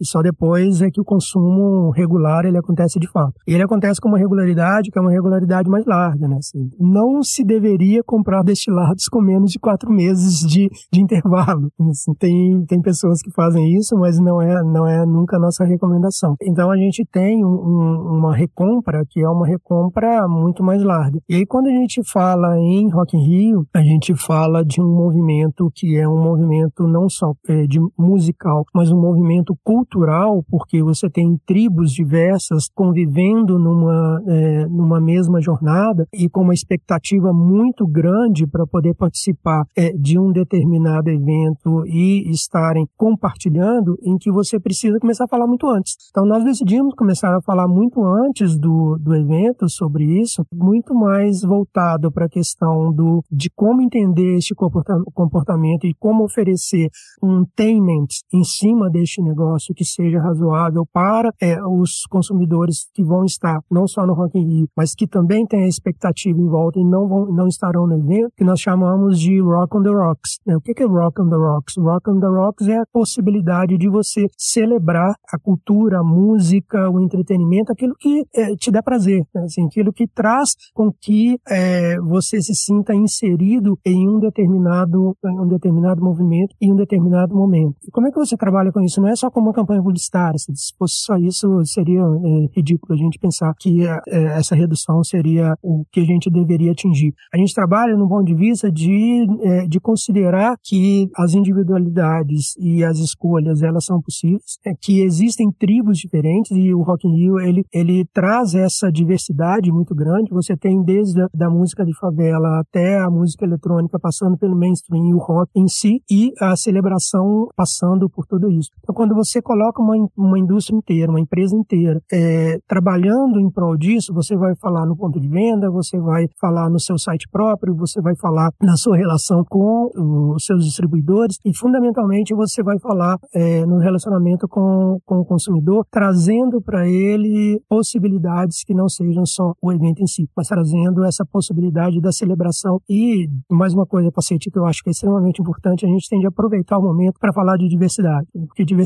e 0.00 0.06
só 0.06 0.22
depois 0.22 0.82
é 0.82 0.90
que 0.90 1.00
o 1.00 1.04
consumo 1.04 1.90
regular 1.90 2.44
ele 2.44 2.58
acontece 2.58 2.98
de 2.98 3.08
fato. 3.10 3.34
E 3.46 3.54
ele 3.54 3.62
acontece 3.62 4.00
com 4.00 4.08
uma 4.08 4.18
regularidade 4.18 4.90
que 4.90 4.98
é 4.98 5.02
uma 5.02 5.10
regularidade 5.10 5.68
mais 5.68 5.84
larga, 5.86 6.28
né? 6.28 6.36
Assim, 6.38 6.70
não 6.78 7.22
se 7.22 7.44
deveria 7.44 8.02
comprar 8.04 8.42
destilados 8.42 9.08
com 9.08 9.20
menos 9.20 9.50
de 9.50 9.58
quatro 9.58 9.90
meses 9.90 10.40
de, 10.40 10.68
de 10.92 11.00
intervalo. 11.00 11.70
Assim, 11.90 12.14
tem, 12.14 12.64
tem 12.66 12.80
pessoas 12.80 13.20
que 13.22 13.30
fazem 13.32 13.76
isso, 13.76 13.96
mas 13.96 14.18
não 14.18 14.40
é, 14.40 14.62
não 14.62 14.86
é 14.86 15.04
nunca 15.06 15.36
a 15.36 15.40
nossa 15.40 15.64
recomendação. 15.64 16.34
Então 16.42 16.70
a 16.70 16.76
gente 16.76 17.04
tem 17.10 17.44
um, 17.44 17.48
um, 17.48 18.18
uma 18.18 18.34
recompra 18.34 19.04
que 19.08 19.20
é 19.20 19.28
uma 19.28 19.46
recompra 19.46 20.26
muito 20.28 20.62
mais 20.62 20.82
larga. 20.82 21.18
E 21.28 21.36
aí 21.36 21.46
quando 21.46 21.66
a 21.68 21.72
gente 21.72 22.02
fala 22.10 22.58
em 22.58 22.88
Rock 22.90 23.16
in 23.16 23.20
Rio, 23.20 23.66
a 23.74 23.82
gente 23.82 24.14
fala 24.14 24.64
de 24.64 24.80
um 24.80 24.88
movimento 24.88 25.70
que 25.74 25.96
é 25.96 26.08
um 26.08 26.22
movimento 26.22 26.86
não 26.86 27.08
só 27.08 27.32
é, 27.48 27.66
de 27.66 27.78
musical, 27.98 28.64
mas 28.74 28.90
um 28.90 29.00
movimento 29.00 29.25
cultural, 29.64 30.44
porque 30.48 30.82
você 30.82 31.08
tem 31.08 31.36
tribos 31.46 31.92
diversas 31.92 32.68
convivendo 32.74 33.58
numa, 33.58 34.22
é, 34.26 34.66
numa 34.66 35.00
mesma 35.00 35.40
jornada 35.40 36.06
e 36.12 36.28
com 36.28 36.42
uma 36.42 36.54
expectativa 36.54 37.32
muito 37.32 37.86
grande 37.86 38.46
para 38.46 38.66
poder 38.66 38.94
participar 38.94 39.64
é, 39.76 39.92
de 39.92 40.18
um 40.18 40.32
determinado 40.32 41.10
evento 41.10 41.84
e 41.86 42.30
estarem 42.30 42.86
compartilhando, 42.96 43.96
em 44.02 44.16
que 44.16 44.30
você 44.30 44.58
precisa 44.60 44.98
começar 44.98 45.24
a 45.24 45.28
falar 45.28 45.46
muito 45.46 45.68
antes. 45.68 45.96
Então 46.10 46.24
nós 46.26 46.44
decidimos 46.44 46.94
começar 46.94 47.34
a 47.36 47.42
falar 47.42 47.68
muito 47.68 48.04
antes 48.04 48.58
do, 48.58 48.96
do 48.98 49.14
evento 49.14 49.68
sobre 49.68 50.04
isso, 50.20 50.44
muito 50.52 50.94
mais 50.94 51.42
voltado 51.42 52.10
para 52.10 52.26
a 52.26 52.28
questão 52.28 52.92
do, 52.92 53.22
de 53.30 53.50
como 53.54 53.82
entender 53.82 54.36
este 54.36 54.54
comportamento 54.54 55.86
e 55.86 55.94
como 55.98 56.24
oferecer 56.24 56.88
um 57.22 57.44
payment 57.56 58.06
em 58.32 58.44
cima 58.44 58.90
deste 58.90 59.15
negócio 59.22 59.74
que 59.74 59.84
seja 59.84 60.20
razoável 60.20 60.84
para 60.92 61.32
é, 61.40 61.62
os 61.64 62.04
consumidores 62.08 62.88
que 62.92 63.02
vão 63.02 63.24
estar 63.24 63.60
não 63.70 63.86
só 63.86 64.06
no 64.06 64.14
Rock 64.14 64.38
in 64.38 64.46
Rio, 64.46 64.68
mas 64.76 64.94
que 64.94 65.06
também 65.06 65.46
têm 65.46 65.64
a 65.64 65.68
expectativa 65.68 66.38
em 66.38 66.48
volta 66.48 66.78
e 66.78 66.84
não, 66.84 67.08
vão, 67.08 67.26
não 67.26 67.46
estarão 67.46 67.86
no 67.86 67.96
evento, 67.96 68.32
que 68.36 68.44
nós 68.44 68.60
chamamos 68.60 69.18
de 69.18 69.40
Rock 69.40 69.76
on 69.76 69.82
the 69.82 69.90
Rocks. 69.90 70.38
Né? 70.46 70.56
O 70.56 70.60
que 70.60 70.74
é 70.82 70.86
Rock 70.86 71.20
on 71.20 71.28
the 71.28 71.36
Rocks? 71.36 71.76
Rock 71.76 72.10
on 72.10 72.20
the 72.20 72.26
Rocks 72.26 72.68
é 72.68 72.78
a 72.78 72.86
possibilidade 72.92 73.76
de 73.78 73.88
você 73.88 74.26
celebrar 74.36 75.14
a 75.32 75.38
cultura, 75.38 76.00
a 76.00 76.04
música, 76.04 76.90
o 76.90 77.00
entretenimento, 77.00 77.72
aquilo 77.72 77.94
que 77.98 78.24
é, 78.34 78.54
te 78.56 78.70
dá 78.70 78.82
prazer, 78.82 79.22
né? 79.34 79.42
assim, 79.42 79.66
aquilo 79.66 79.92
que 79.92 80.06
traz 80.06 80.50
com 80.74 80.92
que 80.92 81.38
é, 81.48 81.98
você 82.00 82.40
se 82.40 82.54
sinta 82.54 82.94
inserido 82.94 83.78
em 83.84 84.08
um 84.08 84.18
determinado, 84.18 85.16
em 85.24 85.40
um 85.40 85.48
determinado 85.48 86.02
movimento 86.02 86.54
em 86.60 86.72
um 86.72 86.76
determinado 86.76 87.34
momento. 87.34 87.76
E 87.86 87.90
como 87.90 88.08
é 88.08 88.10
que 88.10 88.18
você 88.18 88.36
trabalha 88.36 88.72
com 88.72 88.80
isso? 88.80 89.00
Não 89.06 89.12
é 89.12 89.14
só 89.14 89.30
como 89.30 89.46
uma 89.46 89.52
campanha 89.52 89.80
publicitária. 89.80 90.36
Se 90.36 90.74
fosse 90.76 90.94
só 91.04 91.16
isso, 91.16 91.46
seria 91.64 92.00
é, 92.00 92.46
ridículo 92.56 92.92
a 92.92 92.96
gente 92.96 93.20
pensar 93.20 93.54
que 93.56 93.86
é, 93.86 94.00
essa 94.36 94.56
redução 94.56 95.04
seria 95.04 95.54
o 95.62 95.84
que 95.92 96.00
a 96.00 96.04
gente 96.04 96.28
deveria 96.28 96.72
atingir. 96.72 97.14
A 97.32 97.38
gente 97.38 97.54
trabalha 97.54 97.96
no 97.96 98.08
ponto 98.08 98.24
de 98.24 98.34
vista 98.34 98.68
de, 98.68 99.24
é, 99.42 99.68
de 99.68 99.78
considerar 99.78 100.56
que 100.60 101.08
as 101.16 101.34
individualidades 101.34 102.56
e 102.58 102.82
as 102.82 102.98
escolhas 102.98 103.62
elas 103.62 103.84
são 103.84 104.02
possíveis, 104.02 104.58
é, 104.66 104.72
que 104.74 105.02
existem 105.02 105.52
tribos 105.52 105.98
diferentes 105.98 106.50
e 106.50 106.74
o 106.74 106.82
Rock 106.82 107.06
in 107.06 107.14
Rio 107.14 107.38
ele, 107.38 107.62
ele 107.72 108.04
traz 108.12 108.54
essa 108.54 108.90
diversidade 108.90 109.70
muito 109.70 109.94
grande. 109.94 110.30
Você 110.32 110.56
tem 110.56 110.82
desde 110.82 111.22
a 111.22 111.28
da 111.32 111.48
música 111.48 111.84
de 111.84 111.96
favela 111.96 112.58
até 112.58 112.98
a 112.98 113.08
música 113.08 113.44
eletrônica, 113.44 114.00
passando 114.00 114.36
pelo 114.36 114.58
mainstream 114.58 115.06
e 115.06 115.14
o 115.14 115.18
rock 115.18 115.48
em 115.54 115.68
si, 115.68 116.02
e 116.10 116.32
a 116.40 116.56
celebração 116.56 117.46
passando 117.54 118.10
por 118.10 118.26
tudo 118.26 118.50
isso. 118.50 118.70
Então, 118.82 118.95
quando 118.96 119.14
você 119.14 119.42
coloca 119.42 119.82
uma, 119.82 119.94
uma 120.16 120.38
indústria 120.38 120.74
inteira, 120.74 121.10
uma 121.10 121.20
empresa 121.20 121.54
inteira, 121.54 122.00
é, 122.10 122.58
trabalhando 122.66 123.38
em 123.38 123.50
prol 123.50 123.76
disso, 123.76 124.14
você 124.14 124.34
vai 124.34 124.56
falar 124.56 124.86
no 124.86 124.96
ponto 124.96 125.20
de 125.20 125.28
venda, 125.28 125.70
você 125.70 126.00
vai 126.00 126.26
falar 126.40 126.70
no 126.70 126.80
seu 126.80 126.96
site 126.98 127.28
próprio, 127.30 127.76
você 127.76 128.00
vai 128.00 128.16
falar 128.16 128.48
na 128.58 128.74
sua 128.74 128.96
relação 128.96 129.44
com 129.50 129.90
os 130.34 130.46
seus 130.46 130.64
distribuidores 130.64 131.36
e, 131.44 131.54
fundamentalmente, 131.54 132.34
você 132.34 132.62
vai 132.62 132.78
falar 132.78 133.18
é, 133.34 133.66
no 133.66 133.76
relacionamento 133.76 134.48
com, 134.48 134.98
com 135.04 135.18
o 135.18 135.26
consumidor, 135.26 135.84
trazendo 135.90 136.62
para 136.62 136.88
ele 136.88 137.60
possibilidades 137.68 138.64
que 138.64 138.72
não 138.72 138.88
sejam 138.88 139.26
só 139.26 139.52
o 139.60 139.72
evento 139.74 140.02
em 140.02 140.06
si, 140.06 140.26
mas 140.34 140.48
trazendo 140.48 141.04
essa 141.04 141.24
possibilidade 141.30 142.00
da 142.00 142.10
celebração. 142.10 142.80
E 142.88 143.28
mais 143.50 143.74
uma 143.74 143.84
coisa, 143.84 144.10
paciente, 144.10 144.50
que 144.50 144.58
eu 144.58 144.64
acho 144.64 144.82
que 144.82 144.88
é 144.88 144.92
extremamente 144.92 145.42
importante, 145.42 145.84
a 145.84 145.88
gente 145.88 146.08
tem 146.08 146.18
de 146.18 146.26
aproveitar 146.26 146.78
o 146.78 146.82
momento 146.82 147.20
para 147.20 147.34
falar 147.34 147.58
de 147.58 147.68
diversidade, 147.68 148.26
porque 148.32 148.64
diversidade 148.64 148.85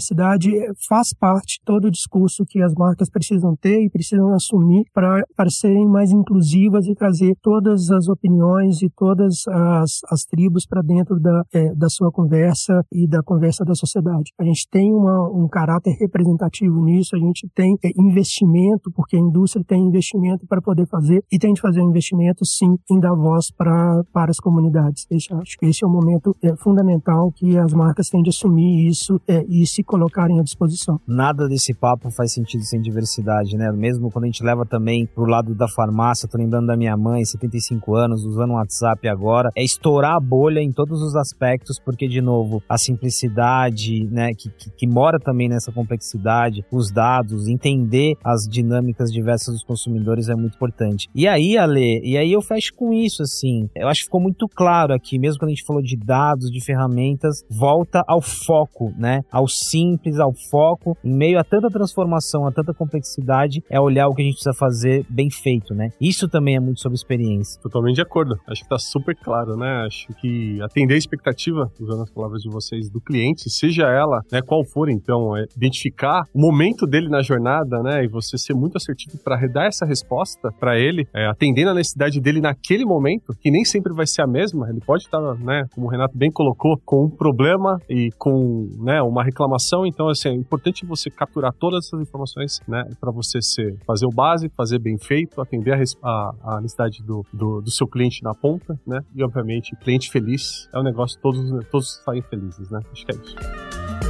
faz 0.89 1.13
parte 1.13 1.61
todo 1.65 1.87
o 1.87 1.91
discurso 1.91 2.45
que 2.47 2.63
as 2.63 2.73
marcas 2.75 3.09
precisam 3.09 3.55
ter 3.57 3.83
e 3.83 3.91
precisam 3.91 4.33
assumir 4.35 4.85
para 4.93 5.25
serem 5.49 5.87
mais 5.87 6.11
inclusivas 6.11 6.87
e 6.87 6.95
trazer 6.95 7.37
todas 7.43 7.91
as 7.91 8.09
opiniões 8.09 8.83
e 8.83 8.91
todas 8.91 9.47
as, 9.49 10.01
as 10.11 10.25
tribos 10.25 10.67
para 10.67 10.83
dentro 10.83 11.19
da, 11.21 11.43
é, 11.53 11.75
da 11.75 11.89
sua 11.89 12.11
conversa 12.11 12.85
e 12.93 13.09
da 13.09 13.23
conversa 13.23 13.65
da 13.65 13.75
sociedade. 13.75 14.33
A 14.39 14.45
gente 14.45 14.67
tem 14.71 14.93
uma, 14.93 15.29
um 15.31 15.49
caráter 15.49 15.97
representativo 15.99 16.83
nisso, 16.85 17.17
a 17.17 17.19
gente 17.19 17.49
tem 17.55 17.77
é, 17.85 17.91
investimento, 17.97 18.91
porque 18.95 19.17
a 19.17 19.21
indústria 19.21 19.65
tem 19.67 19.83
investimento 19.83 20.47
para 20.47 20.63
poder 20.63 20.87
fazer 20.87 21.23
e 21.31 21.39
tem 21.39 21.53
de 21.53 21.61
fazer 21.61 21.81
um 21.81 21.91
investimento 21.91 22.45
sim 22.45 22.77
em 22.91 23.01
dar 23.01 23.15
voz 23.15 23.51
para, 23.51 24.03
para 24.13 24.31
as 24.31 24.39
comunidades. 24.39 25.07
Acho 25.11 25.59
que 25.59 25.67
esse 25.67 25.85
é 25.85 25.87
um 25.87 25.93
momento 25.93 26.37
é, 26.43 26.57
fundamental 26.57 27.33
que 27.33 27.57
as 27.59 27.73
marcas 27.73 28.09
têm 28.09 28.23
de 28.23 28.31
assumir 28.31 28.87
isso 28.87 29.21
e 29.49 29.67
se 29.67 29.80
colocarem 29.83 30.39
à 30.39 30.43
disposição. 30.43 31.01
Nada 31.07 31.49
desse 31.49 31.75
papo 31.75 32.11
faz 32.11 32.33
sentido 32.33 32.65
sem 32.65 32.81
diversidade, 32.81 33.57
né? 33.57 33.71
Mesmo 33.73 34.11
quando 34.11 34.25
a 34.25 34.29
gente 34.29 34.43
leva 34.43 34.65
também 34.65 35.07
pro 35.07 35.25
lado 35.25 35.55
da 35.55 35.69
farmácia, 35.69 36.29
tô 36.29 36.39
lembrando 36.39 36.67
da 36.67 36.77
minha 36.77 36.97
mãe, 36.97 37.25
75 37.25 37.95
anos, 37.95 38.25
usando 38.25 38.51
o 38.51 38.55
WhatsApp 38.55 39.09
agora, 39.09 39.51
é 39.57 39.63
estourar 39.63 40.17
a 40.17 40.21
bolha 40.21 40.61
em 40.61 40.73
todos 40.73 41.03
os 41.03 41.17
aspectos, 41.17 41.79
porque, 41.79 42.09
de 42.09 42.21
novo, 42.21 42.63
a 42.69 42.79
simplicidade, 42.79 44.07
né, 44.11 44.35
que, 44.35 44.51
que, 44.51 44.71
que 44.71 44.87
mora 44.87 45.19
também 45.19 45.49
nessa 45.49 45.73
complexidade, 45.73 46.65
os 46.71 46.91
dados, 46.91 47.49
entender 47.49 48.17
as 48.25 48.47
dinâmicas 48.49 49.13
diversas 49.13 49.55
dos 49.55 49.65
consumidores 49.65 50.29
é 50.29 50.35
muito 50.35 50.55
importante. 50.55 51.09
E 51.15 51.27
aí, 51.27 51.57
Ale, 51.57 52.01
e 52.05 52.17
aí 52.17 52.33
eu 52.33 52.43
fecho 52.43 52.75
com 52.75 52.93
isso, 52.93 53.23
assim, 53.23 53.69
eu 53.75 53.89
acho 53.89 54.01
que 54.01 54.07
ficou 54.07 54.21
muito 54.21 54.49
claro 54.49 54.93
aqui, 54.95 55.19
mesmo 55.19 55.39
quando 55.39 55.51
a 55.51 55.55
gente 55.55 55.65
falou 55.65 55.83
de 55.83 55.97
dados, 55.97 56.51
de 56.51 56.61
ferramentas, 56.61 57.45
volta 57.51 58.05
ao 58.07 58.21
foco, 58.21 58.93
né, 58.97 59.23
ao 59.31 59.47
simples, 59.71 60.19
ao 60.19 60.33
foco, 60.33 60.97
em 61.05 61.13
meio 61.13 61.39
a 61.39 61.45
tanta 61.45 61.69
transformação, 61.69 62.47
a 62.47 62.53
tanta 62.53 62.73
complexidade, 62.75 63.63
é 63.69 63.81
olhar 63.81 64.09
o 64.09 64.15
que 64.15 64.23
a 64.23 64.25
gente 64.25 64.35
precisa 64.35 64.55
fazer 64.55 65.05
bem 65.09 65.31
feito, 65.31 65.75
né? 65.75 65.91
Isso 66.01 66.29
também 66.29 66.57
é 66.57 66.61
muito 66.61 66.81
sobre 66.81 66.97
experiência. 66.97 67.61
Totalmente 67.61 67.97
de 67.97 68.03
acordo. 68.03 68.39
Acho 68.47 68.63
que 68.63 68.69
tá 68.69 68.79
super 68.79 69.15
claro 69.17 69.51
né? 69.57 69.85
Acho 69.87 70.09
que 70.15 70.61
atender 70.63 70.95
a 70.95 70.99
expectativa, 70.99 71.71
usando 71.81 72.03
as 72.03 72.11
palavras 72.11 72.43
de 72.43 72.49
vocês, 72.49 72.91
do 72.91 73.01
cliente, 73.01 73.49
seja 73.51 73.89
ela, 73.89 74.23
né, 74.31 74.41
qual 74.43 74.65
for, 74.65 74.89
então, 74.89 75.37
é 75.37 75.45
identificar 75.57 76.25
o 76.35 76.41
momento 76.41 76.87
dele 76.87 77.09
na 77.09 77.23
jornada, 77.23 77.83
né, 77.83 78.05
e 78.05 78.09
você 78.09 78.37
ser 78.37 78.55
muito 78.55 78.77
assertivo 78.77 79.19
para 79.23 79.37
dar 79.47 79.67
essa 79.67 79.87
resposta 79.87 80.51
para 80.59 80.79
ele, 80.79 81.07
é, 81.15 81.27
atendendo 81.27 81.71
a 81.71 81.75
necessidade 81.75 82.21
dele 82.21 82.41
naquele 82.41 82.85
momento, 82.85 83.35
que 83.41 83.51
nem 83.51 83.65
sempre 83.65 83.93
vai 83.93 84.07
ser 84.07 84.23
a 84.23 84.27
mesma, 84.27 84.69
ele 84.69 84.81
pode 84.81 85.05
estar, 85.05 85.21
né, 85.37 85.65
como 85.75 85.87
o 85.87 85.91
Renato 85.91 86.17
bem 86.17 86.31
colocou, 86.31 86.77
com 86.85 87.05
um 87.05 87.11
problema 87.11 87.81
e 87.89 88.11
com, 88.19 88.69
né, 88.79 89.01
uma 89.03 89.23
reclamação, 89.23 89.60
então, 89.87 90.09
assim, 90.09 90.29
é 90.29 90.33
importante 90.33 90.85
você 90.85 91.11
capturar 91.11 91.53
todas 91.53 91.87
essas 91.87 92.01
informações, 92.01 92.61
né, 92.67 92.85
para 93.01 93.11
você 93.11 93.41
ser, 93.43 93.77
fazer 93.87 94.07
o 94.07 94.11
básico, 94.11 94.55
fazer 94.55 94.79
bem 94.79 94.99
feito, 94.99 95.41
atender 95.41 95.75
a, 95.75 95.79
a, 96.03 96.57
a 96.57 96.61
necessidade 96.61 97.03
do, 97.03 97.25
do, 97.33 97.61
do, 97.61 97.71
seu 97.71 97.87
cliente 97.87 98.23
na 98.23 98.35
ponta, 98.35 98.79
né, 98.87 99.01
e 99.15 99.23
obviamente, 99.23 99.77
cliente 99.77 100.11
feliz. 100.11 100.69
É 100.73 100.79
um 100.79 100.83
negócio 100.83 101.19
todos, 101.21 101.65
todos 101.71 102.01
saem 102.05 102.23
felizes, 102.23 102.71
né, 102.71 102.81
acho 102.93 103.07
que 103.07 103.13
é 103.13 103.17
isso. 103.17 104.10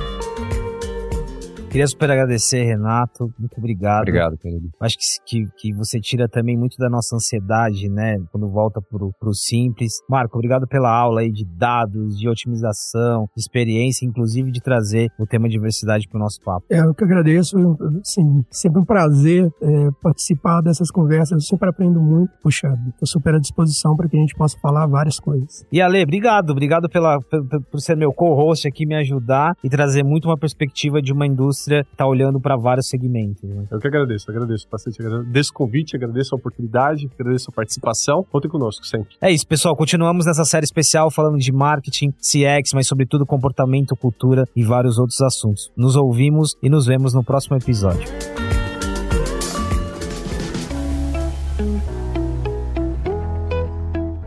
Queria 1.70 1.86
super 1.86 2.10
agradecer, 2.10 2.64
Renato. 2.64 3.32
Muito 3.38 3.56
obrigado. 3.56 4.00
Obrigado, 4.00 4.36
querido. 4.36 4.70
Acho 4.80 4.96
que, 4.98 5.04
que, 5.24 5.50
que 5.56 5.72
você 5.72 6.00
tira 6.00 6.28
também 6.28 6.58
muito 6.58 6.76
da 6.76 6.90
nossa 6.90 7.14
ansiedade, 7.14 7.88
né? 7.88 8.18
Quando 8.32 8.48
volta 8.48 8.82
pro, 8.82 9.12
pro 9.20 9.32
simples. 9.32 10.02
Marco, 10.10 10.36
obrigado 10.36 10.66
pela 10.66 10.90
aula 10.90 11.20
aí 11.20 11.30
de 11.30 11.44
dados, 11.44 12.18
de 12.18 12.28
otimização, 12.28 13.28
de 13.36 13.40
experiência, 13.40 14.04
inclusive 14.04 14.50
de 14.50 14.60
trazer 14.60 15.12
o 15.16 15.24
tema 15.24 15.48
diversidade 15.48 16.08
para 16.08 16.16
o 16.16 16.20
nosso 16.20 16.40
papo. 16.40 16.66
É, 16.68 16.80
eu 16.80 16.92
que 16.92 17.04
agradeço. 17.04 17.56
Sim, 18.02 18.44
sempre 18.50 18.80
um 18.80 18.84
prazer 18.84 19.48
é, 19.62 19.88
participar 20.02 20.62
dessas 20.62 20.90
conversas. 20.90 21.30
Eu 21.30 21.40
sempre 21.40 21.68
aprendo 21.68 22.00
muito. 22.00 22.32
Puxa, 22.42 22.66
estou 22.88 23.06
super 23.06 23.36
à 23.36 23.38
disposição 23.38 23.94
para 23.94 24.08
que 24.08 24.16
a 24.16 24.20
gente 24.20 24.34
possa 24.34 24.58
falar 24.58 24.88
várias 24.88 25.20
coisas. 25.20 25.64
E 25.70 25.80
Ale, 25.80 26.02
obrigado. 26.02 26.50
Obrigado 26.50 26.88
pela, 26.88 27.20
por, 27.20 27.62
por 27.70 27.80
ser 27.80 27.96
meu 27.96 28.12
co-host 28.12 28.66
aqui, 28.66 28.84
me 28.84 28.96
ajudar 28.96 29.54
e 29.62 29.70
trazer 29.70 30.02
muito 30.02 30.24
uma 30.24 30.36
perspectiva 30.36 31.00
de 31.00 31.12
uma 31.12 31.28
indústria 31.28 31.59
indústria 31.60 31.86
está 31.92 32.06
olhando 32.06 32.40
para 32.40 32.56
vários 32.56 32.88
segmentos. 32.88 33.42
Né? 33.42 33.66
Eu 33.70 33.78
que 33.78 33.86
agradeço, 33.86 34.30
agradeço 34.30 34.66
bastante. 34.70 35.00
Agradeço 35.02 35.50
o 35.50 35.54
convite, 35.54 35.96
agradeço 35.96 36.34
a 36.34 36.38
oportunidade, 36.38 37.10
agradeço 37.18 37.50
a 37.50 37.52
participação. 37.52 38.24
Contem 38.30 38.50
conosco 38.50 38.86
sempre. 38.86 39.16
É 39.20 39.30
isso, 39.30 39.46
pessoal. 39.46 39.76
Continuamos 39.76 40.26
nessa 40.26 40.44
série 40.44 40.64
especial 40.64 41.10
falando 41.10 41.38
de 41.38 41.52
marketing, 41.52 42.10
CX, 42.12 42.72
mas 42.74 42.86
sobretudo 42.86 43.26
comportamento, 43.26 43.94
cultura 43.96 44.46
e 44.56 44.64
vários 44.64 44.98
outros 44.98 45.20
assuntos. 45.20 45.70
Nos 45.76 45.96
ouvimos 45.96 46.56
e 46.62 46.68
nos 46.68 46.86
vemos 46.86 47.12
no 47.12 47.22
próximo 47.22 47.56
episódio. 47.56 48.08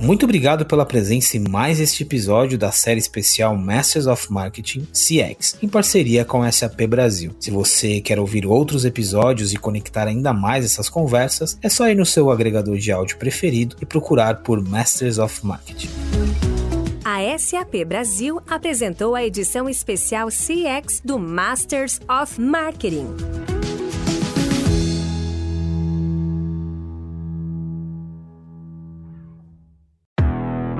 Muito 0.03 0.25
obrigado 0.25 0.65
pela 0.65 0.85
presença 0.85 1.37
em 1.37 1.47
mais 1.47 1.79
este 1.79 2.03
episódio 2.03 2.57
da 2.57 2.73
série 2.73 2.99
especial 2.99 3.55
Masters 3.55 4.05
of 4.05 4.33
Marketing 4.33 4.85
CX, 4.91 5.55
em 5.63 5.69
parceria 5.69 6.25
com 6.25 6.43
a 6.43 6.51
SAP 6.51 6.81
Brasil. 6.89 7.33
Se 7.39 7.49
você 7.49 8.01
quer 8.01 8.19
ouvir 8.19 8.45
outros 8.45 8.83
episódios 8.83 9.53
e 9.53 9.57
conectar 9.57 10.05
ainda 10.05 10.33
mais 10.33 10.65
essas 10.65 10.89
conversas, 10.89 11.57
é 11.61 11.69
só 11.69 11.87
ir 11.87 11.95
no 11.95 12.05
seu 12.05 12.29
agregador 12.29 12.77
de 12.77 12.91
áudio 12.91 13.15
preferido 13.15 13.77
e 13.81 13.85
procurar 13.85 14.43
por 14.43 14.61
Masters 14.61 15.19
of 15.19 15.39
Marketing. 15.45 15.89
A 17.05 17.37
SAP 17.39 17.85
Brasil 17.87 18.41
apresentou 18.45 19.15
a 19.15 19.23
edição 19.23 19.69
especial 19.69 20.27
CX 20.27 21.01
do 21.01 21.17
Masters 21.17 22.01
of 22.09 22.41
Marketing. 22.41 23.07